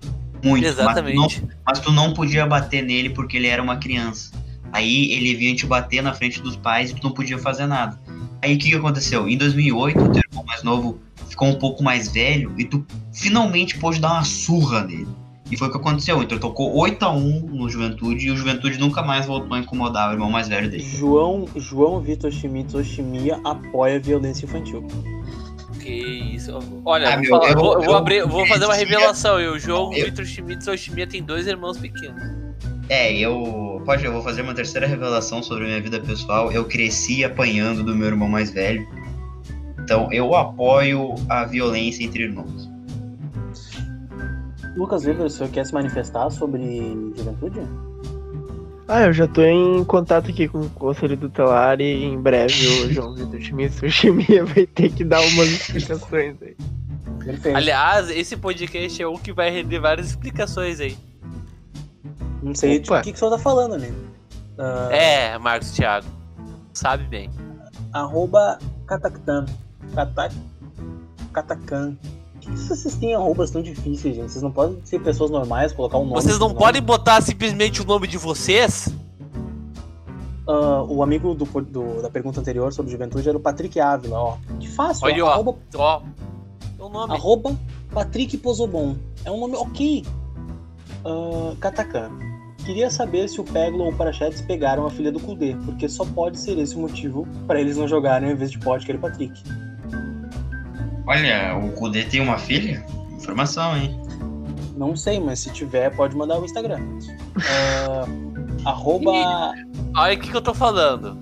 [0.44, 0.66] Muito.
[0.66, 1.44] Mas tu, não, Exatamente.
[1.66, 4.32] mas tu não podia bater nele porque ele era uma criança.
[4.72, 8.00] Aí ele vinha te bater na frente dos pais e tu não podia fazer nada.
[8.42, 9.28] Aí o que, que aconteceu?
[9.28, 11.00] Em 2008, o teu irmão mais novo
[11.30, 15.08] ficou um pouco mais velho e tu finalmente pôde dar uma surra nele.
[15.52, 16.24] E foi o que aconteceu.
[16.24, 20.14] Então ele tocou 8x1 no Juventude e o Juventude nunca mais voltou a incomodar o
[20.14, 20.82] irmão mais velho dele.
[20.82, 24.88] João, João Vitor Schmitz Oshimia apoia a violência infantil.
[25.82, 25.90] Que
[26.36, 26.58] isso.
[26.86, 29.40] Olha, Ah, vou, meu, falar- eu- vou- vou eu- abrir, vou fazer uma eu- revelação.
[29.40, 32.22] Eu, o João eu- Vitor Schmitz Oshimia tem dois irmãos pequenos.
[32.90, 33.82] É, eu.
[33.86, 36.52] Pode, eu vou fazer uma terceira revelação sobre a minha vida pessoal.
[36.52, 38.88] Eu cresci apanhando do meu irmão mais velho.
[39.80, 42.70] Então eu apoio a violência entre irmãos.
[44.76, 46.62] Lucas Weber, o senhor quer se manifestar sobre
[47.18, 47.60] juventude?
[48.94, 52.92] Ah, eu já tô em contato aqui com o Conselho Tutelar e em breve o
[52.92, 53.40] João Vitor
[53.90, 56.58] Chimia vai ter que dar umas explicações aí.
[57.24, 57.56] Perfeito.
[57.56, 60.98] Aliás, esse podcast é o que vai render várias explicações aí.
[62.44, 63.00] Não sei de Opa.
[63.00, 63.96] o que, que o senhor tá falando, amigo.
[64.58, 66.08] Ah, É, Marcos Thiago.
[66.74, 67.30] Sabe bem.
[67.94, 69.46] Arroba Kataktan.
[69.96, 70.36] Katak...
[71.32, 71.96] Katakan.
[72.44, 74.32] Por que vocês têm arrobas tão difíceis, gente?
[74.32, 76.16] Vocês não podem ser pessoas normais, colocar um nome.
[76.22, 78.90] Vocês não podem botar simplesmente o nome de vocês?
[80.48, 84.38] Ah, o amigo do, do- da pergunta anterior sobre juventude era o Patrick Ávila, ó.
[84.60, 85.30] Que fácil, Olha, ó.
[85.30, 86.02] Arroba, Ó,
[86.80, 87.14] é o nome.
[87.14, 87.56] arroba
[87.94, 88.96] Patrick Pozobon.
[89.24, 90.04] É um nome ok.
[91.06, 92.10] Ah, Katakan.
[92.66, 96.06] Queria saber se o Peglo ou o Parachetes pegaram a filha do Kudê, porque só
[96.06, 99.34] pode ser esse o motivo pra eles não jogarem ao invés de Potker e Patrick.
[101.08, 102.86] Olha, o Kudê tem uma filha?
[103.12, 104.00] Informação, hein?
[104.76, 106.80] Não sei, mas se tiver, pode mandar o Instagram.
[107.46, 108.06] Ah,
[108.70, 109.12] arroba.
[109.96, 111.18] Olha o que, que eu tô falando.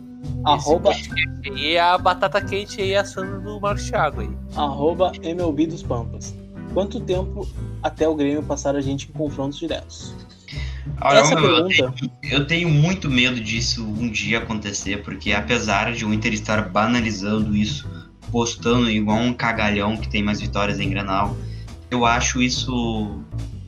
[0.45, 0.91] Arroba,
[1.45, 4.29] aí é a batata quente aí assando do Marcos Thiago aí.
[4.55, 6.33] arroba MLB dos Pampas.
[6.73, 7.47] Quanto tempo
[7.83, 10.15] até o Grêmio passar a gente em confrontos diretos?
[11.01, 15.93] Olha, Essa eu, pergunta, tenho, eu tenho muito medo disso um dia acontecer, porque apesar
[15.93, 17.87] de o Inter estar banalizando isso,
[18.31, 21.35] postando igual um cagalhão que tem mais vitórias em Granal,
[21.89, 23.21] eu acho isso.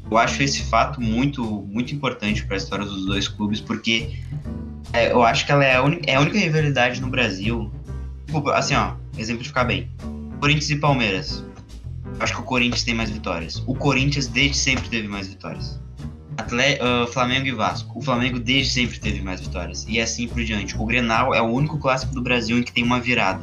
[0.09, 4.19] Eu acho esse fato muito, muito importante para a história dos dois clubes, porque
[4.93, 7.71] É, eu acho que ela é a, é a única rivalidade no Brasil.
[8.25, 9.89] Tipo, assim, ó, exemplificar bem.
[10.39, 11.45] Corinthians e Palmeiras.
[12.17, 13.63] Eu acho que o Corinthians tem mais vitórias.
[13.65, 15.79] O Corinthians desde sempre teve mais vitórias.
[16.37, 17.97] Atle uh, Flamengo e Vasco.
[17.97, 19.85] O Flamengo desde sempre teve mais vitórias.
[19.87, 20.75] E assim por diante.
[20.77, 23.41] O Grenal é o único clássico do Brasil em que tem uma virada.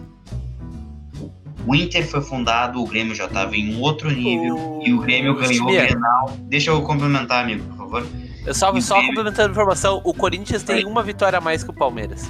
[1.66, 4.56] O Inter foi fundado, o Grêmio já estava em um outro nível.
[4.56, 4.82] O...
[4.86, 6.36] E o Grêmio ganhou o Grenal.
[6.42, 8.06] Deixa eu complementar, amigo, por favor.
[8.46, 9.08] Eu só, só Grêmio...
[9.08, 12.28] complementando a informação, o Corinthians tem uma vitória a mais que o Palmeiras.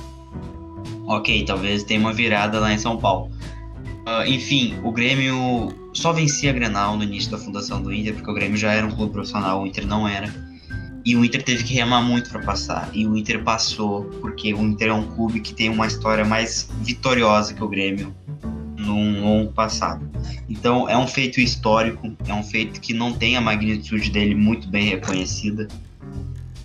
[1.06, 3.30] Ok, talvez tenha uma virada lá em São Paulo.
[4.08, 8.30] Uh, enfim, o Grêmio só vencia a Grenal no início da fundação do Inter, porque
[8.30, 10.32] o Grêmio já era um clube profissional, o Inter não era.
[11.04, 12.90] E o Inter teve que remar muito para passar.
[12.92, 16.68] E o Inter passou, porque o Inter é um clube que tem uma história mais
[16.82, 18.14] vitoriosa que o Grêmio
[18.88, 20.08] num longo passado.
[20.48, 24.68] Então é um feito histórico, é um feito que não tem a magnitude dele muito
[24.68, 25.68] bem reconhecida.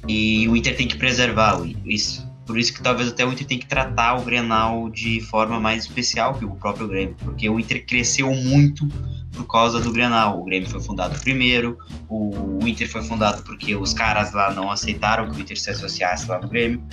[0.08, 2.28] E o Inter tem que preservar isso.
[2.46, 5.84] Por isso que talvez até o Inter tem que tratar o Grenal de forma mais
[5.84, 8.88] especial que o próprio Grêmio, porque o Inter cresceu muito
[9.32, 10.42] por causa do Grenal.
[10.42, 11.78] O Grêmio foi fundado primeiro,
[12.10, 16.28] o Inter foi fundado porque os caras lá não aceitaram que o Inter se associasse
[16.28, 16.84] lá no Grêmio.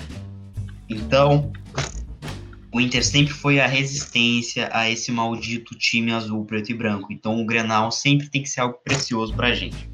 [0.88, 1.52] Então,
[2.72, 7.12] o Inter sempre foi a resistência a esse maldito time azul, preto e branco.
[7.12, 9.90] Então, o Grenal sempre tem que ser algo precioso pra gente.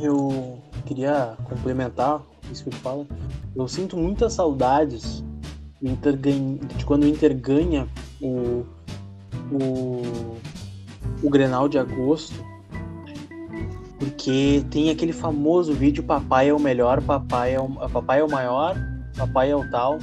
[0.00, 3.06] Eu queria complementar isso que tu fala.
[3.54, 5.24] Eu sinto muitas saudades
[5.82, 7.88] Inter ganha, de quando o Inter ganha
[8.20, 8.64] o,
[9.50, 10.36] o,
[11.22, 12.34] o Grenal de agosto.
[13.98, 18.30] Porque tem aquele famoso vídeo Papai é o melhor, papai é o, papai é o
[18.30, 18.76] maior,
[19.16, 19.98] papai é o tal.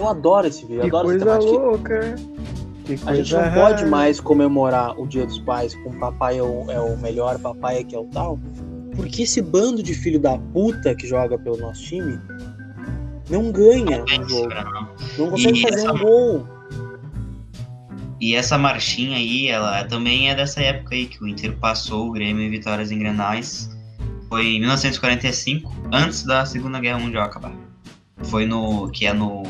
[0.00, 2.14] Eu adoro esse vídeo, eu que adoro coisa louca.
[2.86, 3.60] Que a gente não rara.
[3.60, 7.80] pode mais comemorar o Dia dos Pais com papai é o, é o melhor, papai
[7.80, 8.38] é que é o tal,
[8.96, 12.18] porque esse bando de filho da puta que joga pelo nosso time
[13.28, 14.48] não ganha um jogo.
[15.18, 15.92] Não consegue e fazer essa...
[15.92, 16.46] um gol.
[18.18, 22.12] E essa marchinha aí, ela também é dessa época aí que o Inter passou o
[22.12, 23.70] Grêmio em vitórias em Grenais.
[24.28, 27.52] Foi em 1945, antes da Segunda Guerra Mundial acabar.
[28.24, 28.90] Foi no.
[28.90, 29.42] que é no.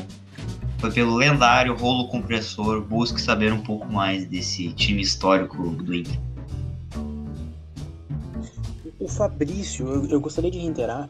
[0.81, 2.81] Foi pelo lendário rolo compressor.
[2.81, 6.19] Busque saber um pouco mais desse time histórico do Inter
[9.01, 11.09] o Fabrício, eu, eu, gostaria de reiterar.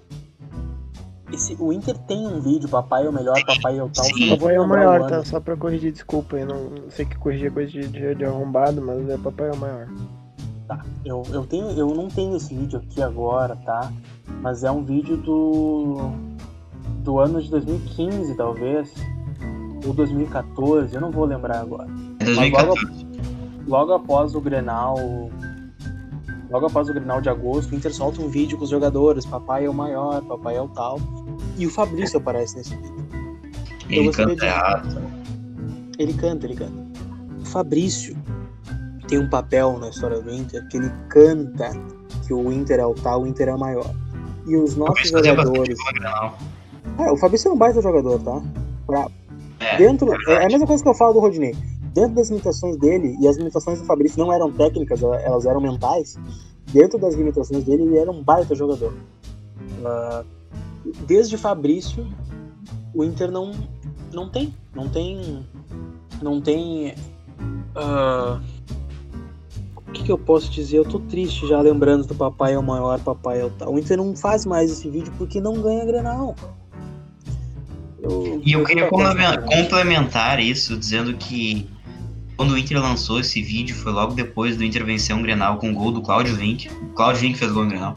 [1.32, 4.05] Esse, o Inter tem um vídeo, papai é o melhor, papai é o tal.
[4.05, 4.36] Sim.
[4.36, 5.24] Papai é o maior, tá?
[5.24, 6.44] Só pra corrigir, desculpa aí.
[6.44, 9.52] Não, não sei que corrigir é coisa de, de, de, arrombado, mas é papai é
[9.52, 9.88] o maior.
[10.66, 13.92] Tá, eu, eu, tenho, eu não tenho esse vídeo aqui agora, tá?
[14.40, 16.12] Mas é um vídeo do.
[17.02, 18.92] do ano de 2015, talvez.
[19.86, 21.89] Ou 2014, eu não vou lembrar agora.
[22.20, 22.86] É 2014.
[22.86, 23.12] Logo,
[23.66, 24.97] logo após o Grenal
[26.51, 29.66] Logo após o Grenal de agosto, o Inter solta um vídeo com os jogadores, papai
[29.66, 30.98] é o maior, papai é o tal.
[31.57, 33.07] E o Fabrício aparece nesse vídeo.
[33.89, 34.44] Ele canta de...
[34.47, 35.02] errado.
[35.97, 36.90] Ele canta, ele canta.
[37.40, 38.16] O Fabrício
[39.07, 41.70] tem um papel na história do Inter que ele canta
[42.27, 43.94] que o Inter é o tal, o Inter é o maior.
[44.47, 45.78] E os nossos jogadores.
[46.98, 48.43] É, o Fabrício é um baita jogador, tá?
[48.86, 49.07] Pra...
[49.60, 50.12] É, Dentro...
[50.28, 51.54] é, é a mesma coisa que eu falo do Rodinei
[51.94, 56.16] dentro das limitações dele, e as limitações do Fabrício não eram técnicas, elas eram mentais,
[56.72, 58.92] dentro das limitações dele, ele era um baita jogador.
[59.80, 60.24] Uh,
[61.06, 62.06] desde Fabrício,
[62.94, 63.52] o Inter não,
[64.12, 65.46] não tem, não tem,
[66.22, 66.94] não tem.
[67.74, 68.40] Uh,
[69.76, 70.78] o que, que, eu posso dizer?
[70.78, 73.74] Eu tô triste já lembrando do papai é o maior, papai é o tal.
[73.74, 76.36] O Inter não faz mais esse vídeo porque não ganha Grenal.
[78.02, 81.68] Eu, e eu, queria complementar isso dizendo que
[82.36, 85.70] quando o Inter lançou esse vídeo, foi logo depois do Inter vencer um Grenal com
[85.70, 86.70] o gol do Claudio Vink.
[86.70, 87.97] O Claudio Vink fez gol no Grenal.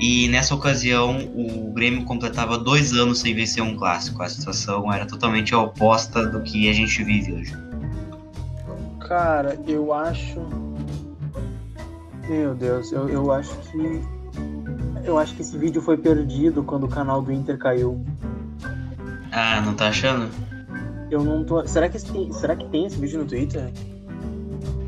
[0.00, 4.22] E nessa ocasião, o Grêmio completava dois anos sem vencer um clássico.
[4.22, 7.52] A situação era totalmente oposta do que a gente vive hoje.
[9.00, 10.40] Cara, eu acho.
[12.28, 14.02] Meu Deus, eu, eu acho que.
[15.04, 18.04] Eu acho que esse vídeo foi perdido quando o canal do Inter caiu.
[19.32, 20.30] Ah, não tá achando?
[21.10, 21.66] Eu não tô.
[21.66, 23.70] Será que, será que tem esse vídeo no Twitter?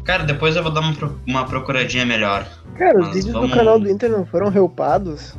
[0.04, 0.94] Cara, depois eu vou dar uma,
[1.26, 2.46] uma procuradinha melhor.
[2.76, 3.50] Cara, os Mas vídeos vamos...
[3.50, 5.34] do canal do Inter não foram reupados?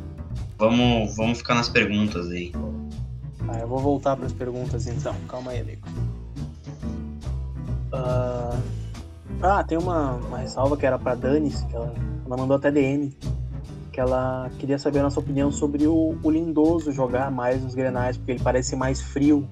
[0.58, 2.52] Vamos, vamos ficar nas perguntas aí.
[3.48, 5.14] Ah, eu vou voltar para as perguntas então.
[5.28, 5.86] Calma aí, amigo.
[7.92, 8.82] Uh...
[9.42, 11.92] Ah, tem uma, uma ressalva que era pra Dani, que ela,
[12.24, 13.12] ela mandou até DM.
[13.92, 18.16] Que ela queria saber a nossa opinião sobre o, o Lindoso jogar mais nos grenais,
[18.16, 19.46] porque ele parece mais frio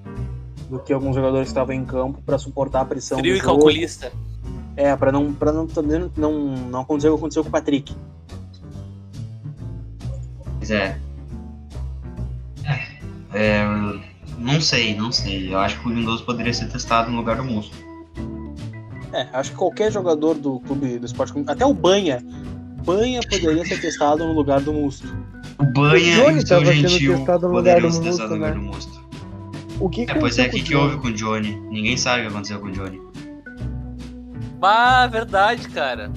[0.69, 3.19] do que alguns jogadores que estavam em campo para suportar a pressão.
[3.19, 4.11] Frio e calculista.
[4.75, 5.67] É, para não, pra não,
[6.17, 6.33] não,
[6.69, 7.95] não acontecer o que aconteceu com o Patrick.
[10.57, 10.97] Pois é.
[13.33, 13.63] é,
[14.37, 15.53] não sei, não sei.
[15.53, 17.75] Eu acho que o Lindoso poderia ser testado no lugar do Musto.
[19.13, 22.23] É, acho que qualquer jogador do clube do esporte, até o Banha,
[22.83, 25.07] Banha poderia ser testado no lugar do Musto.
[25.59, 28.51] O Banha Johnny e o tava sendo Gentil testado no lugar do Musto, no lugar
[28.55, 28.59] né?
[28.59, 29.01] do Musto.
[29.79, 31.01] O que É, pois é, aconteceu o que, com que o houve Johnny?
[31.01, 31.55] com o Johnny?
[31.69, 33.01] Ninguém sabe o que aconteceu com o Johnny.
[34.59, 36.11] Bah, verdade, cara.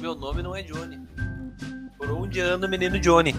[0.00, 0.98] Meu nome não é Johnny.
[1.98, 3.34] Por onde anda o menino Johnny?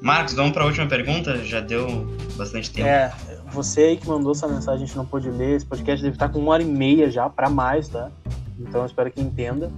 [0.00, 1.36] Marcos, vamos para a última pergunta?
[1.44, 2.06] Já deu
[2.36, 2.88] bastante tempo.
[2.88, 3.12] É,
[3.52, 5.56] você aí que mandou essa mensagem, a gente não pôde ler.
[5.56, 8.10] Esse podcast deve estar com uma hora e meia já, pra mais, tá?
[8.58, 9.70] Então eu espero que entenda.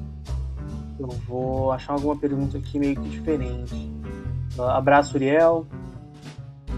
[0.98, 3.90] Eu vou achar alguma pergunta aqui meio que diferente.
[4.58, 5.66] Ah, abraço, Uriel.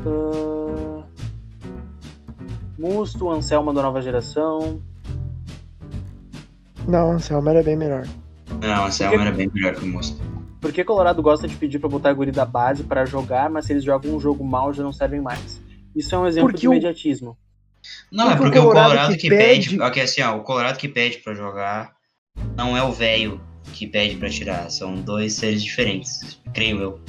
[0.07, 1.03] Ah,
[2.78, 4.81] Musto, Anselma da nova geração.
[6.86, 8.07] Não, Anselmo era bem melhor.
[8.61, 10.23] Não, a Selma era bem melhor que o Musto.
[10.61, 13.73] Por que Colorado gosta de pedir pra botar guri da base pra jogar, mas se
[13.73, 15.61] eles jogam um jogo mal já não servem mais?
[15.95, 17.36] Isso é um exemplo Porque de o- imediatismo.
[18.11, 19.70] Não, é Porque o porque o Colorado Colorado que que pede.
[19.70, 21.93] pede- Ok, assim, ó, o Colorado que pede pra jogar
[22.57, 23.41] não é o velho
[23.75, 24.71] que pede pra tirar.
[24.71, 27.01] São dois seres diferentes, creio eu.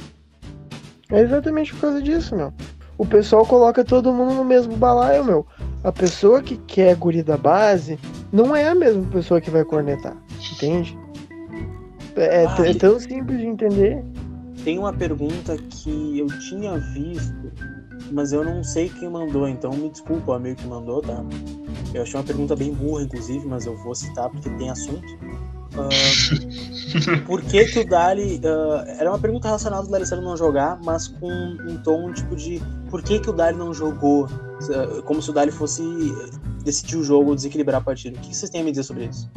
[1.10, 2.52] É exatamente por causa disso, meu.
[2.98, 5.46] O pessoal coloca todo mundo no mesmo balaio, meu.
[5.84, 7.98] A pessoa que quer guri da base
[8.32, 10.16] não é a mesma pessoa que vai cornetar,
[10.52, 10.98] entende?
[12.16, 14.02] É, é t- é tão simples de entender.
[14.64, 17.52] Tem uma pergunta que eu tinha visto,
[18.10, 21.22] mas eu não sei quem mandou, então me desculpa o amigo que mandou, tá?
[21.94, 25.06] Eu achei uma pergunta bem burra, inclusive, mas eu vou citar porque tem assunto.
[25.78, 28.40] Ah, por que que o Dali...
[28.44, 32.60] ah, era uma pergunta relacionada ao D'Alessandro não jogar, mas com um tom tipo de...
[32.90, 34.26] Por que que o Dali não jogou?
[34.70, 35.82] Ah, Como se o Dali fosse
[36.64, 38.16] decidir o jogo ou desequilibrar a partida.
[38.18, 39.28] O que vocês têm a me dizer sobre isso?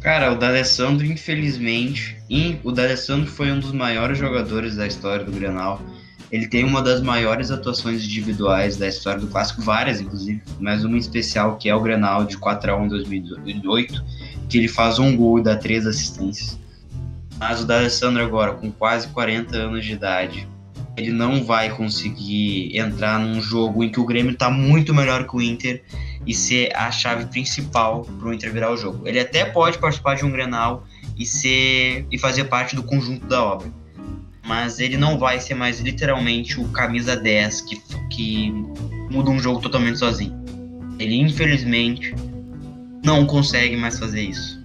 [0.00, 5.30] Cara, o D'Alessandro, infelizmente, in- o D'Alessandro foi um dos maiores jogadores da história do
[5.30, 5.80] Grenal.
[6.32, 10.96] Ele tem uma das maiores atuações individuais da história do Clássico, várias inclusive, mas uma
[10.96, 14.04] especial que é o Grenal de 4x1 em 2008,
[14.50, 16.58] que ele faz um gol e dá três assistências.
[17.38, 20.46] Mas o D'Alessandro agora, com quase 40 anos de idade,
[20.96, 25.36] ele não vai conseguir entrar num jogo em que o Grêmio está muito melhor que
[25.36, 25.82] o Inter
[26.26, 29.06] e ser a chave principal para o Inter virar o jogo.
[29.08, 30.84] Ele até pode participar de um Grenal
[31.16, 33.72] e ser e fazer parte do conjunto da obra,
[34.46, 38.50] mas ele não vai ser mais literalmente o camisa 10 que, que
[39.10, 40.38] muda um jogo totalmente sozinho.
[40.98, 42.14] Ele infelizmente
[43.04, 44.64] não consegue mais fazer isso.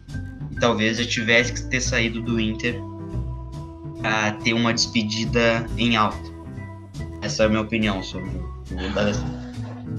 [0.51, 2.79] E talvez eu tivesse que ter saído do Inter
[4.01, 6.35] para ter uma despedida em alta.
[7.21, 8.55] Essa é a minha opinião sobre o.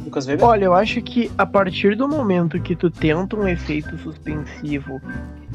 [0.05, 0.45] Lucas Weber?
[0.45, 5.01] Olha, eu acho que a partir do momento que tu tenta um efeito suspensivo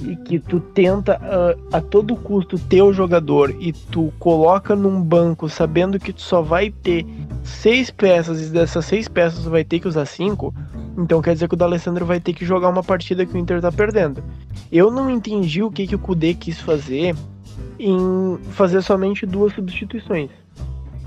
[0.03, 5.01] e que tu tenta ah, a todo custo ter o jogador e tu coloca num
[5.01, 7.05] banco sabendo que tu só vai ter
[7.43, 10.53] seis peças e dessas seis peças tu vai ter que usar cinco,
[10.97, 13.61] então quer dizer que o D'Alessandro vai ter que jogar uma partida que o Inter
[13.61, 14.23] tá perdendo.
[14.71, 17.15] Eu não entendi o que, que o Kudê quis fazer
[17.79, 20.29] em fazer somente duas substituições.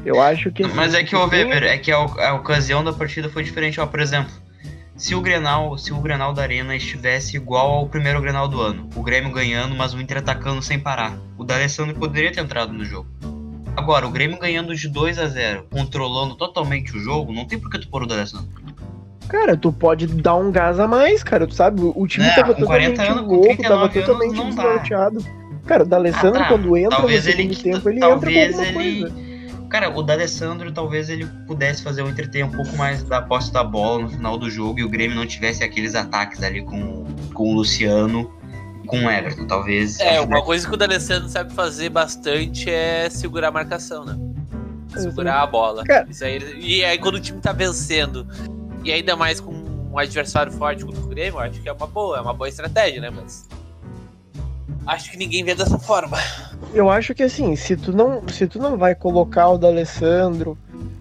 [0.04, 0.64] Eu acho que.
[0.68, 3.80] Mas é que, o Weber, é que a, a ocasião da partida foi diferente.
[3.80, 4.32] Ó, por exemplo,
[4.96, 8.88] se o Grenal, se o Grenal da Arena estivesse igual ao primeiro Grenal do ano,
[8.94, 12.84] o Grêmio ganhando, mas o Inter atacando sem parar, o D'Alessandro poderia ter entrado no
[12.84, 13.08] jogo.
[13.76, 17.68] Agora, o Grêmio ganhando de 2 a 0 controlando totalmente o jogo, não tem por
[17.70, 18.48] que tu pôr o D'Alessandro.
[19.28, 21.46] Cara, tu pode dar um gás a mais, cara.
[21.46, 25.24] Tu sabe, o time É, tava com 40 totalmente anos, louco, 39 tava totalmente desnorteado.
[25.66, 26.48] Cara, o D'Alessandro, Ah, tá.
[26.50, 29.33] quando entra Talvez no ele tempo, ele talvez entra com alguma ele- coisa.
[29.74, 33.52] Cara, o D'Alessandro talvez ele pudesse fazer o Inter ter um pouco mais da posse
[33.52, 37.04] da bola no final do jogo e o Grêmio não tivesse aqueles ataques ali com,
[37.34, 38.32] com o Luciano
[38.84, 39.48] e com o Everton.
[39.48, 39.98] Talvez.
[39.98, 44.16] É, uma coisa que o D'Alessandro sabe fazer bastante é segurar a marcação, né?
[44.96, 45.82] Segurar a bola.
[46.08, 48.28] Isso aí, e aí quando o time tá vencendo,
[48.84, 51.88] e ainda mais com um adversário forte como o Grêmio, eu acho que é uma
[51.88, 53.10] boa, é uma boa estratégia, né?
[53.10, 53.48] Mas.
[54.86, 56.16] Acho que ninguém vê dessa forma.
[56.72, 60.56] Eu acho que assim, se tu não, se tu não vai colocar o D'Alessandro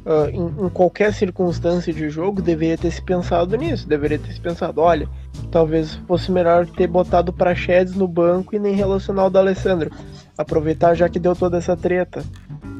[0.05, 3.87] ah, em, em qualquer circunstância de jogo, deveria ter se pensado nisso.
[3.87, 5.07] Deveria ter se pensado, olha,
[5.49, 9.91] talvez fosse melhor ter botado o Praxedes no banco e nem relacionar o D'Alessandro.
[10.37, 12.23] Aproveitar já que deu toda essa treta.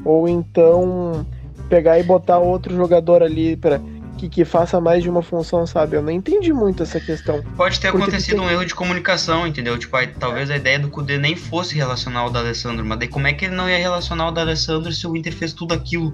[0.04, 1.24] Ou então
[1.68, 3.80] pegar e botar outro jogador ali para
[4.24, 5.96] que, que faça mais de uma função, sabe?
[5.96, 7.42] Eu não entendi muito essa questão.
[7.56, 9.78] Pode ter acontecido tem- um erro de comunicação, entendeu?
[9.78, 13.26] Tipo, aí, talvez a ideia do Kudê nem fosse relacionar o D'Alessandro, mas daí como
[13.26, 16.12] é que ele não ia relacionar o D'Alessandro se o Inter fez tudo aquilo?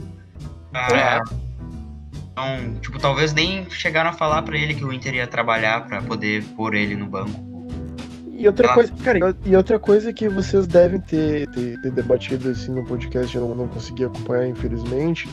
[0.74, 1.20] Ah,
[2.32, 6.00] Então, tipo, talvez nem chegaram a falar pra ele que o Inter ia trabalhar pra
[6.00, 7.48] poder pôr ele no banco.
[8.32, 8.74] E outra Ah.
[8.74, 13.36] coisa, cara, e outra coisa que vocês devem ter, ter, ter debatido assim no podcast,
[13.36, 15.28] eu não, não consegui acompanhar, infelizmente,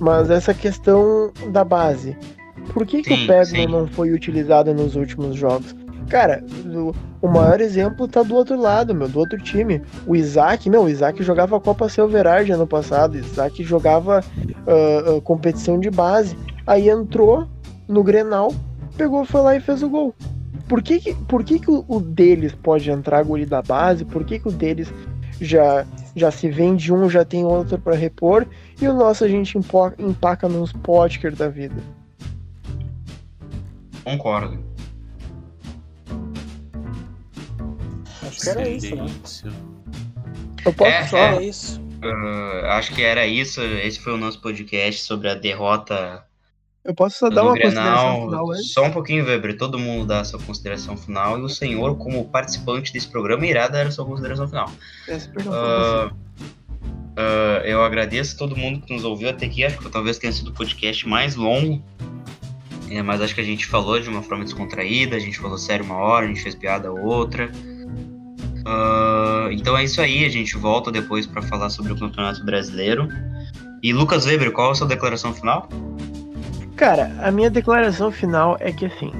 [0.00, 2.16] Mas essa questão da base.
[2.72, 5.74] Por que, que Sim, o Pegman não foi utilizado nos últimos jogos?
[6.08, 6.42] Cara,
[7.22, 9.80] o, maior exemplo tá do outro lado, meu, do outro time.
[10.06, 13.14] O Isaac, meu, o Isaac jogava a Copa Silverage ano passado.
[13.14, 14.24] O Isaac jogava
[14.66, 16.36] ah, ah, competição de base.
[16.66, 17.46] Aí entrou
[17.86, 18.52] no Grenal,
[18.96, 20.14] pegou, foi lá e fez o gol.
[20.68, 24.04] Por que, que, por que, que o, o deles pode entrar guri da base?
[24.04, 24.92] Por que, que o deles
[25.40, 25.84] já,
[26.16, 28.46] já se vende um, já tem outro pra repor?
[28.80, 31.82] E o nosso a gente empaca nos Potker da vida.
[34.04, 34.58] Concordo.
[38.26, 39.06] Acho que era isso, né?
[40.64, 41.16] Eu posso É, só.
[41.16, 41.26] é.
[41.26, 41.80] Era isso.
[42.02, 43.60] Ah, acho que era isso.
[43.62, 46.24] Esse foi o nosso podcast sobre a derrota
[46.82, 48.24] Eu posso só dar uma consideração Grenal.
[48.24, 48.72] final antes?
[48.72, 49.56] Só um pouquinho, Weber.
[49.58, 51.38] Todo mundo dá a sua consideração final.
[51.38, 54.72] E o senhor, como participante desse programa, irá dar a sua consideração final.
[55.50, 56.10] Ah,
[57.16, 59.62] ah, eu agradeço a todo mundo que nos ouviu até aqui.
[59.62, 61.82] Acho que talvez tenha sido o podcast mais longo.
[62.90, 65.84] É, mas acho que a gente falou de uma forma descontraída, a gente falou sério
[65.84, 67.52] uma hora, a gente fez piada outra.
[68.66, 73.06] Ah, então é isso aí, a gente volta depois para falar sobre o Campeonato Brasileiro.
[73.82, 75.68] E Lucas Weber, qual a sua declaração final?
[76.80, 79.12] Cara, a minha declaração final é que assim.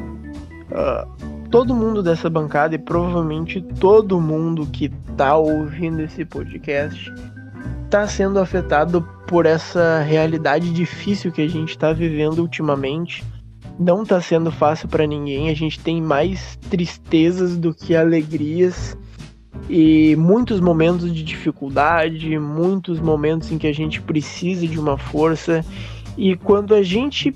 [0.72, 1.06] ah,
[1.50, 7.12] todo mundo dessa bancada e provavelmente todo mundo que tá ouvindo esse podcast
[7.90, 13.22] tá sendo afetado por essa realidade difícil que a gente tá vivendo ultimamente.
[13.78, 18.96] Não tá sendo fácil pra ninguém, a gente tem mais tristezas do que alegrias
[19.68, 25.62] e muitos momentos de dificuldade, muitos momentos em que a gente precisa de uma força
[26.16, 27.34] e quando a gente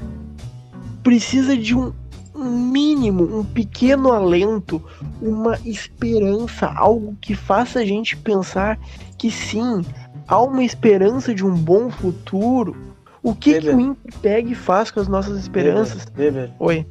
[1.03, 1.93] precisa de um
[2.37, 4.83] um mínimo, um pequeno alento,
[5.23, 8.77] uma esperança, algo que faça a gente pensar
[9.17, 9.83] que sim,
[10.27, 12.77] há uma esperança de um bom futuro.
[13.23, 16.07] O que, que o Impeg faz com as nossas esperanças?
[16.19, 16.85] Weber, Oi.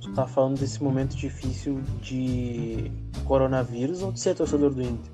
[0.00, 2.90] tu tá falando desse momento difícil de
[3.24, 5.12] coronavírus ou de ser torcedor do Inter?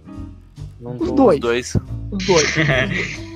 [0.81, 1.36] Não Os tô- dois.
[1.36, 1.77] Os dois.
[2.11, 2.55] Os dois.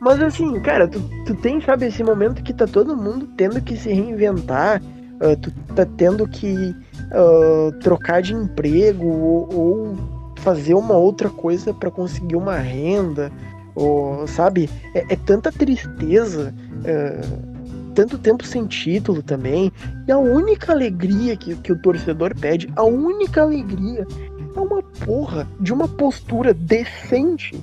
[0.00, 3.76] Mas assim, cara, tu, tu tem, sabe, esse momento que tá todo mundo tendo que
[3.76, 4.82] se reinventar,
[5.20, 6.74] ah, tu tá tendo que
[7.10, 9.96] ah, trocar de emprego ou, ou
[10.36, 13.32] fazer uma outra coisa pra conseguir uma renda,
[13.74, 14.70] ou, sabe?
[14.94, 16.54] É, é tanta tristeza,
[16.84, 17.56] ah,
[17.94, 19.72] tanto tempo sem título também,
[20.06, 24.06] e a única alegria que, que o torcedor pede, a única alegria
[24.54, 27.58] é uma porra de uma postura decente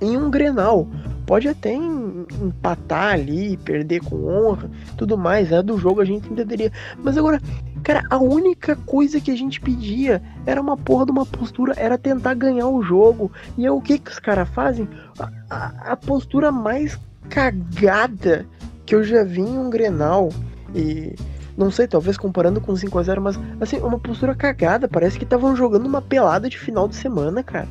[0.00, 0.86] em um Grenal.
[1.32, 6.30] Pode até em- empatar ali, perder com honra, tudo mais, é do jogo a gente
[6.30, 6.70] entenderia.
[7.02, 7.40] Mas agora,
[7.82, 11.96] cara, a única coisa que a gente pedia era uma porra de uma postura, era
[11.96, 13.32] tentar ganhar o jogo.
[13.56, 14.86] E é o que que os caras fazem?
[15.18, 17.00] A, a- a postura mais
[17.30, 18.44] cagada
[18.84, 20.28] que eu já vi em um Grenal.
[20.74, 21.14] E
[21.56, 24.86] não sei, talvez comparando com 5 a 0 mas assim, uma postura cagada.
[24.86, 27.66] Parece que estavam jogando uma pelada de final de semana, cara.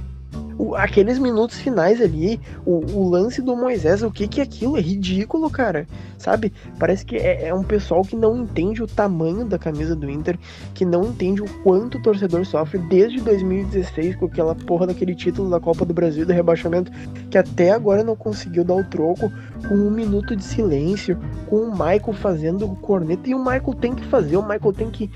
[0.62, 4.78] O- aqueles minutos finais ali, o, o lance do Moisés, o que que é aquilo?
[4.78, 5.88] É ridículo, cara.
[6.20, 6.54] Sabe?
[6.78, 10.38] Parece que é, é um pessoal que não entende o tamanho da camisa do Inter,
[10.76, 15.50] que não entende o quanto o torcedor sofre desde 2016 com aquela porra daquele título
[15.50, 16.92] da Copa do Brasil do rebaixamento,
[17.32, 19.32] que até agora não conseguiu dar o troco
[19.68, 21.18] com um minuto de silêncio,
[21.48, 23.28] com o Michael fazendo o corneta.
[23.28, 25.10] E o Michael tem que fazer, o Michael tem que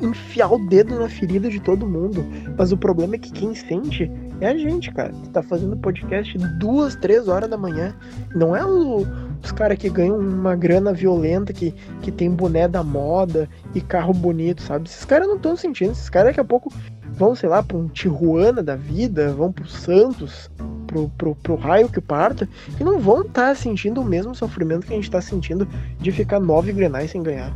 [0.00, 2.24] enfiar o dedo na ferida de todo mundo.
[2.56, 4.10] Mas o problema é que quem sente
[4.40, 5.12] é a gente, cara.
[5.12, 7.94] Que tá fazendo podcast duas, três horas da manhã.
[8.34, 9.06] Não é o-
[9.42, 14.12] os caras que ganham uma grana violenta, que, que tem boné da moda e carro
[14.12, 14.88] bonito, sabe?
[14.88, 15.92] Esses caras não estão sentindo.
[15.92, 16.72] Esses caras daqui a pouco
[17.12, 20.50] vão, sei lá, pra um Tijuana da vida, vão pro Santos,
[20.86, 22.48] pro, pro, pro raio que parta,
[22.78, 25.66] e não vão estar sentindo o mesmo sofrimento que a gente tá sentindo
[25.98, 27.52] de ficar nove grenais sem ganhar.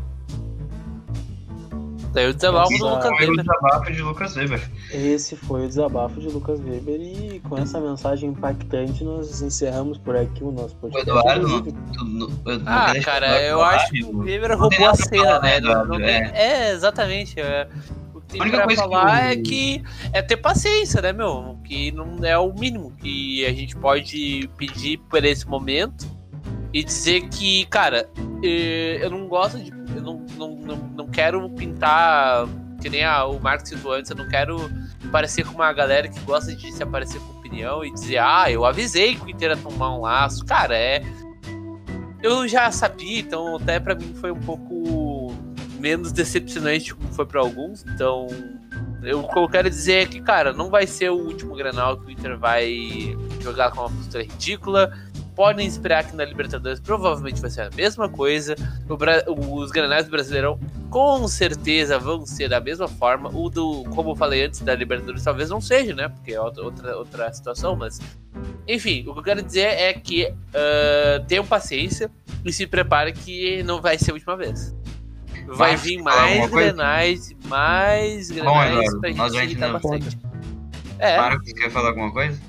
[2.15, 4.71] Daí o desabafo do Essa- Lucas Foi o desabafo de Lucas Weber.
[4.93, 10.15] Esse foi o desabafo de Lucas Weber e com essa mensagem impactante nós encerramos por
[10.17, 11.11] aqui o nosso O podcast.
[11.11, 14.19] Eduardo, não, Inclusive, tu- não- eu não Ah, cara, eu acho que Eduardo.
[14.19, 15.49] o Weber tem roubou a cena, falar, né?
[15.51, 15.97] né, Eduardo?
[15.97, 17.41] tem- é, exatamente.
[17.41, 17.69] é.
[18.15, 19.83] O que A tem única pra coisa que falar eu- é que
[20.13, 21.59] é ter paciência, né, meu?
[21.65, 26.07] Que não é o mínimo que a gente pode pedir por esse momento
[26.73, 28.09] e dizer que, cara,
[28.43, 29.73] eh, eu não gosto de.
[29.95, 32.47] Eu não, não, não, não quero pintar.
[32.83, 34.57] Que nem a- o Marcos citou antes, eu não quero
[35.11, 38.65] parecer com uma galera que gosta de se aparecer com opinião e dizer, ah, eu
[38.67, 40.45] avisei que o Inter ia tomar um laço.
[40.45, 41.03] Cara, é.
[42.23, 45.35] Eu já sabia, então até pra mim foi um pouco
[45.79, 47.85] menos decepcionante como foi pra alguns.
[47.87, 48.27] Então,
[49.03, 51.99] eu, o que eu quero dizer é que, cara, não vai ser o último Granal
[51.99, 54.93] que o Inter vai jogar com uma postura ridícula,
[55.35, 58.55] podem esperar que na Libertadores provavelmente vai ser a mesma coisa.
[59.37, 60.59] os granais do Brasileirão
[60.91, 63.31] com certeza vão ser da mesma forma.
[63.31, 66.09] O do, como eu falei antes, da Libertadores talvez não seja, né?
[66.09, 68.01] Porque é outra, outra situação, mas.
[68.67, 72.11] Enfim, o que eu quero dizer é que uh, tenham paciência
[72.45, 74.75] e se prepare que não vai ser a última vez.
[75.47, 80.19] Vai Mas, vir mais grenais, mais grenais Bom, pra gente nós irritar bastante.
[80.99, 81.19] É.
[81.19, 82.41] Marcos, quer falar alguma coisa?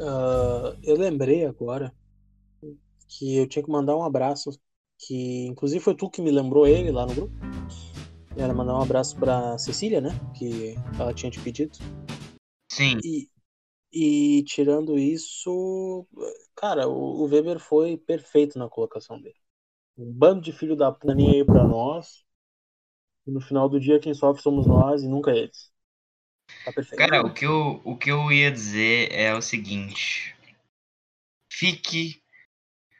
[0.00, 1.94] Uh, eu lembrei agora
[3.08, 4.50] que eu tinha que mandar um abraço,
[4.98, 7.32] que inclusive foi tu que me lembrou ele lá no grupo.
[8.36, 10.10] Era mandar um abraço pra Cecília, né?
[10.36, 11.78] Que ela tinha te pedido.
[12.70, 12.98] Sim.
[13.02, 13.28] E,
[13.92, 16.06] e tirando isso,
[16.54, 19.46] cara, o, o Weber foi perfeito na colocação dele
[19.96, 22.24] um bando de filho da puta aí pra nós.
[23.26, 25.72] E no final do dia, quem sofre somos nós e nunca eles.
[26.66, 26.98] Tá perfeito.
[26.98, 30.34] Cara, o que, eu, o que eu ia dizer é o seguinte:
[31.48, 32.20] fique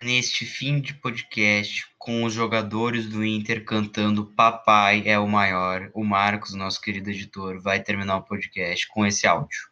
[0.01, 5.91] neste fim de podcast com os jogadores do Inter cantando Papai é o maior.
[5.95, 9.69] O Marcos, nosso querido editor, vai terminar o podcast com esse áudio.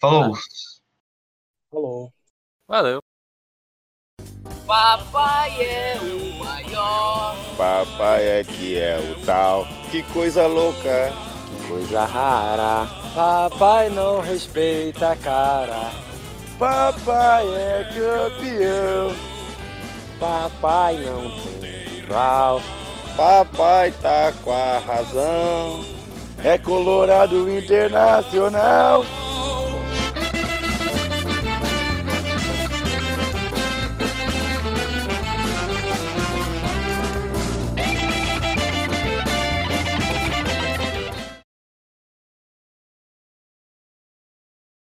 [0.00, 0.36] Falou!
[1.68, 2.12] Falou.
[2.68, 3.00] Valeu.
[4.64, 7.56] Papai é o maior.
[7.56, 9.66] Papai é que é o tal.
[9.90, 11.10] Que coisa louca.
[11.48, 13.01] Que coisa rara.
[13.14, 15.90] Papai não respeita a cara.
[16.58, 19.14] Papai é campeão.
[20.18, 21.30] Papai não
[21.60, 22.62] tem rival.
[23.14, 25.84] Papai tá com a razão.
[26.42, 29.04] É colorado internacional.